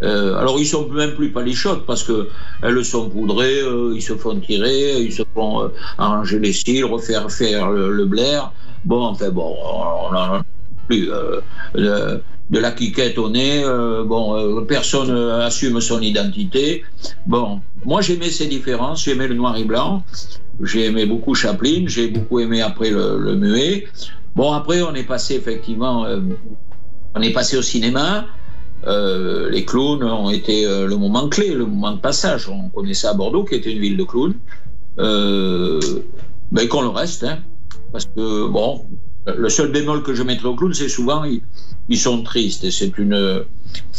Euh, 0.03 0.35
alors 0.37 0.59
ils 0.59 0.67
sont 0.67 0.87
même 0.89 1.15
plus 1.15 1.31
palichotes 1.31 1.85
parce 1.87 2.03
que 2.03 2.29
elles 2.61 2.85
sont 2.85 3.09
poudrées, 3.09 3.61
euh, 3.61 3.93
ils 3.95 4.01
se 4.01 4.13
font 4.13 4.39
tirer, 4.39 5.01
ils 5.01 5.11
se 5.11 5.23
font 5.33 5.63
euh, 5.63 5.67
arranger 5.97 6.37
les 6.39 6.53
cils, 6.53 6.85
refaire 6.85 7.31
faire 7.31 7.71
le, 7.71 7.91
le 7.91 8.05
blaire. 8.05 8.51
Bon, 8.83 9.03
enfin 9.05 9.29
bon, 9.29 9.55
on 9.63 10.11
n'en 10.11 10.33
a 10.35 10.43
plus 10.87 11.11
euh, 11.11 11.41
de, 11.73 12.21
de 12.51 12.59
la 12.59 12.71
quiquette 12.71 13.17
au 13.17 13.29
nez. 13.29 13.63
bon, 14.05 14.63
personne 14.65 15.09
assume 15.41 15.81
son 15.81 15.99
identité. 15.99 16.83
Bon, 17.25 17.59
moi 17.85 18.01
j'aimais 18.01 18.29
ces 18.29 18.45
différences, 18.45 19.03
j'aimais 19.05 19.27
le 19.27 19.33
noir 19.33 19.57
et 19.57 19.63
blanc, 19.63 20.03
j'ai 20.61 20.85
aimé 20.85 21.07
beaucoup 21.07 21.33
Chaplin, 21.33 21.85
j'ai 21.87 22.07
beaucoup 22.09 22.39
aimé 22.39 22.61
après 22.61 22.91
le, 22.91 23.17
le 23.17 23.35
muet. 23.35 23.87
Bon, 24.35 24.51
après 24.51 24.83
on 24.83 24.93
est 24.93 25.07
passé 25.07 25.33
effectivement, 25.35 26.05
on 27.15 27.21
est 27.21 27.33
passé 27.33 27.57
au 27.57 27.63
cinéma. 27.63 28.25
Euh, 28.87 29.49
les 29.49 29.65
clowns 29.65 30.03
ont 30.03 30.29
été 30.29 30.65
euh, 30.65 30.85
le 30.85 30.95
moment 30.95 31.27
clé, 31.27 31.53
le 31.53 31.65
moment 31.65 31.91
de 31.91 31.99
passage. 31.99 32.49
On 32.49 32.69
connaissait 32.69 33.07
à 33.07 33.13
Bordeaux, 33.13 33.43
qui 33.43 33.55
était 33.55 33.71
une 33.71 33.79
ville 33.79 33.97
de 33.97 34.03
clowns. 34.03 34.35
Euh, 34.99 35.79
ben, 36.51 36.67
qu'on 36.67 36.81
le 36.81 36.89
reste, 36.89 37.23
hein, 37.23 37.39
parce 37.91 38.05
que 38.05 38.47
bon, 38.47 38.85
le 39.25 39.49
seul 39.49 39.71
bémol 39.71 40.03
que 40.03 40.13
je 40.13 40.23
mettrai 40.23 40.47
aux 40.47 40.55
clowns, 40.55 40.73
c'est 40.73 40.89
souvent 40.89 41.23
ils, 41.23 41.97
sont 41.97 42.23
tristes 42.23 42.63
et 42.63 42.71
c'est 42.71 42.97
une, 42.97 43.45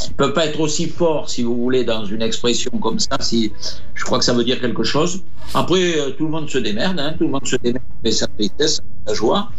ils 0.07 0.15
peuvent 0.15 0.33
pas 0.33 0.47
être 0.47 0.61
aussi 0.61 0.87
forts, 0.87 1.29
si 1.29 1.43
vous 1.43 1.57
voulez, 1.57 1.85
dans 1.85 2.05
une 2.05 2.23
expression 2.23 2.71
comme 2.81 2.99
ça. 2.99 3.17
Si 3.21 3.53
je 3.95 4.05
crois 4.05 4.19
que 4.19 4.25
ça 4.25 4.33
veut 4.33 4.45
dire 4.45 4.61
quelque 4.61 4.85
chose. 4.85 5.23
Après, 5.55 5.99
euh, 5.99 6.11
tout 6.11 6.25
le 6.25 6.31
monde 6.31 6.49
se 6.49 6.59
démerde, 6.59 6.99
hein, 7.01 7.15
tout 7.19 7.25
le 7.25 7.31
monde 7.31 7.47
se 7.47 7.57
démerde, 7.57 7.85
mais 8.05 8.13
sa 8.13 8.27
tristesse, 8.27 8.81
sa 9.07 9.15
joie. 9.15 9.51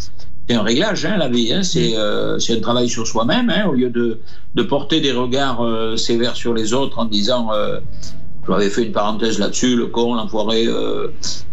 C'est 0.50 0.56
un 0.56 0.64
réglage, 0.64 1.06
hein, 1.06 1.18
la 1.18 1.28
vie. 1.28 1.52
Hein, 1.54 1.64
c'est 1.64 1.98
euh, 1.98 2.40
c'est 2.40 2.56
un 2.58 2.62
travail 2.62 2.88
sur 2.88 3.06
soi-même, 3.06 3.50
hein, 3.50 3.66
au 3.68 3.74
lieu 3.74 3.90
de, 3.90 4.20
de 4.56 4.64
porter 4.64 5.02
des 5.02 5.12
regards 5.12 5.62
euh, 5.64 5.98
sévères 5.98 6.36
sur 6.36 6.54
les 6.54 6.74
autres 6.74 7.00
en 7.00 7.06
disant. 7.06 7.52
Euh, 7.52 7.80
j'avais 8.50 8.70
fait 8.70 8.84
une 8.86 8.94
parenthèse 8.94 9.40
là-dessus, 9.40 9.76
le 9.76 9.88
con, 9.88 10.16
l'enfoiré, 10.16 10.70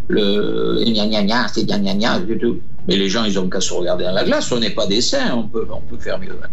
le 0.07 0.85
gna 0.85 1.09
gna 1.09 1.25
gna, 1.25 1.49
c'est 1.49 1.65
gna 1.65 1.81
gna 1.81 1.95
gna, 1.95 2.21
du 2.21 2.39
tout. 2.39 2.61
Mais 2.87 2.97
les 2.97 3.09
gens, 3.09 3.25
ils 3.25 3.37
ont 3.37 3.49
qu'à 3.49 3.61
se 3.61 3.75
regarder 3.75 4.05
dans 4.05 4.13
la 4.13 4.23
glace. 4.23 4.53
On 4.53 4.61
n'est 4.61 4.71
pas 4.71 4.87
des 4.87 5.01
saints, 5.01 5.35
on 5.35 5.49
peut, 5.49 5.67
on 5.73 5.81
peut 5.81 5.99
faire 5.99 6.21
mieux. 6.21 6.39
hein. 6.41 6.47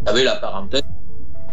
Vous 0.00 0.06
savez, 0.06 0.24
la 0.24 0.36
parenthèse, 0.36 0.80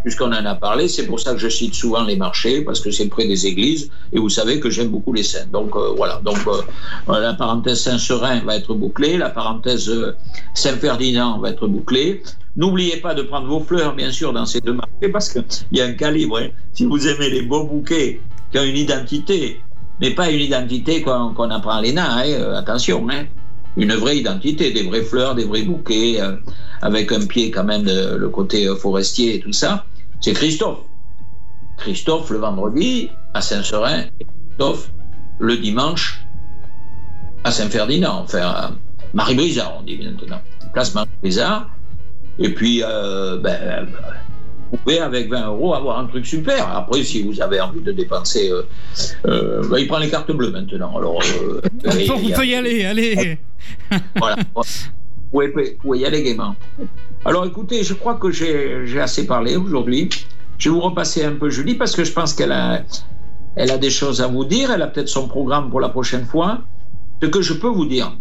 puisqu'on 0.04 0.32
en 0.32 0.44
a 0.44 0.54
parlé, 0.54 0.86
c'est 0.86 1.06
pour 1.06 1.18
ça 1.18 1.32
que 1.32 1.38
je 1.38 1.48
cite 1.48 1.74
souvent 1.74 2.04
les 2.04 2.16
marchés, 2.16 2.60
parce 2.60 2.78
que 2.78 2.90
c'est 2.92 3.08
près 3.08 3.26
des 3.26 3.46
églises, 3.46 3.90
et 4.12 4.18
vous 4.20 4.28
savez 4.28 4.60
que 4.60 4.70
j'aime 4.70 4.88
beaucoup 4.88 5.12
les 5.12 5.24
saints. 5.24 5.48
Donc 5.50 5.74
euh, 5.74 5.94
voilà, 5.96 6.20
donc 6.22 6.38
euh, 6.46 7.20
la 7.20 7.34
parenthèse 7.34 7.80
Saint-Serein 7.80 8.40
va 8.44 8.56
être 8.56 8.74
bouclée, 8.74 9.16
la 9.16 9.30
parenthèse 9.30 9.88
euh, 9.88 10.14
Saint-Ferdinand 10.54 11.40
va 11.40 11.50
être 11.50 11.66
bouclée. 11.66 12.22
N'oubliez 12.56 12.98
pas 12.98 13.14
de 13.14 13.22
prendre 13.22 13.48
vos 13.48 13.60
fleurs, 13.60 13.96
bien 13.96 14.12
sûr, 14.12 14.32
dans 14.32 14.46
ces 14.46 14.60
deux 14.60 14.74
marchés, 14.74 15.08
parce 15.10 15.28
qu'il 15.30 15.42
y 15.72 15.80
a 15.80 15.86
un 15.86 15.94
calibre. 15.94 16.38
hein. 16.38 16.50
Si 16.72 16.84
vous 16.84 17.08
aimez 17.08 17.30
les 17.30 17.42
beaux 17.42 17.64
bouquets 17.64 18.20
qui 18.52 18.58
ont 18.58 18.62
une 18.62 18.76
identité, 18.76 19.60
mais 20.00 20.10
pas 20.10 20.30
une 20.30 20.40
identité 20.40 21.02
qu'on 21.02 21.50
apprend 21.50 21.70
à 21.78 21.82
l'ENA, 21.82 22.18
hein, 22.18 22.24
euh, 22.26 22.58
attention, 22.58 23.08
hein. 23.10 23.24
une 23.76 23.94
vraie 23.94 24.18
identité, 24.18 24.70
des 24.70 24.82
vraies 24.84 25.02
fleurs, 25.02 25.34
des 25.34 25.44
vrais 25.44 25.62
bouquets, 25.62 26.20
euh, 26.20 26.36
avec 26.82 27.10
un 27.10 27.26
pied 27.26 27.50
quand 27.50 27.64
même 27.64 27.86
le 27.86 28.28
côté 28.28 28.68
euh, 28.68 28.76
forestier 28.76 29.36
et 29.36 29.40
tout 29.40 29.52
ça, 29.52 29.84
c'est 30.20 30.32
Christophe. 30.32 30.80
Christophe 31.76 32.30
le 32.30 32.38
vendredi 32.38 33.10
à 33.34 33.40
Saint-Serein, 33.40 34.04
et 34.20 34.26
Christophe 34.48 34.90
le 35.38 35.56
dimanche 35.56 36.24
à 37.42 37.50
Saint-Ferdinand, 37.50 38.22
enfin, 38.22 38.76
Marie-Brizard, 39.12 39.78
on 39.78 39.82
dit 39.82 39.98
maintenant. 39.98 40.40
Place 40.72 40.94
Marie-Brizard. 40.94 41.68
Et 42.38 42.48
puis, 42.48 42.82
euh, 42.82 43.38
ben, 43.38 43.86
vous 44.70 44.76
pouvez 44.78 44.98
avec 44.98 45.30
20 45.30 45.46
euros 45.48 45.74
avoir 45.74 45.98
un 45.98 46.06
truc 46.06 46.26
super. 46.26 46.68
Après, 46.68 47.04
si 47.04 47.22
vous 47.22 47.40
avez 47.40 47.60
envie 47.60 47.80
de 47.80 47.92
dépenser, 47.92 48.50
euh, 48.50 48.62
euh, 49.26 49.62
ben, 49.68 49.78
il 49.78 49.86
prend 49.86 49.98
les 49.98 50.10
cartes 50.10 50.32
bleues 50.32 50.50
maintenant. 50.50 50.96
Alors, 50.96 51.20
on 51.84 52.30
peut 52.30 52.46
y 52.46 52.54
aller, 52.54 52.84
allez. 52.84 53.38
voilà. 54.16 54.36
Pouvez, 55.34 55.48
vous 55.48 55.82
pouvez 55.82 55.98
y 55.98 56.06
aller 56.06 56.22
gaiement. 56.22 56.54
Alors 57.24 57.44
écoutez, 57.44 57.82
je 57.82 57.92
crois 57.94 58.14
que 58.14 58.30
j'ai 58.30 59.00
assez 59.00 59.26
parlé 59.26 59.56
aujourd'hui. 59.56 60.08
Je 60.58 60.68
vais 60.68 60.74
vous 60.76 60.80
repasser 60.80 61.24
un 61.24 61.34
peu 61.34 61.50
Julie 61.50 61.74
parce 61.74 61.96
que 61.96 62.04
je 62.04 62.12
pense 62.12 62.34
qu'elle 62.34 62.52
a, 62.52 62.84
elle 63.56 63.72
a 63.72 63.78
des 63.78 63.90
choses 63.90 64.20
à 64.20 64.28
vous 64.28 64.44
dire. 64.44 64.70
Elle 64.70 64.82
a 64.82 64.86
peut-être 64.86 65.08
son 65.08 65.26
programme 65.26 65.70
pour 65.70 65.80
la 65.80 65.88
prochaine 65.88 66.24
fois. 66.24 66.60
Ce 67.20 67.26
que 67.26 67.42
je 67.42 67.52
peux 67.52 67.66
vous 67.66 67.86
dire, 67.86 68.16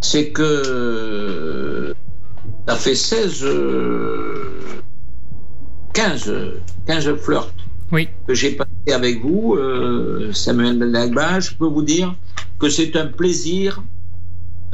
c'est 0.00 0.30
que 0.30 1.94
ça 2.66 2.74
fait 2.74 2.96
16, 2.96 3.44
euh, 3.44 4.60
15, 5.92 6.34
15 6.88 7.14
flirts 7.18 7.54
Oui. 7.92 8.08
que 8.26 8.34
j'ai 8.34 8.50
passé 8.56 8.92
avec 8.92 9.20
vous, 9.20 9.54
euh, 9.54 10.32
Samuel 10.32 10.90
Dagba. 10.90 11.38
Je 11.38 11.54
peux 11.54 11.66
vous 11.68 11.82
dire 11.82 12.16
que 12.58 12.68
c'est 12.68 12.96
un 12.96 13.06
plaisir 13.06 13.80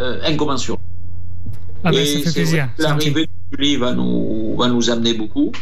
euh, 0.00 0.18
incommensurable. 0.24 0.80
Ah 1.84 1.90
ben, 1.90 2.04
ça 2.06 2.18
fait 2.20 2.32
plaisir. 2.32 2.68
L'arrivée 2.78 3.26
de 3.26 3.56
Julie 3.58 3.76
va 3.76 3.92
nous, 3.92 4.56
va 4.58 4.68
nous 4.68 4.90
amener 4.90 5.14
beaucoup. 5.14 5.52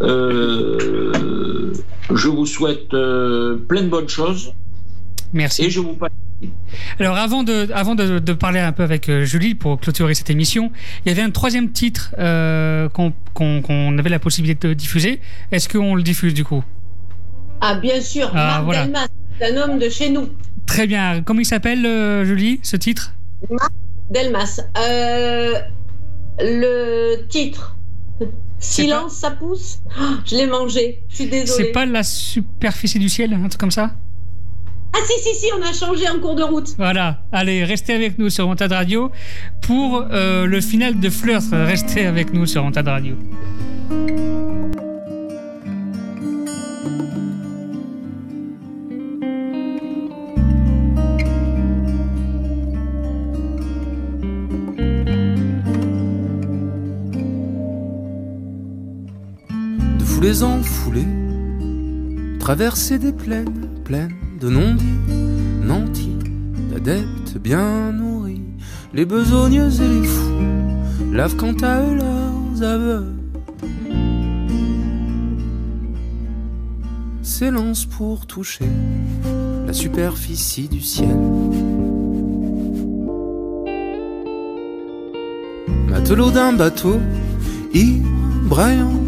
Euh, 0.00 1.72
je 2.12 2.28
vous 2.28 2.46
souhaite 2.46 2.92
euh, 2.94 3.56
plein 3.68 3.82
de 3.82 3.88
bonnes 3.88 4.08
choses 4.08 4.52
Merci. 5.32 5.64
et 5.64 5.70
je 5.70 5.80
vous 5.80 5.94
passe. 5.94 6.10
Alors 6.98 7.16
avant 7.16 7.44
de, 7.44 7.68
avant 7.72 7.94
de, 7.94 8.18
de 8.18 8.32
parler 8.32 8.58
un 8.58 8.72
peu 8.72 8.82
avec 8.82 9.08
euh, 9.08 9.24
Julie 9.24 9.54
pour 9.54 9.78
clôturer 9.78 10.14
cette 10.14 10.30
émission, 10.30 10.72
il 11.04 11.08
y 11.08 11.12
avait 11.12 11.22
un 11.22 11.30
troisième 11.30 11.70
titre 11.70 12.12
euh, 12.18 12.88
qu'on 12.88 13.98
avait 13.98 14.10
la 14.10 14.18
possibilité 14.18 14.66
de 14.68 14.74
diffuser. 14.74 15.20
Est-ce 15.52 15.68
qu'on 15.68 15.94
le 15.94 16.02
diffuse 16.02 16.34
du 16.34 16.44
coup? 16.44 16.64
Ah, 17.60 17.76
bien 17.76 18.00
sûr, 18.00 18.28
Ah, 18.34 18.34
Marc 18.34 18.64
voilà. 18.64 18.84
Delmas, 18.86 19.06
c'est 19.38 19.56
un 19.56 19.62
homme 19.62 19.78
de 19.78 19.88
chez 19.88 20.10
nous. 20.10 20.28
Très 20.66 20.88
bien. 20.88 21.22
Comment 21.22 21.40
il 21.40 21.46
s'appelle, 21.46 21.86
euh, 21.86 22.24
Julie, 22.24 22.58
ce 22.64 22.76
titre? 22.76 23.14
Delmas. 24.12 24.60
Euh, 24.78 25.54
le 26.38 27.26
titre. 27.28 27.76
Silence, 28.58 29.14
ça 29.14 29.32
pousse? 29.32 29.80
Oh, 30.00 30.04
je 30.24 30.36
l'ai 30.36 30.46
mangé. 30.46 31.00
Je 31.08 31.16
suis 31.16 31.26
désolée. 31.26 31.64
C'est 31.64 31.72
pas 31.72 31.84
la 31.84 32.04
superficie 32.04 33.00
du 33.00 33.08
ciel, 33.08 33.32
un 33.34 33.48
truc 33.48 33.60
comme 33.60 33.72
ça? 33.72 33.90
Ah 34.94 34.98
si 35.06 35.20
si 35.20 35.34
si, 35.34 35.46
on 35.58 35.62
a 35.62 35.72
changé 35.72 36.08
en 36.08 36.20
cours 36.20 36.36
de 36.36 36.42
route. 36.42 36.68
Voilà. 36.76 37.22
Allez, 37.32 37.64
restez 37.64 37.94
avec 37.94 38.18
nous 38.18 38.28
sur 38.28 38.46
Montade 38.46 38.72
Radio 38.72 39.10
pour 39.62 40.04
euh, 40.10 40.46
le 40.46 40.60
final 40.60 41.00
de 41.00 41.10
Flirt. 41.10 41.46
Restez 41.50 42.06
avec 42.06 42.32
nous 42.32 42.46
sur 42.46 42.62
Montade 42.62 42.88
Radio. 42.88 43.16
De 60.22 60.28
foulées 60.28 60.42
en 60.44 60.62
foulées, 60.62 61.08
traverser 62.38 63.00
des 63.00 63.10
plaines 63.10 63.66
pleines 63.82 64.14
de 64.40 64.48
non-dits, 64.48 65.16
nantis, 65.64 66.16
d'adeptes 66.70 67.38
bien 67.42 67.90
nourris, 67.90 68.40
les 68.94 69.04
besogneux 69.04 69.68
et 69.68 69.88
les 69.88 70.06
fous 70.06 71.12
lavent 71.12 71.34
quant 71.34 71.56
à 71.62 71.82
eux 71.82 71.96
leurs 71.96 72.62
aveux. 72.62 73.06
S'élancent 77.22 77.86
pour 77.86 78.24
toucher 78.26 78.68
la 79.66 79.72
superficie 79.72 80.68
du 80.68 80.82
ciel. 80.82 81.18
Matelot 85.88 86.30
d'un 86.30 86.52
bateau, 86.52 87.00
ivre, 87.74 88.06
braillant 88.44 89.02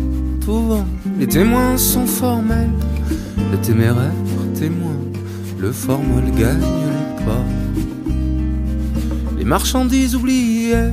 les 1.19 1.27
témoins 1.27 1.77
sont 1.79 2.07
formels, 2.07 2.71
le 3.51 3.59
téméraire 3.59 4.13
témoin, 4.59 4.97
le 5.59 5.73
formol 5.73 6.25
gagne 6.39 6.61
les 6.61 7.25
ports. 7.25 8.15
Les 9.39 9.45
marchandises 9.45 10.15
oubliées, 10.15 10.91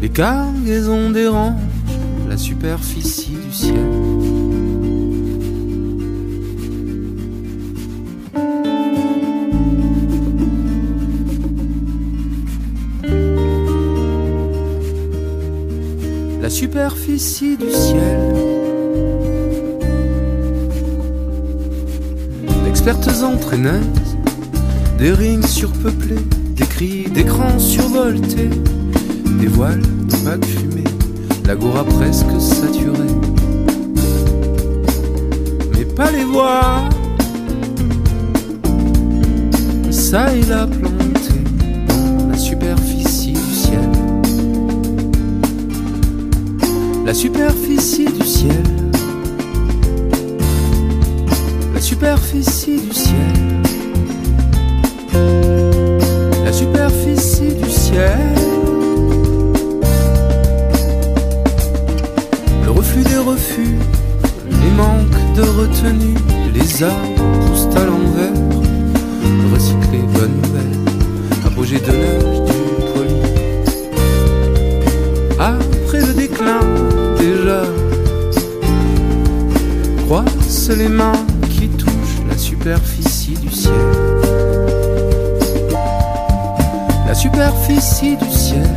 les 0.00 0.08
cargaisons 0.08 1.10
dérangent 1.10 1.60
la 2.28 2.36
superficie 2.36 3.36
du 3.46 3.52
ciel. 3.52 4.01
Superficie 16.52 17.56
du 17.56 17.70
ciel. 17.70 18.20
D'expertes 22.64 23.08
entraîneuses, 23.22 24.16
des 24.98 25.12
rings 25.12 25.46
surpeuplés, 25.46 26.26
des 26.54 26.66
cris 26.66 27.04
d'écrans 27.04 27.58
survoltés, 27.58 28.50
des 29.40 29.46
voiles 29.46 29.80
de 29.80 30.16
vagues 30.24 30.44
fumées, 30.44 30.84
l'agora 31.46 31.84
presque 31.84 32.38
saturée. 32.38 33.16
Mais 35.72 35.86
pas 35.86 36.10
les 36.10 36.24
voir, 36.24 36.86
ça 39.90 40.34
et 40.34 40.42
là 40.42 40.66
planté 40.66 41.32
la 42.30 42.36
superficie 42.36 43.01
la 47.04 47.14
superficie 47.14 48.04
du 48.04 48.24
ciel, 48.24 48.62
la 51.74 51.80
superficie 51.80 52.80
du 52.80 52.92
ciel, 52.94 53.62
la 56.44 56.52
superficie 56.52 57.54
du 57.54 57.70
ciel, 57.70 58.18
le 62.64 62.70
reflux 62.70 63.02
des 63.02 63.18
refus, 63.18 63.78
les 64.48 64.70
manques 64.76 65.34
de 65.36 65.42
retenue, 65.42 66.14
les 66.54 66.82
arbres 66.82 67.24
poussent 67.46 67.76
à 67.76 67.84
l'envers, 67.84 68.32
recycler 69.52 70.02
bonne 70.14 70.36
nouvelle, 70.42 71.46
apogée 71.46 71.80
de 71.80 71.92
l'âge 71.92 72.41
croissent 80.12 80.68
les 80.76 80.88
mains 80.88 81.24
qui 81.48 81.70
touchent 81.70 82.20
la 82.28 82.36
superficie 82.36 83.32
du 83.32 83.50
ciel. 83.50 83.72
La 87.06 87.14
superficie 87.14 88.18
du 88.18 88.30
ciel. 88.30 88.68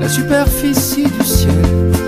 La 0.00 0.08
superficie 0.08 1.04
du 1.04 1.22
ciel. 1.22 1.99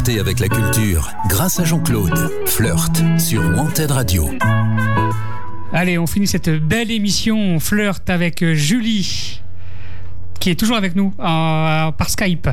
Flirter 0.00 0.20
avec 0.20 0.40
la 0.40 0.48
culture 0.48 1.10
grâce 1.28 1.60
à 1.60 1.64
Jean-Claude. 1.64 2.16
Flirt 2.46 3.02
sur 3.18 3.42
Wanted 3.42 3.90
Radio. 3.90 4.30
Allez, 5.74 5.98
on 5.98 6.06
finit 6.06 6.26
cette 6.26 6.48
belle 6.48 6.90
émission. 6.90 7.36
On 7.36 7.60
flirte 7.60 8.08
avec 8.08 8.42
Julie, 8.52 9.42
qui 10.38 10.50
est 10.50 10.58
toujours 10.58 10.76
avec 10.76 10.96
nous 10.96 11.12
euh, 11.18 11.92
par 11.92 12.08
Skype 12.08 12.48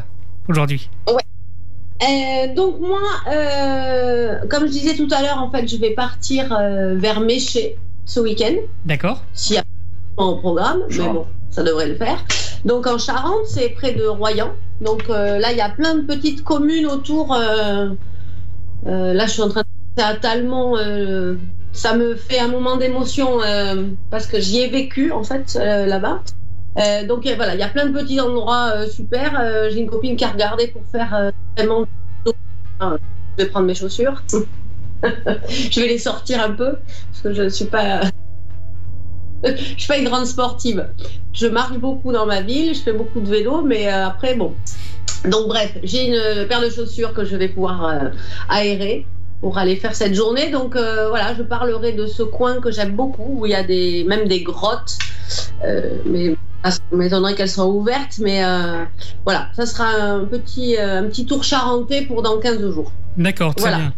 aujourd'hui. 0.50 0.90
Euh, 1.08 2.54
donc 2.54 2.82
moi, 2.82 3.00
euh, 3.32 4.40
comme 4.50 4.66
je 4.68 4.72
disais 4.72 4.96
tout 4.96 5.08
à 5.12 5.22
l'heure, 5.22 5.42
en 5.42 5.50
fait, 5.50 5.68
je 5.68 5.78
vais 5.78 5.92
partir 5.92 6.52
euh, 6.52 6.96
vers 6.98 7.22
Méché 7.22 7.78
ce 8.06 8.20
week-end, 8.20 8.56
D'accord 8.86 9.24
s'il 9.34 9.56
y 9.56 9.60
a 9.60 9.64
pas 10.18 10.24
au 10.24 10.36
programme, 10.38 10.82
mais 10.90 10.98
bon, 10.98 11.26
ça 11.50 11.64
devrait 11.64 11.88
le 11.88 11.96
faire. 11.96 12.24
Donc 12.68 12.86
en 12.86 12.98
Charente, 12.98 13.46
c'est 13.46 13.70
près 13.70 13.94
de 13.94 14.06
Royan. 14.06 14.52
Donc 14.82 15.10
euh, 15.10 15.40
là, 15.40 15.54
il 15.54 15.58
y 15.58 15.62
a 15.62 15.70
plein 15.70 15.96
de 15.96 16.02
petites 16.02 16.44
communes 16.44 16.86
autour. 16.86 17.34
euh, 17.34 17.92
euh, 18.86 19.14
là, 19.14 19.26
je 19.26 19.32
suis 19.32 19.42
en 19.42 19.48
train 19.48 19.62
de 19.62 19.68
penser 19.96 20.08
à 20.08 20.16
Talmont. 20.16 20.76
ça 21.72 21.96
me 21.96 22.16
fait 22.16 22.40
un 22.40 22.50
moment 22.50 22.76
d'émotion 22.76 23.40
parce 24.12 24.28
que 24.28 24.42
j'y 24.42 24.60
ai 24.60 24.68
vécu 24.68 25.14
en 25.14 25.24
fait 25.24 25.56
là-bas. 25.56 26.22
Donc 27.08 27.26
voilà, 27.38 27.54
il 27.56 27.60
y 27.60 27.64
a 27.64 27.70
plein 27.70 27.86
de 27.86 27.98
petits 27.98 28.20
endroits 28.20 28.86
super. 28.90 29.70
J'ai 29.72 29.80
une 29.80 29.90
copine 29.90 30.18
qui 30.18 30.26
a 30.26 30.30
regardé 30.30 30.68
pour 30.68 30.84
faire 30.92 31.32
vraiment. 31.56 31.86
Je 32.82 33.44
vais 33.44 33.50
prendre 33.50 33.66
mes 33.66 33.76
chaussures. 33.76 34.22
je 35.04 35.80
vais 35.80 35.88
les 35.88 36.00
sortir 36.00 36.42
un 36.44 36.52
peu 36.52 36.80
parce 37.12 37.22
que 37.24 37.34
je 37.34 37.44
ne 37.44 37.50
suis 37.50 37.66
pas. 37.66 38.02
Je 39.44 39.56
suis 39.78 39.88
pas 39.88 39.98
une 39.98 40.06
grande 40.10 40.26
sportive. 40.26 40.88
Je 41.34 41.48
marche 41.48 41.78
beaucoup 41.78 42.12
dans 42.12 42.26
ma 42.26 42.42
ville, 42.42 42.74
je 42.74 42.80
fais 42.82 42.94
beaucoup 42.94 43.20
de 43.20 43.30
vélo, 43.30 43.62
mais 43.62 43.88
euh, 43.88 44.08
après 44.08 44.36
bon. 44.36 44.54
Donc 45.26 45.48
bref, 45.48 45.78
j'ai 45.84 46.08
une 46.08 46.48
paire 46.48 46.62
de 46.62 46.70
chaussures 46.70 47.14
que 47.14 47.26
je 47.26 47.36
vais 47.36 47.48
pouvoir 47.50 47.86
euh, 47.86 48.10
aérer 48.50 49.06
pour 49.42 49.58
aller 49.58 49.76
faire 49.76 49.96
cette 49.96 50.14
journée. 50.14 50.50
Donc 50.50 50.76
euh, 50.76 51.10
voilà, 51.10 51.34
je 51.36 51.44
parlerai 51.44 51.94
de 51.94 52.06
ce 52.08 52.24
coin 52.24 52.60
que 52.60 52.72
j'aime 52.72 52.96
beaucoup 52.96 53.40
où 53.40 53.46
il 53.46 53.52
y 53.52 53.56
a 53.56 53.64
des 53.64 54.04
même 54.04 54.28
des 54.28 54.42
grottes. 54.42 54.98
Euh, 55.66 55.98
mais 56.06 56.36
ça 56.64 56.80
m'étonnerait 56.92 57.36
qu'elles 57.36 57.50
soient 57.50 57.68
ouvertes, 57.68 58.20
mais 58.20 58.42
voilà, 59.24 59.48
ça 59.56 59.66
sera 59.66 59.88
un 59.90 60.26
petit 60.26 60.78
un 60.78 61.04
petit 61.04 61.26
tour 61.26 61.44
charentais 61.44 62.02
pour 62.02 62.22
dans 62.24 62.40
15 62.40 62.72
jours. 62.74 62.92
D'accord, 63.16 63.56
très 63.56 63.70
Voilà. 63.70 63.78
bien. 63.78 63.94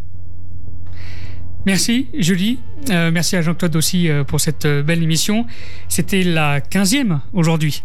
Merci 1.65 2.07
Julie, 2.17 2.59
Euh, 2.89 3.11
merci 3.11 3.35
à 3.35 3.41
Jean-Claude 3.41 3.75
aussi 3.75 4.09
euh, 4.09 4.23
pour 4.23 4.39
cette 4.39 4.65
euh, 4.65 4.81
belle 4.81 5.03
émission. 5.03 5.45
C'était 5.89 6.23
la 6.23 6.59
15e 6.61 7.19
aujourd'hui 7.33 7.83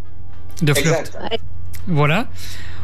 de 0.63 0.73
Flirt. 0.73 1.01
Exact. 1.01 1.41
Voilà. 1.89 2.29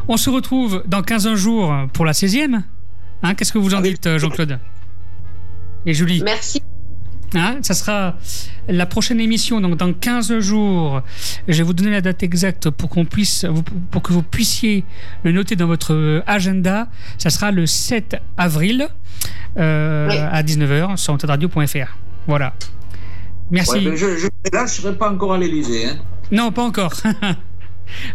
On 0.07 0.17
se 0.17 0.29
retrouve 0.29 0.83
dans 0.85 1.01
15 1.01 1.33
jours 1.35 1.73
pour 1.93 2.05
la 2.05 2.11
16e. 2.11 2.61
Hein, 3.23 3.35
Qu'est-ce 3.35 3.53
que 3.53 3.57
vous 3.57 3.73
en 3.73 3.81
dites 3.81 4.05
euh, 4.07 4.19
Jean-Claude 4.19 4.59
Et 5.85 5.93
Julie? 5.93 6.21
Merci. 6.23 6.61
Hein, 7.33 7.59
ça 7.61 7.73
sera 7.73 8.17
la 8.67 8.85
prochaine 8.85 9.19
émission, 9.19 9.61
donc 9.61 9.77
dans 9.77 9.93
15 9.93 10.39
jours. 10.39 11.01
Je 11.47 11.57
vais 11.57 11.63
vous 11.63 11.73
donner 11.73 11.91
la 11.91 12.01
date 12.01 12.23
exacte 12.23 12.69
pour 12.69 12.89
qu'on 12.89 13.05
puisse, 13.05 13.45
pour 13.89 14.01
que 14.01 14.11
vous 14.13 14.23
puissiez 14.23 14.83
le 15.23 15.31
noter 15.31 15.55
dans 15.55 15.67
votre 15.67 16.23
agenda. 16.27 16.87
Ça 17.17 17.29
sera 17.29 17.51
le 17.51 17.65
7 17.65 18.17
avril 18.37 18.87
euh, 19.57 20.07
Oui. 20.09 20.17
à 20.17 20.43
19h 20.43 20.97
sur 20.97 21.13
antenradio.fr. 21.13 21.97
Voilà. 22.27 22.53
Merci. 23.49 23.87
Ouais, 23.87 23.97
je, 23.97 24.17
je, 24.17 24.27
là, 24.53 24.65
je 24.65 24.71
serai 24.81 24.95
pas 24.95 25.09
encore 25.11 25.33
à 25.33 25.37
l'Elysée. 25.37 25.87
Hein. 25.87 25.95
Non, 26.31 26.51
pas 26.51 26.63
encore. 26.63 26.93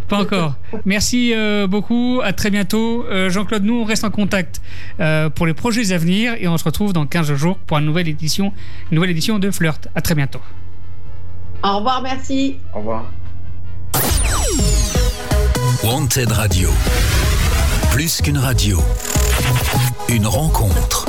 pas 0.09 0.21
encore. 0.21 0.55
Merci 0.85 1.33
euh, 1.35 1.67
beaucoup. 1.67 2.21
À 2.23 2.33
très 2.33 2.51
bientôt. 2.51 3.05
Euh, 3.11 3.31
Jean-Claude, 3.31 3.65
nous, 3.65 3.81
on 3.81 3.85
reste 3.85 4.05
en 4.05 4.11
contact 4.11 4.61
euh, 5.01 5.31
pour 5.31 5.47
les 5.47 5.55
projets 5.55 5.93
à 5.93 5.99
venir 5.99 6.35
et 6.39 6.49
on 6.49 6.57
se 6.57 6.65
retrouve 6.65 6.93
dans 6.93 7.07
15 7.07 7.35
jours 7.35 7.59
pour 7.59 7.79
une 7.79 7.87
nouvelle 7.87 8.09
édition, 8.09 8.53
une 8.91 8.97
nouvelle 8.97 9.11
édition 9.11 9.39
de 9.39 9.51
Flirt. 9.51 9.89
À 9.95 10.01
très 10.01 10.15
bientôt. 10.15 10.41
Au 11.63 11.79
revoir, 11.79 12.03
merci. 12.03 12.57
Au 12.75 12.79
revoir. 12.79 13.05
Wanted 15.85 16.33
Radio. 16.33 16.71
Plus 17.91 18.21
qu'une 18.21 18.39
radio. 18.39 18.79
Une 20.09 20.27
rencontre. 20.27 21.06